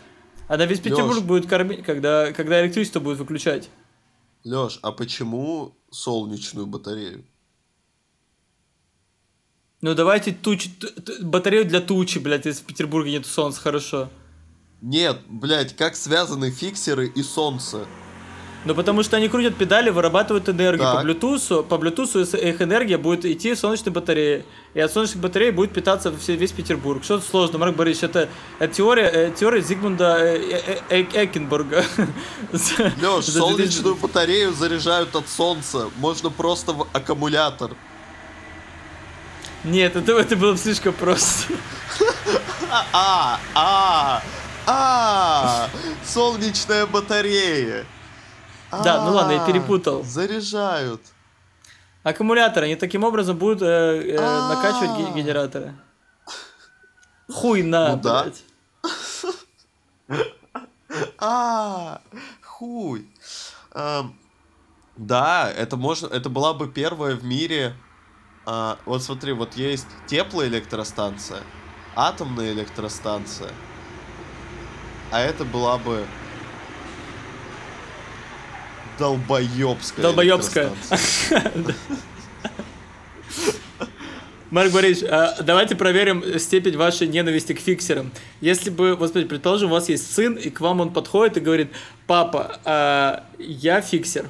А 0.48 0.58
на 0.58 0.66
весь 0.66 0.80
Петербург 0.80 1.18
Лёш. 1.18 1.24
будет 1.24 1.48
кормить, 1.48 1.84
когда, 1.84 2.32
когда 2.32 2.64
электричество 2.64 3.00
будет 3.00 3.18
выключать. 3.18 3.70
Леш, 4.44 4.80
а 4.82 4.92
почему 4.92 5.76
солнечную 5.92 6.68
батарею? 6.68 7.26
Ну 9.82 9.96
давайте 9.96 10.32
туч, 10.32 10.70
батарею 11.22 11.66
для 11.66 11.82
тучи, 11.82 12.20
блядь, 12.20 12.46
если 12.46 12.64
в 12.64 12.66
Петербурге 12.66 13.12
нет 13.12 13.26
солнца, 13.26 13.62
хорошо. 13.62 14.10
Нет, 14.82 15.20
блядь, 15.28 15.76
как 15.76 15.96
связаны 15.96 16.52
фиксеры 16.52 17.08
и 17.08 17.22
солнце? 17.22 17.86
Ну, 18.66 18.76
потому 18.76 19.04
что 19.04 19.16
они 19.16 19.30
крутят 19.30 19.56
педали, 19.56 19.90
вырабатывают 19.90 20.50
энергию. 20.50 20.84
Так. 20.84 21.02
По 21.02 21.08
Bluetooth, 21.08 21.64
по 21.64 21.76
Bluetooth 21.76 22.38
их 22.38 22.62
энергия 22.62 22.98
будет 22.98 23.24
идти 23.24 23.54
в 23.54 23.60
солнечной 23.60 23.94
батарее. 23.94 24.44
И 24.74 24.80
от 24.82 24.92
солнечной 24.92 25.22
батареи 25.22 25.52
будет 25.52 25.72
питаться 25.72 26.14
весь 26.28 26.52
Петербург. 26.52 27.04
Что 27.04 27.22
сложно, 27.22 27.58
Марк 27.58 27.76
Борисович? 27.78 28.10
Это, 28.10 28.30
это 28.60 28.74
теория, 28.74 29.06
э, 29.06 29.32
теория 29.32 29.62
Зигмунда 29.62 30.18
э, 30.20 30.62
э, 30.90 31.06
э, 31.14 31.26
Экенбурга. 31.26 31.86
За- 32.52 32.92
Леш, 33.02 33.26
солнечную 33.26 33.96
батарею 33.96 34.54
заряжают 34.54 35.16
от 35.16 35.30
солнца. 35.30 35.90
Можно 35.98 36.30
просто 36.30 36.74
в 36.74 36.88
аккумулятор. 36.92 37.72
Нет, 39.64 39.96
это, 39.96 40.20
это 40.20 40.36
было 40.36 40.58
слишком 40.58 40.94
просто. 40.94 41.54
А, 42.72 42.86
а, 42.94 43.40
а, 43.56 44.24
солнечная 46.06 46.86
батарея. 46.86 47.86
Да, 48.72 49.04
ну 49.06 49.14
ладно, 49.14 49.32
я 49.32 49.44
А, 49.44 49.48
перепутал. 49.48 50.04
Заряжают. 50.04 51.02
Аккумуляторы, 52.04 52.68
они 52.68 52.76
таким 52.76 53.04
образом 53.04 53.36
будут 53.38 53.62
э, 53.62 53.66
э, 53.66 54.18
А. 54.20 54.50
накачивать 54.54 54.98
ге- 54.98 55.22
генераторы. 55.22 55.74
Хуй 57.32 57.64
на, 57.64 57.96
Ну 57.96 57.98
блядь. 57.98 58.44
А, 61.20 62.02
хуй. 62.44 63.08
Ам, 63.74 64.16
Да, 64.98 65.50
это 65.50 65.78
можно, 65.78 66.08
это 66.08 66.30
была 66.30 66.54
бы 66.54 66.68
первая 66.68 67.16
в 67.16 67.24
мире. 67.24 67.74
а, 68.46 68.78
Вот 68.86 69.04
смотри, 69.04 69.34
вот 69.34 69.56
есть 69.56 69.88
теплоэлектростанция, 70.08 71.42
атомная 71.96 72.52
электростанция, 72.54 73.52
а 75.12 75.22
это 75.22 75.44
была 75.46 75.78
бы 75.78 76.06
долбоебская. 78.98 80.04
Долбоебская. 80.04 80.72
Марк 84.52 84.72
Борисович, 84.72 85.08
а 85.12 85.36
давайте 85.44 85.76
проверим 85.76 86.40
степень 86.40 86.76
вашей 86.76 87.08
ненависти 87.08 87.54
к 87.54 87.60
фиксерам. 87.60 88.12
Если 88.42 88.72
бы, 88.72 88.96
вот 88.96 89.10
смотрите, 89.12 89.30
предположим, 89.30 89.70
у 89.70 89.74
вас 89.74 89.90
есть 89.90 90.12
сын, 90.12 90.34
и 90.34 90.50
к 90.50 90.60
вам 90.60 90.80
он 90.82 90.92
подходит 90.92 91.38
и 91.38 91.40
говорит, 91.40 91.72
папа, 92.08 92.60
а, 92.66 93.26
я 93.38 93.80
фиксер. 93.82 94.28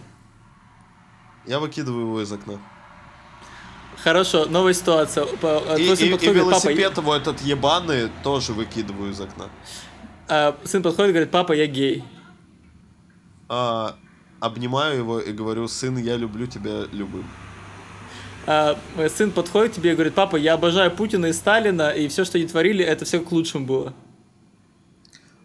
Я 1.48 1.60
выкидываю 1.60 2.02
его 2.08 2.22
из 2.22 2.30
окна. 2.34 2.60
Хорошо, 4.04 4.46
новая 4.46 4.74
ситуация. 4.74 5.24
И, 5.24 5.28
и- 5.28 6.06
и 6.06 6.10
говорит, 6.10 6.22
папа, 6.22 6.26
велосипед 6.34 6.98
его 6.98 7.16
этот 7.16 7.42
ебаный 7.42 8.10
тоже 8.22 8.52
выкидываю 8.52 9.12
из 9.12 9.22
окна. 9.22 9.46
А, 10.30 10.58
сын 10.64 10.84
подходит 10.84 11.10
и 11.10 11.14
говорит, 11.14 11.32
папа, 11.32 11.54
я 11.54 11.66
гей. 11.66 12.04
А, 13.48 13.96
обнимаю 14.40 14.98
его 14.98 15.20
и 15.20 15.32
говорю, 15.34 15.68
сын, 15.68 15.98
я 15.98 16.16
люблю 16.16 16.46
тебя 16.46 16.86
любым. 16.92 17.26
А, 18.46 18.80
сын 19.16 19.32
подходит 19.32 19.74
к 19.74 19.76
тебе 19.76 19.92
и 19.92 19.94
говорит, 19.96 20.14
папа, 20.14 20.36
я 20.36 20.54
обожаю 20.54 20.92
Путина 20.92 21.28
и 21.28 21.34
Сталина, 21.34 21.90
и 21.90 22.08
все, 22.08 22.26
что 22.26 22.38
они 22.38 22.48
творили, 22.48 22.86
это 22.86 23.06
все 23.06 23.20
к 23.20 23.32
лучшему 23.32 23.66
было. 23.66 23.94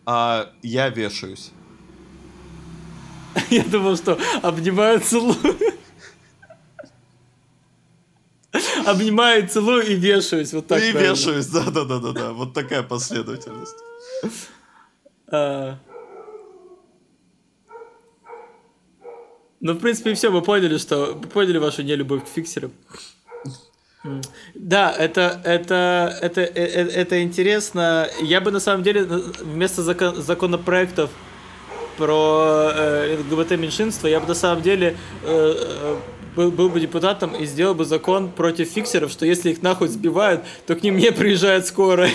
А 0.07 0.51
я 0.63 0.91
вешаюсь. 0.91 1.51
Я 3.51 3.65
думал, 3.65 3.97
что 3.97 4.19
обнимаю, 4.43 5.01
целую. 5.01 5.37
Обнимаю, 8.87 9.49
целую 9.49 9.85
и 9.87 9.95
вешаюсь. 9.95 10.53
Вот 10.53 10.69
так 10.69 10.81
и 10.81 10.93
правильно. 10.93 11.13
вешаюсь, 11.13 11.47
да-да-да-да-да. 11.47 12.33
Вот 12.33 12.53
такая 12.53 12.83
последовательность. 12.83 13.75
А. 15.29 15.79
Ну, 19.61 19.73
в 19.73 19.79
принципе, 19.79 20.13
все, 20.13 20.31
мы 20.31 20.43
поняли, 20.43 20.77
что... 20.77 21.19
Мы 21.21 21.27
поняли 21.27 21.57
вашу 21.57 21.83
нелюбовь 21.83 22.25
к 22.25 22.29
фиксерам. 22.29 22.73
Да, 24.55 24.93
это, 24.93 25.41
это, 25.45 26.19
это, 26.21 26.43
э, 26.43 26.51
э, 26.55 26.89
это 26.89 27.23
интересно. 27.23 28.07
Я 28.21 28.43
бы, 28.43 28.51
на 28.51 28.61
самом 28.61 28.83
деле, 28.83 29.05
вместо 29.05 29.83
закон- 29.83 30.17
законопроектов 30.17 31.11
про 31.97 32.71
э, 32.75 33.17
ЛГБТ-меньшинство, 33.21 34.07
я 34.07 34.21
бы, 34.21 34.27
на 34.27 34.35
самом 34.35 34.63
деле, 34.63 34.97
э, 35.23 35.55
э, 35.57 35.97
был, 36.37 36.51
был 36.51 36.69
бы 36.69 36.81
депутатом 36.81 37.35
и 37.35 37.47
сделал 37.47 37.75
бы 37.75 37.85
закон 37.87 38.31
против 38.31 38.69
фиксеров, 38.69 39.11
что 39.11 39.25
если 39.25 39.51
их 39.51 39.63
нахуй 39.63 39.89
сбивают, 39.89 40.45
то 40.67 40.75
к 40.75 40.83
ним 40.83 40.97
не 40.97 41.11
приезжает 41.13 41.67
скорая. 41.67 42.11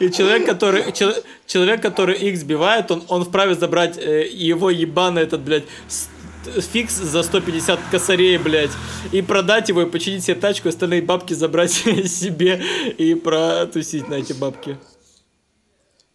И 0.00 0.10
человек, 0.10 0.46
который, 0.46 0.92
чел, 0.92 1.12
человек, 1.46 1.80
который 1.82 2.18
их 2.18 2.38
сбивает, 2.38 2.90
он, 2.90 3.04
он 3.08 3.24
вправе 3.24 3.54
забрать 3.54 3.98
э, 3.98 4.26
его 4.28 4.70
ебаный 4.70 5.22
этот, 5.22 5.42
блядь, 5.42 5.64
фикс 6.44 6.94
за 6.94 7.22
150 7.22 7.78
косарей, 7.90 8.38
блядь, 8.38 8.72
и 9.12 9.22
продать 9.22 9.68
его, 9.68 9.82
и 9.82 9.86
починить 9.86 10.24
себе 10.24 10.34
тачку, 10.36 10.68
остальные 10.68 11.02
бабки 11.02 11.34
забрать 11.34 11.72
себе 12.06 12.62
и 12.98 13.14
протусить 13.14 14.08
на 14.08 14.14
эти 14.14 14.32
бабки. 14.32 14.78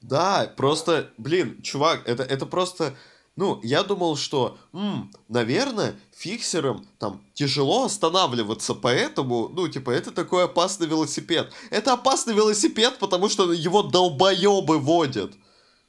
Да, 0.01 0.51
просто, 0.55 1.09
блин, 1.17 1.61
чувак, 1.61 2.01
это, 2.05 2.23
это 2.23 2.45
просто... 2.45 2.93
Ну, 3.37 3.59
я 3.61 3.83
думал, 3.83 4.17
что, 4.17 4.57
м, 4.73 5.11
наверное, 5.29 5.95
фиксерам 6.11 6.87
там 6.97 7.21
тяжело 7.35 7.85
останавливаться, 7.85 8.73
поэтому, 8.73 9.47
ну, 9.49 9.67
типа, 9.67 9.91
это 9.91 10.11
такой 10.11 10.45
опасный 10.45 10.87
велосипед. 10.87 11.53
Это 11.69 11.93
опасный 11.93 12.33
велосипед, 12.33 12.97
потому 12.97 13.29
что 13.29 13.53
его 13.53 13.83
долбоебы 13.83 14.79
водят. 14.79 15.33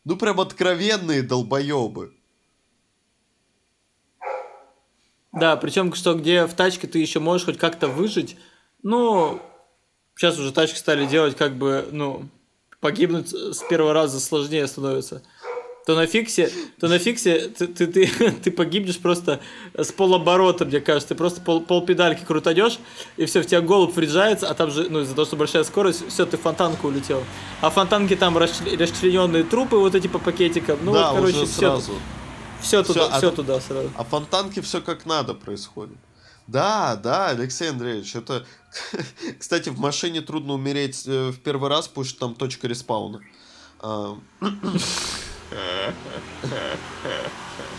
Ну, 0.04 0.16
прям 0.16 0.40
откровенные 0.40 1.22
долбоебы. 1.22 2.12
Да, 5.32 5.56
причем, 5.56 5.94
что 5.94 6.14
где 6.14 6.46
в 6.46 6.52
тачке 6.52 6.86
ты 6.86 6.98
еще 6.98 7.18
можешь 7.18 7.46
хоть 7.46 7.58
как-то 7.58 7.88
выжить, 7.88 8.36
ну, 8.82 9.40
сейчас 10.14 10.38
уже 10.38 10.52
тачки 10.52 10.76
стали 10.76 11.06
делать 11.06 11.34
как 11.34 11.56
бы, 11.56 11.88
ну, 11.92 12.28
погибнуть 12.80 13.32
с 13.32 13.62
первого 13.68 13.94
раза 13.94 14.20
сложнее 14.20 14.66
становится. 14.66 15.22
То 15.88 15.94
на 15.94 16.06
фиксе, 16.06 16.52
то 16.78 16.86
на 16.86 16.98
фиксе 16.98 17.48
ты, 17.48 17.66
ты, 17.66 17.86
ты, 17.86 18.06
ты 18.44 18.50
погибнешь 18.50 18.98
просто 18.98 19.40
с 19.74 19.90
полоборота, 19.90 20.66
мне 20.66 20.80
кажется. 20.80 21.08
Ты 21.08 21.14
просто 21.14 21.40
пол, 21.40 21.62
пол 21.62 21.86
педальки 21.86 22.26
крутанешь, 22.26 22.78
и 23.16 23.24
все, 23.24 23.40
в 23.40 23.46
тебя 23.46 23.62
голубь 23.62 23.96
врезается, 23.96 24.50
а 24.50 24.54
там 24.54 24.70
же, 24.70 24.88
ну, 24.90 25.00
из-за 25.00 25.14
того, 25.14 25.24
что 25.24 25.36
большая 25.36 25.64
скорость, 25.64 26.06
все, 26.06 26.26
ты 26.26 26.36
в 26.36 26.42
фонтанку 26.42 26.88
улетел. 26.88 27.24
А 27.62 27.70
в 27.70 27.72
фонтанке 27.72 28.16
там 28.16 28.36
расчлененные 28.36 29.44
трупы 29.44 29.78
вот 29.78 29.94
эти 29.94 30.08
по 30.08 30.18
пакетикам. 30.18 30.78
Ну, 30.82 30.92
да, 30.92 31.12
вот, 31.12 31.20
короче, 31.20 31.46
все. 31.46 31.58
сразу. 31.58 31.92
Все 32.60 32.82
туда, 32.82 33.06
а 33.06 33.16
все 33.16 33.30
тут- 33.30 33.36
туда 33.36 33.58
сразу. 33.58 33.90
А 33.96 34.04
в 34.04 34.08
фонтанке 34.08 34.60
все 34.60 34.82
как 34.82 35.06
надо 35.06 35.32
происходит. 35.32 35.96
Да, 36.46 36.96
да, 36.96 37.28
Алексей 37.28 37.70
Андреевич, 37.70 38.14
это... 38.14 38.44
Кстати, 39.38 39.70
в 39.70 39.78
машине 39.78 40.20
трудно 40.20 40.52
умереть 40.52 41.04
э, 41.06 41.30
в 41.30 41.38
первый 41.38 41.70
раз, 41.70 41.88
потому 41.88 42.04
что 42.04 42.20
там 42.20 42.34
точка 42.34 42.68
респауна. 42.68 43.22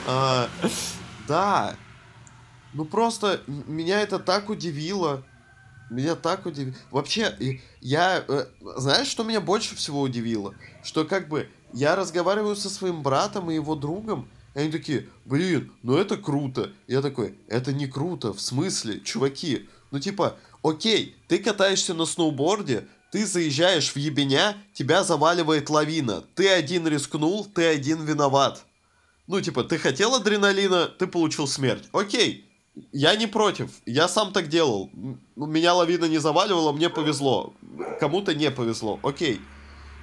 А, 0.07 0.49
Да. 1.27 1.75
Ну 2.73 2.85
просто 2.85 3.41
меня 3.47 4.01
это 4.01 4.19
так 4.19 4.49
удивило. 4.49 5.23
Меня 5.89 6.15
так 6.15 6.45
удивило. 6.45 6.75
Вообще, 6.91 7.59
я... 7.81 8.23
э, 8.27 8.45
Знаешь, 8.77 9.07
что 9.07 9.23
меня 9.23 9.41
больше 9.41 9.75
всего 9.75 10.01
удивило? 10.01 10.53
Что 10.83 11.03
как 11.03 11.27
бы 11.29 11.49
я 11.73 11.95
разговариваю 11.95 12.55
со 12.55 12.69
своим 12.69 13.01
братом 13.01 13.49
и 13.49 13.55
его 13.55 13.75
другом, 13.75 14.29
и 14.53 14.59
они 14.59 14.71
такие, 14.71 15.07
блин, 15.25 15.71
ну 15.81 15.97
это 15.97 16.17
круто. 16.17 16.71
Я 16.87 17.01
такой, 17.01 17.35
это 17.47 17.73
не 17.73 17.87
круто, 17.87 18.33
в 18.33 18.41
смысле, 18.41 18.99
чуваки? 18.99 19.67
Ну 19.89 19.99
типа, 19.99 20.37
окей, 20.61 21.15
ты 21.27 21.39
катаешься 21.39 21.95
на 21.95 22.05
сноуборде, 22.05 22.87
ты 23.11 23.25
заезжаешь 23.25 23.91
в 23.91 23.95
ебеня, 23.95 24.57
тебя 24.73 25.03
заваливает 25.03 25.69
лавина. 25.69 26.23
Ты 26.35 26.49
один 26.49 26.87
рискнул, 26.87 27.45
ты 27.45 27.65
один 27.65 28.03
виноват. 28.03 28.65
Ну, 29.27 29.41
типа, 29.41 29.63
ты 29.63 29.77
хотел 29.77 30.15
адреналина, 30.15 30.87
ты 30.87 31.07
получил 31.07 31.47
смерть. 31.47 31.87
Окей, 31.91 32.49
я 32.91 33.15
не 33.15 33.27
против. 33.27 33.69
Я 33.85 34.07
сам 34.07 34.31
так 34.31 34.47
делал. 34.47 34.89
Меня 35.35 35.73
лавина 35.73 36.05
не 36.05 36.17
заваливала, 36.17 36.71
мне 36.71 36.89
повезло. 36.89 37.53
Кому-то 37.99 38.33
не 38.33 38.51
повезло. 38.51 38.99
Окей. 39.03 39.41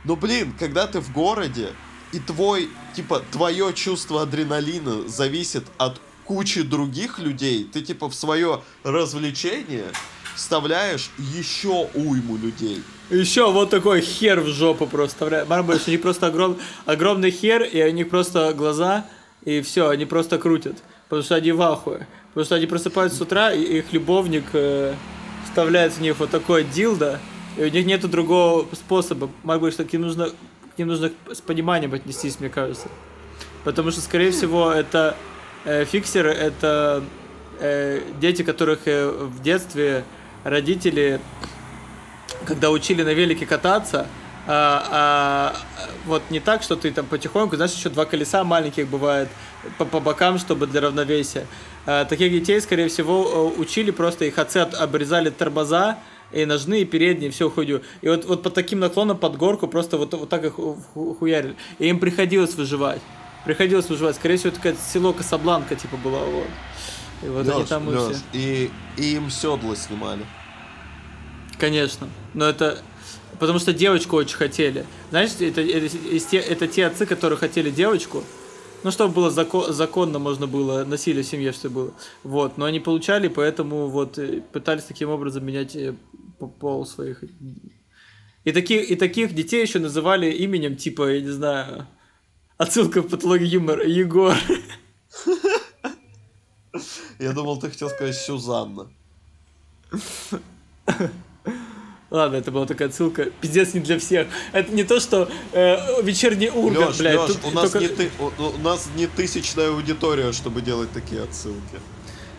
Но, 0.05 0.15
блин, 0.17 0.55
когда 0.59 0.87
ты 0.87 1.01
в 1.01 1.13
городе, 1.13 1.71
и 2.13 2.21
твой, 2.21 2.71
типа, 2.95 3.23
твое 3.33 3.73
чувство 3.73 4.23
адреналина 4.23 5.09
зависит 5.09 5.65
от 5.79 6.01
кучи 6.25 6.63
других 6.63 7.19
людей, 7.19 7.65
ты, 7.65 7.83
типа, 7.83 8.09
в 8.09 8.15
свое 8.15 8.63
развлечение 8.85 9.87
вставляешь 10.37 11.11
еще 11.19 11.89
уйму 11.95 12.37
людей. 12.37 12.83
Еще 13.11 13.51
вот 13.51 13.71
такой 13.71 14.01
хер 14.01 14.41
в 14.41 14.49
жопу 14.49 14.87
просто 14.87 15.15
вставляют. 15.15 15.49
Барбарис, 15.49 15.89
у 15.89 15.99
просто 15.99 16.27
огром, 16.27 16.59
огромный 16.85 17.31
хер, 17.31 17.63
и 17.63 17.83
у 17.83 17.91
них 17.91 18.09
просто 18.09 18.53
глаза, 18.53 19.07
и 19.45 19.63
все, 19.63 19.89
они 19.89 20.05
просто 20.07 20.39
крутят. 20.39 20.77
Потому 21.09 21.23
что 21.23 21.37
они 21.37 21.53
в 21.53 21.63
ахуе. 21.63 22.07
Потому 22.29 22.45
что 22.45 22.55
они 22.57 22.67
просыпаются 22.67 23.19
с 23.19 23.21
утра, 23.21 23.53
и 23.53 23.79
их 23.79 23.93
любовник 23.93 24.45
э, 24.53 24.95
вставляет 25.45 25.93
в 25.93 26.01
них 26.01 26.19
вот 26.19 26.31
такой 26.31 26.65
дилдо, 26.65 27.21
и 27.57 27.63
у 27.63 27.69
них 27.69 27.87
нету 27.87 28.09
другого 28.09 28.67
способа. 28.75 29.31
Барбарис, 29.43 29.75
что 29.75 29.85
к 29.85 29.93
ним 29.93 30.03
нужно, 30.03 30.31
к 30.75 30.79
ним 30.79 30.89
нужно 30.89 31.13
с 31.33 31.41
пониманием 31.41 31.95
отнестись, 31.95 32.41
мне 32.41 32.49
кажется. 32.49 32.89
Потому 33.65 33.91
что, 33.91 34.01
скорее 34.01 34.33
всего, 34.33 34.71
это 34.71 35.17
э, 35.65 35.85
фиксеры, 35.85 36.31
это 36.31 37.03
э, 37.61 38.03
дети, 38.21 38.43
которых 38.43 38.81
э, 38.87 39.09
в 39.09 39.43
детстве 39.43 40.05
родители 40.49 41.21
когда 42.45 42.71
учили 42.71 43.03
на 43.03 43.13
велике 43.13 43.47
кататься, 43.47 44.07
а, 44.47 44.87
а, 44.91 45.57
вот 46.07 46.23
не 46.31 46.39
так, 46.39 46.63
что 46.63 46.77
ты 46.77 46.93
там 46.93 47.07
потихоньку, 47.07 47.57
знаешь, 47.57 47.73
еще 47.73 47.89
два 47.89 48.05
колеса 48.05 48.45
маленьких 48.45 48.87
бывает 48.89 49.29
по, 49.79 49.85
по 49.85 49.99
бокам, 50.01 50.39
чтобы 50.39 50.67
для 50.67 50.81
равновесия. 50.81 51.47
А, 51.85 52.05
таких 52.05 52.31
детей, 52.31 52.61
скорее 52.61 52.89
всего, 52.89 53.53
э, 53.57 53.61
учили 53.61 53.91
просто 53.91 54.25
их 54.25 54.39
отцы 54.39 54.59
от- 54.59 54.75
обрезали 54.75 55.31
тормоза 55.31 55.99
и 56.33 56.45
ножные, 56.45 56.83
и 56.83 56.85
передние, 56.85 57.31
всю 57.31 57.51
хуйню. 57.51 57.83
И 58.03 58.09
вот, 58.09 58.25
вот 58.25 58.43
по 58.45 58.51
таким 58.51 58.79
наклонам 58.79 59.19
под 59.19 59.37
горку 59.37 59.67
просто 59.67 59.97
вот, 59.97 60.15
вот 60.15 60.29
так 60.29 60.45
их 60.45 60.55
ху- 60.55 60.79
ху- 60.95 61.15
хуярили. 61.19 61.57
И 61.81 61.89
им 61.89 61.99
приходилось 61.99 62.55
выживать. 62.55 63.01
Приходилось 63.45 63.89
выживать. 63.89 64.17
Скорее 64.17 64.37
всего, 64.37 64.53
это 64.63 64.77
село 64.93 65.13
Касабланка, 65.13 65.75
типа, 65.75 65.97
было. 65.97 66.19
Вот. 66.19 66.47
И 67.23 67.29
вот 67.29 67.49
они 67.49 67.61
Лёш, 67.61 67.69
там 67.69 67.89
и 67.89 67.93
Лёш, 67.93 68.15
все. 68.15 68.23
и, 68.33 68.71
и 68.97 69.15
им 69.15 69.31
седла 69.31 69.75
снимали. 69.77 70.25
Конечно. 71.59 72.09
Но 72.35 72.45
это... 72.47 72.79
Потому 73.39 73.59
что 73.59 73.73
девочку 73.75 74.17
очень 74.17 74.37
хотели. 74.37 74.87
Знаешь, 75.11 75.31
это, 75.41 75.61
это, 75.61 76.37
это 76.37 76.67
те 76.69 76.87
отцы, 76.87 77.05
которые 77.07 77.39
хотели 77.39 77.71
девочку. 77.71 78.25
Ну, 78.83 78.91
чтобы 78.91 79.15
было 79.15 79.31
зако- 79.31 79.73
законно, 79.73 80.19
можно 80.19 80.47
было, 80.47 80.85
насилие 80.85 81.23
в 81.23 81.27
семье, 81.27 81.53
что 81.53 81.69
было. 81.69 81.93
Вот, 82.23 82.57
но 82.57 82.65
они 82.67 82.81
получали, 82.81 83.29
поэтому 83.29 83.89
вот 83.89 84.19
э, 84.19 84.43
пытались 84.53 84.85
таким 84.85 85.11
образом 85.11 85.45
менять 85.45 85.75
э, 85.77 85.95
по- 86.39 86.47
пол 86.47 86.87
своих. 86.87 87.25
И 88.45 88.53
таких, 88.53 88.91
и 88.91 88.95
таких 88.95 89.35
детей 89.35 89.63
еще 89.63 89.81
называли 89.81 90.31
именем, 90.31 90.77
типа, 90.77 91.11
я 91.15 91.21
не 91.21 91.31
знаю, 91.31 91.87
отсылка 92.59 93.03
в 93.03 93.09
патологию 93.09 93.49
юмора, 93.51 93.85
Егор. 93.87 94.35
Я 97.19 97.33
думал, 97.33 97.59
ты 97.59 97.71
хотел 97.71 97.89
сказать 97.91 98.17
Сюзанна. 98.17 98.89
Ладно, 102.09 102.37
это 102.37 102.53
была 102.53 102.67
такая 102.67 102.89
отсылка. 102.89 103.31
Пиздец 103.41 103.75
не 103.75 103.81
для 103.81 103.99
всех. 103.99 104.29
Это 104.53 104.73
не 104.73 104.85
то, 104.85 105.01
что 105.01 105.29
э, 105.53 106.03
вечерний 106.03 106.49
ургант, 106.51 106.89
Лёш, 106.91 106.99
блядь. 106.99 107.27
Тут 107.27 107.45
у, 107.45 107.51
нас 107.51 107.71
только- 107.73 107.81
не 107.81 107.89
ты, 107.89 108.11
у, 108.21 108.31
у 108.43 108.59
нас 108.59 108.89
не 108.97 109.09
тысячная 109.09 109.71
аудитория, 109.71 110.33
чтобы 110.33 110.63
делать 110.63 110.93
такие 110.93 111.23
отсылки. 111.23 111.81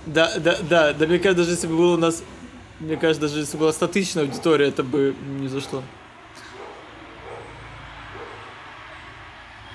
Да, 0.06 0.40
да, 0.40 0.58
да, 0.62 0.94
да, 0.94 1.06
мне 1.06 1.20
кажется, 1.20 1.44
даже 1.44 1.52
если 1.52 1.68
бы 1.68 1.76
было 1.76 1.96
у 1.96 1.98
нас, 1.98 2.24
мне 2.80 2.96
кажется, 2.96 3.28
даже 3.28 3.40
если 3.42 3.58
была 3.58 3.74
статичная 3.74 4.24
аудитория, 4.24 4.68
это 4.70 4.84
бы 4.84 5.14
ни 5.38 5.48
за 5.48 5.60
что. 5.60 5.84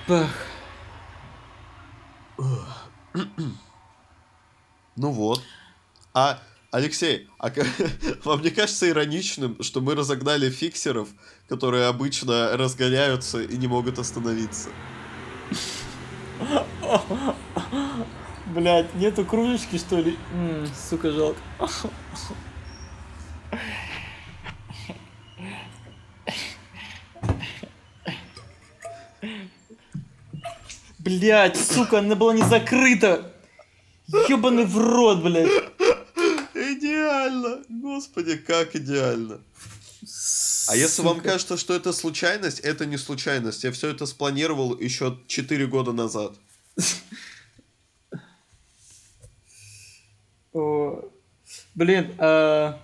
Пах. 0.06 0.30
Ну 4.96 5.10
вот. 5.10 5.42
А, 6.14 6.38
Алексей, 6.70 7.28
а 7.38 7.50
вам 8.24 8.42
не 8.42 8.50
кажется 8.50 8.88
ироничным, 8.88 9.62
что 9.62 9.80
мы 9.80 9.94
разогнали 9.94 10.50
фиксеров, 10.50 11.08
которые 11.48 11.86
обычно 11.86 12.56
разгоняются 12.56 13.42
и 13.42 13.56
не 13.56 13.66
могут 13.66 13.98
остановиться? 13.98 14.68
Блять, 18.46 18.94
нету 18.96 19.24
кружечки, 19.24 19.78
что 19.78 19.98
ли? 19.98 20.18
М, 20.34 20.66
сука, 20.88 21.10
жалко. 21.10 21.40
Блять, 30.98 31.56
сука, 31.56 31.98
она 32.00 32.14
была 32.14 32.34
не 32.34 32.42
закрыта. 32.42 33.31
Ёбаный 34.28 34.64
в 34.64 34.78
рот, 34.78 35.22
блядь. 35.22 35.48
Идеально! 36.54 37.62
Господи, 37.68 38.36
как 38.36 38.76
идеально! 38.76 39.40
А 40.68 40.76
если 40.76 41.02
вам 41.02 41.20
кажется, 41.20 41.56
что 41.56 41.74
это 41.74 41.92
случайность, 41.92 42.60
это 42.60 42.86
не 42.86 42.96
случайность. 42.96 43.64
Я 43.64 43.72
все 43.72 43.88
это 43.88 44.06
спланировал 44.06 44.78
еще 44.78 45.18
4 45.26 45.66
года 45.66 45.92
назад. 45.92 46.34
О, 50.52 51.12
Блин, 51.74 52.14
а... 52.18 52.78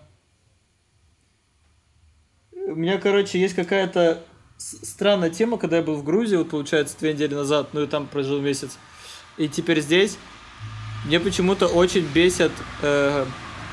у 2.52 2.74
меня, 2.74 2.98
короче, 2.98 3.38
есть 3.38 3.54
какая-то 3.54 4.22
странная 4.56 5.30
тема, 5.30 5.58
когда 5.58 5.76
я 5.76 5.82
был 5.82 5.96
в 5.96 6.04
Грузии, 6.04 6.36
вот 6.36 6.50
получается, 6.50 6.96
две 6.98 7.12
недели 7.12 7.34
назад, 7.34 7.74
ну 7.74 7.82
и 7.82 7.86
там 7.86 8.06
прожил 8.06 8.40
месяц. 8.40 8.78
И 9.36 9.48
теперь 9.48 9.80
здесь 9.82 10.16
мне 11.04 11.20
почему-то 11.20 11.66
очень 11.66 12.06
бесят 12.12 12.52
э, 12.82 13.24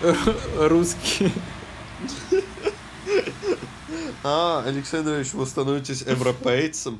русские. 0.57 1.31
А, 4.23 4.63
Александрович, 4.65 5.33
вы 5.33 5.45
становитесь 5.45 6.01
европейцем. 6.01 6.99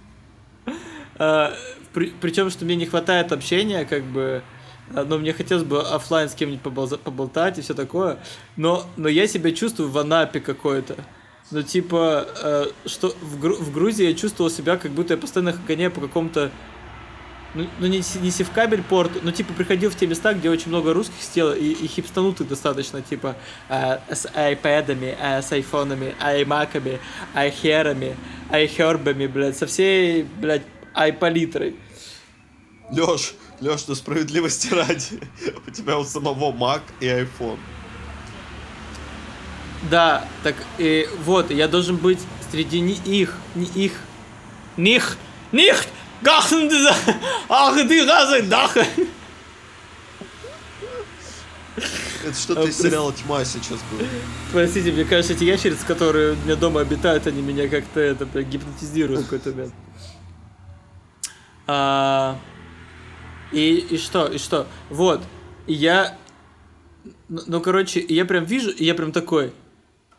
Причем, 1.17 2.49
что 2.49 2.65
мне 2.65 2.75
не 2.75 2.85
хватает 2.85 3.31
общения, 3.31 3.85
как 3.85 4.03
бы. 4.03 4.43
а, 4.93 5.03
Но 5.05 5.17
мне 5.17 5.33
хотелось 5.33 5.63
бы 5.63 5.81
оффлайн 5.81 6.29
с 6.29 6.33
кем-нибудь 6.35 6.61
поболза- 6.63 6.97
поболтать 6.97 7.57
и 7.57 7.61
все 7.61 7.73
такое. 7.73 8.19
Но, 8.57 8.85
но 8.97 9.07
я 9.09 9.27
себя 9.27 9.51
чувствую 9.51 9.89
в 9.89 9.97
Анапе 9.97 10.39
какой-то. 10.39 10.95
Ну, 11.51 11.61
типа, 11.61 12.27
э, 12.43 12.65
что 12.85 13.15
в, 13.21 13.39
Гру- 13.39 13.55
в 13.57 13.71
Грузии 13.71 14.07
я 14.07 14.13
чувствовал 14.15 14.49
себя, 14.49 14.77
как 14.77 14.91
будто 14.91 15.13
я 15.13 15.17
постоянно 15.19 15.53
гоняю 15.67 15.91
по 15.91 16.01
какому-то 16.01 16.51
ну, 17.55 17.67
ну 17.79 17.87
не, 17.87 18.01
не 18.21 18.31
севкабель 18.31 18.83
порт, 18.83 19.11
но 19.23 19.31
типа 19.31 19.53
приходил 19.53 19.89
в 19.89 19.95
те 19.95 20.05
места, 20.07 20.33
где 20.33 20.49
очень 20.49 20.67
много 20.67 20.93
русских 20.93 21.21
сидело 21.21 21.53
и, 21.53 21.71
и 21.71 21.87
хипстанутых 21.87 22.47
достаточно, 22.47 23.01
типа 23.01 23.35
э, 23.69 23.97
с 24.13 24.27
айпэдами, 24.35 25.17
э, 25.19 25.41
с 25.41 25.51
айфонами, 25.51 26.15
аймаками, 26.19 26.99
айхерами, 27.33 28.17
айхербами, 28.49 29.27
блядь, 29.27 29.57
со 29.57 29.67
всей, 29.67 30.23
блядь, 30.23 30.63
айпалитрой. 30.93 31.75
Лёш, 32.91 33.33
Лёш, 33.61 33.87
ну 33.87 33.95
справедливости 33.95 34.67
ради, 34.73 35.21
у 35.65 35.71
тебя 35.71 35.97
у 35.97 36.03
самого 36.03 36.51
Mac 36.51 36.81
и 36.99 37.05
iPhone. 37.05 37.57
Да, 39.89 40.27
так 40.43 40.55
и 40.77 41.07
вот, 41.23 41.51
я 41.51 41.67
должен 41.67 41.95
быть 41.95 42.19
среди 42.51 42.81
не 42.81 42.93
их, 43.05 43.37
не 43.55 43.65
их, 43.65 43.93
них, 44.77 45.17
них, 45.51 45.85
гахн 46.21 46.67
ты 46.69 46.81
за- 46.83 46.95
ах 47.49 47.75
ты 47.75 48.05
газы, 48.05 48.41
даха. 48.43 48.85
Это 52.23 52.33
что-то 52.33 52.63
из 52.63 52.77
сериала 52.77 53.11
«Тьма» 53.13 53.43
сейчас 53.45 53.79
было. 53.91 54.01
Простите, 54.51 54.91
мне 54.91 55.03
кажется, 55.05 55.33
эти 55.33 55.43
ящерицы, 55.43 55.85
которые 55.85 56.33
у 56.33 56.35
меня 56.37 56.55
дома 56.55 56.81
обитают, 56.81 57.27
они 57.27 57.41
меня 57.41 57.67
как-то 57.67 57.99
это 57.99 58.25
бля, 58.25 58.41
гипнотизируют 58.43 59.21
в 59.21 59.23
какой-то 59.25 59.51
момент. 59.51 59.73
А, 61.67 62.39
и, 63.51 63.75
и 63.75 63.97
что, 63.97 64.27
и 64.27 64.37
что? 64.37 64.67
Вот, 64.89 65.21
и 65.67 65.73
я, 65.73 66.17
ну, 67.27 67.41
ну, 67.45 67.61
короче, 67.61 67.99
я 68.07 68.25
прям 68.25 68.45
вижу, 68.45 68.71
и 68.71 68.85
я 68.85 68.95
прям 68.95 69.11
такой, 69.11 69.53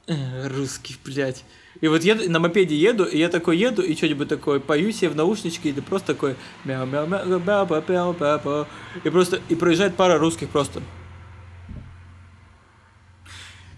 «Э, 0.07 0.47
русский, 0.49 0.97
блядь. 1.05 1.42
И 1.80 1.88
вот 1.88 2.02
еду, 2.02 2.30
на 2.30 2.38
мопеде 2.38 2.76
еду, 2.76 3.04
и 3.04 3.18
я 3.18 3.28
такой 3.28 3.58
еду, 3.58 3.82
и 3.82 3.94
что-нибудь 3.94 4.28
такое 4.28 4.60
пою 4.60 4.92
себе 4.92 5.10
в 5.10 5.16
наушнички 5.16 5.68
и 5.68 5.80
просто 5.80 6.14
такой 6.14 6.36
мяу 6.64 6.86
мяу 6.86 7.06
мяу 7.06 7.26
мяу 7.26 7.40
мяу 7.40 7.84
мяу 7.88 8.16
мяу 8.18 8.66
И 9.04 9.10
просто, 9.10 9.40
и 9.48 9.54
проезжает 9.54 9.94
пара 9.94 10.18
русских 10.18 10.48
просто. 10.48 10.82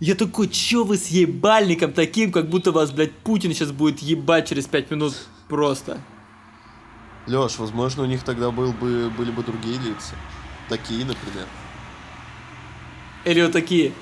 Я 0.01 0.15
такой, 0.15 0.49
чё 0.49 0.85
вы 0.85 0.97
с 0.97 1.09
ебальником 1.09 1.93
таким, 1.93 2.31
как 2.31 2.49
будто 2.49 2.71
вас, 2.71 2.93
блядь, 2.93 3.13
Путин 3.13 3.53
сейчас 3.53 3.73
будет 3.73 3.99
ебать 3.99 4.49
через 4.49 4.67
пять 4.67 4.91
минут 4.93 5.15
просто. 5.49 6.01
Лёш, 7.27 7.59
возможно, 7.59 8.05
у 8.05 8.07
них 8.07 8.23
тогда 8.23 8.53
был 8.53 8.73
бы, 8.73 9.11
были 9.11 9.33
бы 9.33 9.43
другие 9.43 9.79
лица. 9.79 10.15
Такие, 10.69 11.05
например. 11.05 11.47
Или 13.25 13.43
вот 13.43 13.53
такие. 13.53 13.93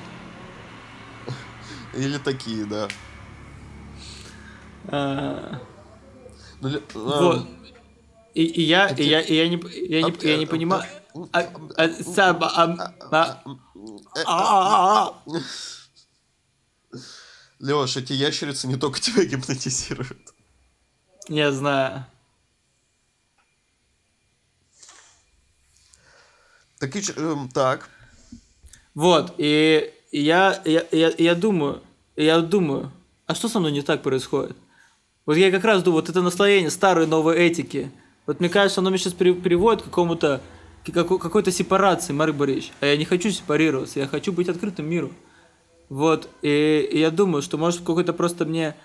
Или 1.97 2.19
такие, 2.19 2.67
да. 2.67 2.89
Ну, 4.91 6.81
Вот. 6.95 7.49
И, 8.35 8.45
и 8.45 8.63
я, 8.63 8.89
и 8.89 9.03
я, 9.05 9.21
и 9.21 9.35
я 9.35 9.49
не, 9.49 9.57
я 9.89 10.03
не, 10.03 10.15
я 10.23 10.37
не 10.39 10.47
понимаю. 10.47 10.85
А, 11.33 11.89
саба, 12.03 12.49
а, 12.55 12.95
а, 13.11 13.43
а, 14.27 15.13
а. 15.27 15.41
Лёш, 17.59 17.97
эти 17.97 18.13
ящерицы 18.13 18.67
не 18.67 18.77
только 18.77 19.01
тебя 19.01 19.25
гипнотизируют. 19.25 20.35
Я 21.29 21.51
знаю. 21.53 22.05
Так, 26.79 26.95
и, 26.95 27.03
ч- 27.03 27.15
эм, 27.17 27.49
так. 27.49 27.89
Вот, 28.95 29.35
и 29.39 29.93
я, 30.13 30.61
я, 30.67 30.85
я, 30.93 31.13
я 31.17 31.35
думаю, 31.35 31.83
я 32.17 32.41
думаю, 32.41 32.93
а 33.27 33.35
что 33.35 33.49
со 33.49 33.61
мной 33.61 33.73
не 33.73 33.83
так 33.83 34.03
происходит? 34.03 34.57
Вот 35.27 35.37
я 35.37 35.51
как 35.51 35.65
раз 35.65 35.83
думаю, 35.83 36.01
вот 36.01 36.09
это 36.09 36.23
наслоение 36.23 36.71
старой 36.71 37.07
новой 37.07 37.37
этики, 37.37 37.91
вот 38.27 38.41
мне 38.41 38.49
кажется, 38.49 38.81
оно 38.81 38.91
меня 38.91 38.99
сейчас 38.99 39.13
приводит 39.13 39.83
к 39.83 39.87
какому-то, 39.87 40.41
какой-то 40.85 41.51
сепарации, 41.51 42.13
Марк 42.13 42.35
Борисович. 42.35 42.73
А 42.81 42.87
я 42.87 42.97
не 42.97 43.05
хочу 43.05 43.31
сепарироваться, 43.31 44.01
я 44.01 44.07
хочу 44.07 44.33
быть 44.33 44.49
открытым 44.49 44.89
миру. 44.89 45.13
Вот, 45.89 46.29
и, 46.43 46.89
и 46.91 46.99
я 46.99 47.11
думаю, 47.11 47.43
что 47.43 47.59
может 47.59 47.81
какой-то 47.81 48.13
просто 48.13 48.45
мне... 48.45 48.77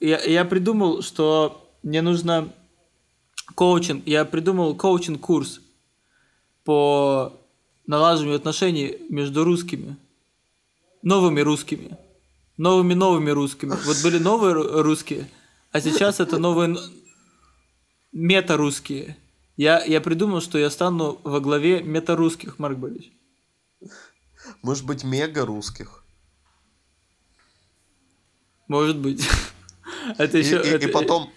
Я, 0.00 0.18
я 0.20 0.44
придумал, 0.44 1.02
что 1.02 1.70
мне 1.82 2.02
нужно 2.02 2.52
коучинг, 3.54 4.06
я 4.06 4.24
придумал 4.24 4.74
коучинг-курс 4.74 5.60
по 6.64 7.32
налаживанию 7.86 8.36
отношений 8.36 8.98
между 9.08 9.44
русскими, 9.44 9.96
новыми 11.02 11.40
русскими, 11.40 11.98
новыми-новыми 12.56 13.30
русскими. 13.30 13.74
Вот 13.84 14.02
были 14.02 14.18
новые 14.18 14.54
ру- 14.54 14.82
русские, 14.82 15.28
а 15.72 15.80
сейчас 15.80 16.20
это 16.20 16.38
новые 16.38 16.76
мета-русские. 18.12 19.16
Я, 19.56 19.82
я 19.84 20.00
придумал, 20.00 20.40
что 20.40 20.58
я 20.58 20.70
стану 20.70 21.20
во 21.24 21.40
главе 21.40 21.82
мета-русских, 21.82 22.58
Марк 22.58 22.78
Борисович. 22.78 23.12
Может 24.62 24.84
быть, 24.84 25.04
мега 25.04 25.44
русских. 25.46 26.04
Может 28.68 28.96
быть. 28.98 29.26
Это 30.18 30.38
И, 30.38 30.42
еще... 30.44 30.62
и- 30.62 30.84
и 30.84 30.86
потом... 30.90 31.30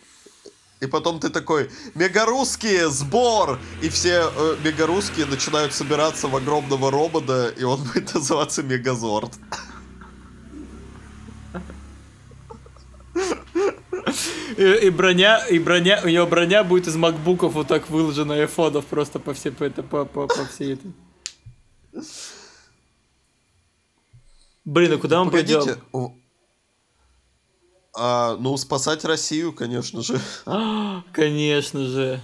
И 0.82 0.86
потом 0.86 1.20
ты 1.20 1.30
такой, 1.30 1.70
мегарусские, 1.94 2.90
сбор! 2.90 3.60
И 3.82 3.90
все 3.90 4.32
э, 4.34 4.56
мегарусские 4.64 5.26
начинают 5.26 5.74
собираться 5.74 6.30
в 6.30 6.36
огромного 6.38 6.90
робота, 6.90 7.50
и 7.50 7.64
он 7.64 7.84
будет 7.84 8.14
называться 8.14 8.64
Мегазорд. 8.64 9.34
И, 14.58 14.88
и 14.88 14.90
броня, 14.90 15.46
и 15.48 15.60
броня, 15.60 16.02
у 16.04 16.08
него 16.08 16.26
броня 16.28 16.64
будет 16.64 16.88
из 16.88 16.96
макбуков 16.96 17.54
вот 17.54 17.68
так 17.68 17.90
выложена, 17.90 18.34
айфонов 18.36 18.86
просто 18.86 19.20
по 19.20 19.34
всей, 19.34 19.52
по, 19.52 19.64
это- 19.64 19.84
по, 19.84 20.06
по, 20.06 20.28
по 20.28 20.46
всей 20.46 20.74
этой. 20.74 20.92
Блин, 24.66 24.94
а 24.94 24.98
куда 24.98 25.24
мы 25.24 25.32
пойдем? 25.32 25.60
Погодите. 25.60 25.82
у- 25.94 26.10
А, 27.96 28.36
ну, 28.40 28.56
спасать 28.58 29.04
Россию, 29.06 29.52
конечно 29.54 30.02
же. 30.02 30.20
Конечно 31.14 31.86
же. 31.86 32.22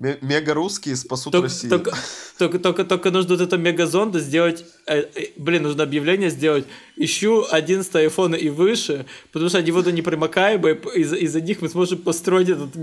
Ме- 0.00 0.16
Мега-русские 0.22 0.96
спасут 0.96 1.32
Только, 1.32 1.48
Россию. 1.48 1.70
только, 1.70 1.94
только, 2.38 2.58
только, 2.58 2.84
только 2.84 3.10
нужно 3.10 3.36
вот 3.36 3.42
это 3.42 3.58
мегазонда 3.58 4.18
сделать. 4.18 4.64
э, 4.86 5.00
э, 5.14 5.26
блин, 5.36 5.62
нужно 5.64 5.82
объявление 5.82 6.30
сделать. 6.30 6.64
Ищу 6.96 7.46
11 7.50 7.94
айфона 7.96 8.34
и 8.34 8.48
выше, 8.48 9.04
потому 9.30 9.50
что 9.50 9.58
они 9.58 9.70
воду 9.72 9.90
непромокаемые. 9.90 10.74
Из- 10.96 11.12
Из-за 11.12 11.42
них 11.42 11.60
мы 11.60 11.68
сможем 11.68 11.98
построить 11.98 12.48
этот. 12.48 12.74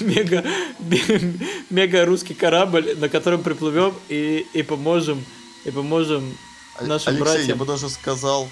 Мега, 0.00 0.44
ме- 0.78 1.34
мега 1.70 2.04
русский 2.04 2.34
корабль, 2.34 2.94
на 2.98 3.08
котором 3.08 3.42
приплывем 3.42 3.94
и, 4.08 4.46
и 4.54 4.62
поможем, 4.62 5.24
и 5.64 5.70
поможем 5.72 6.22
А- 6.76 6.84
нашим 6.84 7.14
Алексей, 7.16 7.26
я 7.28 7.34
братьям. 7.38 7.58
бы 7.58 7.66
даже 7.66 7.88
сказал 7.88 8.48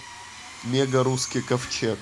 мега-русский 0.65 1.43
ковчег. 1.43 1.99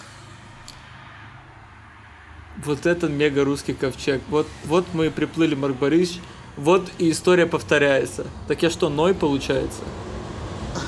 Вот 2.64 2.86
это 2.86 3.08
мега 3.08 3.44
русский 3.44 3.74
ковчег. 3.74 4.22
Вот, 4.28 4.46
вот 4.64 4.86
мы 4.92 5.06
и 5.06 5.10
приплыли, 5.10 5.54
Марк 5.54 5.76
Борисович. 5.76 6.20
Вот 6.56 6.88
и 6.98 7.10
история 7.10 7.46
повторяется. 7.46 8.26
Так 8.46 8.62
я 8.62 8.70
что, 8.70 8.88
Ной 8.88 9.14
получается? 9.14 9.80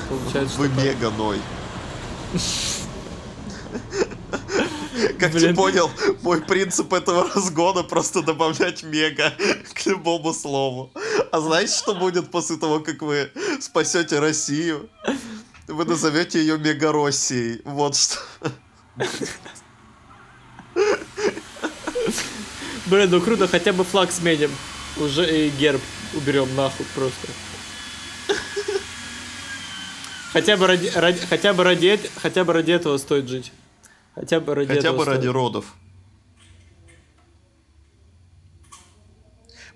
Получается, 0.09 0.57
Вы 0.57 0.67
что 0.67 0.75
так. 0.75 0.85
мега-ной. 0.85 1.39
Как 5.19 5.31
ты 5.31 5.53
понял, 5.53 5.89
мой 6.21 6.41
принцип 6.41 6.93
этого 6.93 7.29
разгона 7.33 7.83
просто 7.83 8.21
добавлять 8.21 8.83
мега 8.83 9.33
к 9.73 9.85
любому 9.85 10.33
слову. 10.33 10.91
А 11.31 11.39
знаете, 11.39 11.73
что 11.73 11.93
будет 11.93 12.31
после 12.31 12.57
того, 12.57 12.79
как 12.79 13.01
вы 13.01 13.31
спасете 13.59 14.19
Россию? 14.19 14.89
Вы 15.67 15.85
назовете 15.85 16.39
ее 16.39 16.57
Мегароссией. 16.57 17.61
Вот 17.65 17.95
что. 17.95 18.17
Блин, 22.89 23.09
ну 23.11 23.21
круто, 23.21 23.47
хотя 23.47 23.73
бы 23.73 23.83
флаг 23.83 24.11
сменим. 24.11 24.51
Уже 24.97 25.47
и 25.47 25.49
герб 25.49 25.81
уберем 26.13 26.53
нахуй 26.55 26.85
просто. 26.95 27.27
Хотя 30.33 30.57
бы 30.57 30.67
ради, 30.67 30.91
ради- 30.95 31.25
хотя 31.25 31.53
бы 31.53 31.63
ради, 31.63 31.99
хотя 32.21 32.43
бы 32.43 32.53
ради 32.53 32.71
этого 32.71 32.97
стоит 32.97 33.27
жить. 33.27 33.51
Хотя 34.15 34.39
бы 34.39 34.55
ради 34.55 34.67
Хотя 34.67 34.79
этого 34.79 34.97
бы 34.97 35.05
ради 35.05 35.19
стоит. 35.21 35.33
родов. 35.33 35.65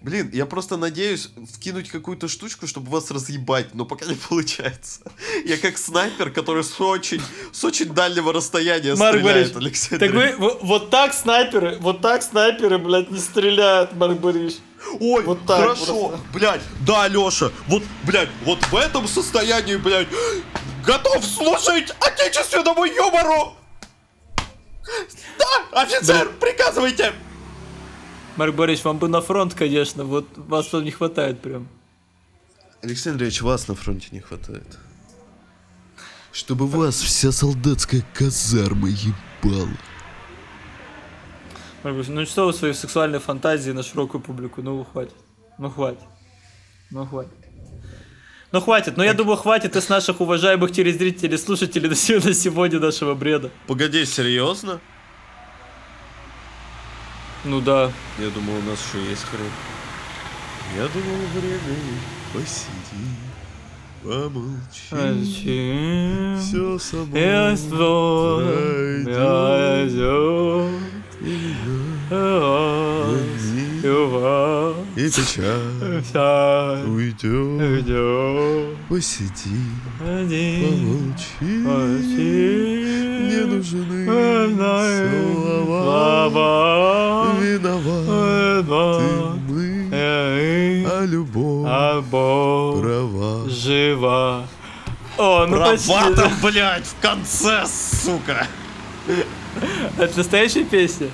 Блин, 0.01 0.31
я 0.33 0.47
просто 0.47 0.77
надеюсь 0.77 1.29
вкинуть 1.53 1.89
какую-то 1.89 2.27
штучку, 2.27 2.65
чтобы 2.65 2.89
вас 2.89 3.11
разъебать, 3.11 3.75
но 3.75 3.85
пока 3.85 4.05
не 4.07 4.15
получается. 4.29 5.01
Я 5.45 5.57
как 5.57 5.77
снайпер, 5.77 6.31
который 6.31 6.63
с 6.63 6.81
очень, 6.81 7.21
с 7.51 7.63
очень 7.63 7.93
дальнего 7.93 8.33
расстояния 8.33 8.95
Марк 8.95 9.17
стреляет, 9.19 9.23
Борисович, 9.53 9.57
Алексей 9.57 9.97
Так 9.99 10.11
вы, 10.11 10.35
вот 10.39 10.89
так 10.89 11.13
снайперы, 11.13 11.77
вот 11.79 12.01
так 12.01 12.23
снайперы, 12.23 12.79
блядь, 12.79 13.11
не 13.11 13.19
стреляют, 13.19 13.93
Марк 13.93 14.17
Борисович. 14.19 14.57
Ой, 14.99 15.23
вот 15.23 15.45
так 15.45 15.59
хорошо, 15.59 16.09
просто. 16.09 16.25
блядь, 16.33 16.61
да, 16.85 17.07
Леша, 17.07 17.51
вот, 17.67 17.83
блядь, 18.03 18.29
вот 18.43 18.59
в 18.63 18.75
этом 18.75 19.07
состоянии, 19.07 19.75
блядь, 19.75 20.07
готов 20.83 21.23
служить 21.23 21.91
отечественному 21.99 22.85
юмору! 22.85 23.55
Да, 25.37 25.81
офицер, 25.83 26.27
приказывайте! 26.39 27.13
Марк 28.37 28.55
Борисович, 28.55 28.85
вам 28.85 28.97
бы 28.97 29.07
на 29.07 29.21
фронт, 29.21 29.53
конечно, 29.53 30.03
вот 30.03 30.25
вас 30.35 30.67
там 30.67 30.83
не 30.83 30.91
хватает 30.91 31.41
прям. 31.41 31.67
Алексей 32.81 33.09
Андреевич, 33.11 33.41
вас 33.41 33.67
на 33.67 33.75
фронте 33.75 34.07
не 34.11 34.19
хватает. 34.19 34.79
Чтобы 36.31 36.65
вас 36.65 37.01
вся 37.01 37.31
солдатская 37.31 38.05
казарма 38.13 38.89
ебала. 38.89 39.67
Марк 41.83 41.95
Борисович, 41.95 42.15
ну 42.15 42.25
что 42.25 42.45
вы 42.45 42.53
свои 42.53 42.73
сексуальные 42.73 43.19
фантазии 43.19 43.71
на 43.71 43.83
широкую 43.83 44.21
публику, 44.21 44.61
ну 44.61 44.83
хватит, 44.85 45.15
ну 45.57 45.69
хватит, 45.69 45.99
ну 46.89 47.05
хватит. 47.05 47.31
Ну 48.53 48.59
хватит, 48.59 48.97
но 48.97 49.03
я 49.03 49.13
думаю, 49.13 49.37
хватит 49.37 49.77
из 49.77 49.87
наших 49.87 50.19
уважаемых 50.19 50.73
телезрителей, 50.73 51.37
слушателей 51.37 51.87
на 51.89 51.95
сегодня 51.95 52.79
нашего 52.79 53.13
бреда. 53.13 53.49
Погоди, 53.65 54.05
серьезно? 54.05 54.81
Ну 57.43 57.59
да. 57.59 57.91
Я 58.19 58.29
думал, 58.29 58.53
у 58.57 58.61
нас 58.69 58.79
еще 58.93 59.09
есть 59.09 59.23
хрень. 59.23 59.49
Я 60.77 60.87
думал, 60.87 61.17
время 61.33 61.99
посиди, 62.33 63.07
помолчи. 64.03 65.41
Все 66.39 66.79
само 66.79 67.17
Я 67.17 67.57
ствол, 67.57 68.41
я 68.41 69.87
идёт, 73.81 74.75
И 74.95 75.09
печаль 75.09 76.01
вся 76.03 76.83
уйдет. 76.85 78.77
Посиди, 78.89 79.59
один, 79.99 81.15
помолчи. 81.15 82.81
Не 83.31 83.41
нужны 83.45 84.05
слова. 84.55 86.29
слова, 86.29 87.35
Виноваты 87.39 89.03
мы, 89.47 89.89
а 89.91 91.05
любовь 91.05 91.65
а 91.67 92.01
Бог 92.01 92.81
права. 92.81 93.49
жива. 93.49 94.47
О, 95.17 95.45
ну 95.47 95.57
почти. 95.57 95.87
Права 95.87 96.09
да. 96.15 96.21
там, 96.23 96.33
блядь, 96.41 96.85
в 96.85 96.95
конце, 97.01 97.63
сука. 97.65 98.47
Это 99.97 100.17
настоящая 100.17 100.63
песня? 100.63 101.07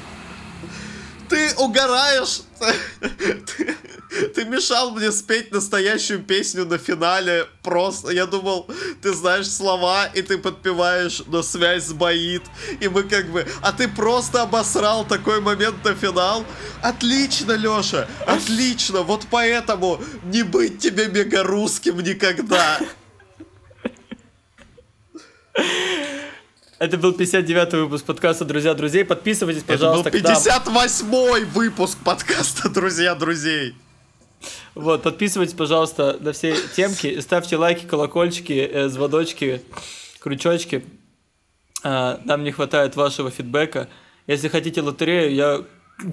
Ты 1.29 1.53
угораешь. 1.57 2.41
Ты, 4.35 4.45
мешал 4.45 4.91
мне 4.91 5.11
спеть 5.11 5.51
настоящую 5.51 6.23
песню 6.23 6.65
на 6.65 6.77
финале. 6.77 7.47
Просто 7.61 8.11
я 8.11 8.25
думал, 8.25 8.67
ты 9.01 9.13
знаешь 9.13 9.49
слова, 9.49 10.05
и 10.07 10.21
ты 10.21 10.37
подпеваешь, 10.37 11.21
но 11.27 11.43
связь 11.43 11.85
сбоит. 11.85 12.43
И 12.79 12.87
мы 12.87 13.03
как 13.03 13.27
бы... 13.27 13.45
А 13.61 13.71
ты 13.71 13.87
просто 13.87 14.41
обосрал 14.43 15.05
такой 15.05 15.41
момент 15.41 15.83
на 15.83 15.93
финал. 15.93 16.45
Отлично, 16.81 17.51
Леша, 17.53 18.07
отлично. 18.25 19.01
Вот 19.03 19.27
поэтому 19.29 20.01
не 20.23 20.43
быть 20.43 20.79
тебе 20.79 21.07
мега 21.07 21.43
русским 21.43 21.99
никогда. 21.99 22.79
Это 26.79 26.97
был 26.97 27.11
59-й 27.11 27.81
выпуск 27.81 28.05
подкаста 28.05 28.45
«Друзья 28.45 28.75
друзей». 28.75 29.03
Подписывайтесь, 29.03 29.63
Это 29.63 29.73
был 29.73 30.03
пожалуйста, 30.03 30.11
к 30.11 30.23
нам. 30.23 30.33
58-й 30.33 31.45
выпуск 31.45 31.97
подкаста 32.03 32.69
«Друзья 32.69 33.15
друзей». 33.15 33.73
Вот, 34.75 35.01
подписывайтесь, 35.01 35.55
пожалуйста, 35.55 36.17
на 36.19 36.33
все 36.33 36.55
темки, 36.75 37.19
ставьте 37.21 37.57
лайки, 37.57 37.85
колокольчики, 37.85 38.69
э, 38.71 38.89
звоночки, 38.89 39.63
крючочки. 40.19 40.85
А, 41.83 42.21
нам 42.25 42.43
не 42.43 42.51
хватает 42.51 42.95
вашего 42.95 43.31
фидбэка. 43.31 43.87
Если 44.27 44.47
хотите 44.47 44.81
лотерею, 44.81 45.33
я 45.33 45.63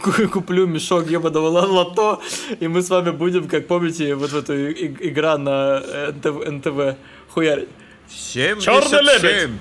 ку- 0.02 0.28
куплю 0.32 0.66
мешок 0.66 1.10
ебаного 1.10 1.48
лото, 1.48 2.22
и 2.58 2.68
мы 2.68 2.80
с 2.80 2.88
вами 2.88 3.10
будем, 3.10 3.48
как 3.48 3.66
помните, 3.66 4.14
вот 4.14 4.30
в 4.30 4.36
эту 4.38 4.72
игра 4.72 5.36
на 5.36 5.80
НТВ, 6.12 6.48
НТВ 6.48 6.96
хуярить. 7.28 7.68
77. 8.08 9.58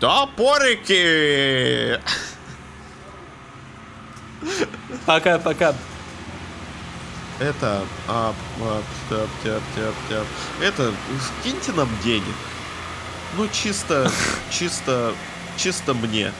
Топорики! 0.00 1.98
Пока-пока. 5.06 5.74
Это... 7.38 7.82
ап, 8.08 8.34
ап, 8.60 8.84
тяп, 9.08 9.28
тяп, 9.42 9.62
тяп, 9.74 9.94
тяп. 10.08 10.26
Это... 10.60 10.92
Скиньте 11.40 11.72
нам 11.72 11.88
денег. 12.04 12.34
Ну, 13.36 13.48
чисто... 13.48 14.10
Чисто... 14.50 15.14
Чисто 15.56 15.94
мне. 15.94 16.32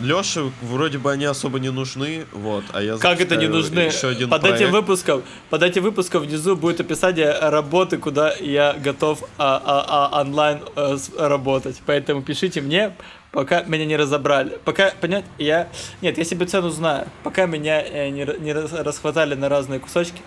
Лёше 0.00 0.50
вроде 0.62 0.98
бы 0.98 1.12
они 1.12 1.24
особо 1.24 1.58
не 1.60 1.70
нужны, 1.70 2.26
вот, 2.32 2.64
а 2.72 2.82
я 2.82 2.96
Как 2.98 3.20
это 3.20 3.36
не 3.36 3.46
нужны? 3.46 3.80
Еще 3.80 4.08
один 4.08 4.28
под 4.28 4.40
проект. 4.40 4.60
этим 4.60 4.72
выпуском, 4.72 5.22
под 5.50 5.62
этим 5.62 5.82
выпуском 5.82 6.22
внизу 6.22 6.56
будет 6.56 6.80
описание 6.80 7.32
работы, 7.38 7.98
куда 7.98 8.34
я 8.34 8.72
готов 8.74 9.22
а, 9.38 9.60
а, 9.64 10.08
а, 10.18 10.22
онлайн 10.22 10.60
э, 10.76 10.96
с- 10.96 11.10
работать. 11.16 11.80
Поэтому 11.86 12.22
пишите 12.22 12.60
мне, 12.60 12.94
пока 13.30 13.62
меня 13.62 13.84
не 13.86 13.96
разобрали. 13.96 14.58
Пока, 14.64 14.90
понять, 15.00 15.24
я... 15.38 15.68
Нет, 16.02 16.18
я 16.18 16.24
себе 16.24 16.46
цену 16.46 16.70
знаю. 16.70 17.06
Пока 17.22 17.46
меня 17.46 17.80
э, 17.82 18.08
не, 18.10 18.24
не 18.40 18.52
расхватали 18.52 19.34
на 19.34 19.48
разные 19.48 19.78
кусочки, 19.80 20.20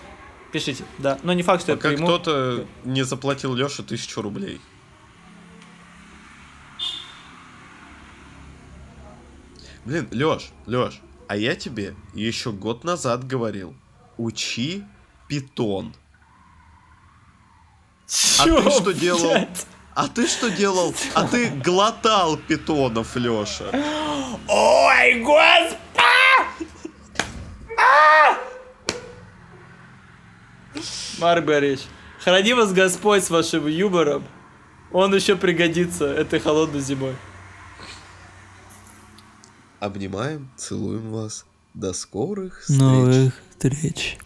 пишите, 0.52 0.84
да. 0.98 1.18
Но 1.22 1.32
не 1.34 1.42
факт, 1.42 1.62
что 1.62 1.76
Пока 1.76 1.90
я 1.90 1.96
приму. 1.96 2.08
кто-то 2.08 2.64
не 2.84 3.02
заплатил 3.02 3.54
Лёше 3.54 3.82
тысячу 3.82 4.22
рублей. 4.22 4.60
Блин, 9.88 10.06
Лёш, 10.10 10.50
Лёш, 10.66 11.00
а 11.28 11.36
я 11.38 11.54
тебе 11.54 11.94
еще 12.12 12.52
год 12.52 12.84
назад 12.84 13.26
говорил, 13.26 13.74
учи 14.18 14.84
питон. 15.28 15.94
А 18.38 18.44
Чё, 18.44 18.62
ты 18.62 18.70
что 18.70 18.92
делал? 18.92 19.30
блядь? 19.30 19.66
А 19.94 20.08
ты 20.08 20.26
что 20.26 20.50
делал? 20.50 20.94
А 21.14 21.26
ты 21.26 21.48
глотал 21.48 22.36
питонов, 22.36 23.16
Лёша. 23.16 23.70
Ой, 24.46 25.22
господи! 25.22 25.78
Марк 31.18 31.46
Борисович, 31.46 31.88
храни 32.22 32.52
вас 32.52 32.74
Господь 32.74 33.24
с 33.24 33.30
вашим 33.30 33.66
юмором. 33.66 34.22
Он 34.92 35.14
еще 35.14 35.34
пригодится 35.34 36.04
этой 36.04 36.40
холодной 36.40 36.80
зимой. 36.80 37.14
Обнимаем, 39.80 40.50
целуем 40.56 41.10
вас. 41.10 41.44
До 41.74 41.92
скорых 41.92 42.62
встреч. 42.62 43.32
встреч. 43.50 44.18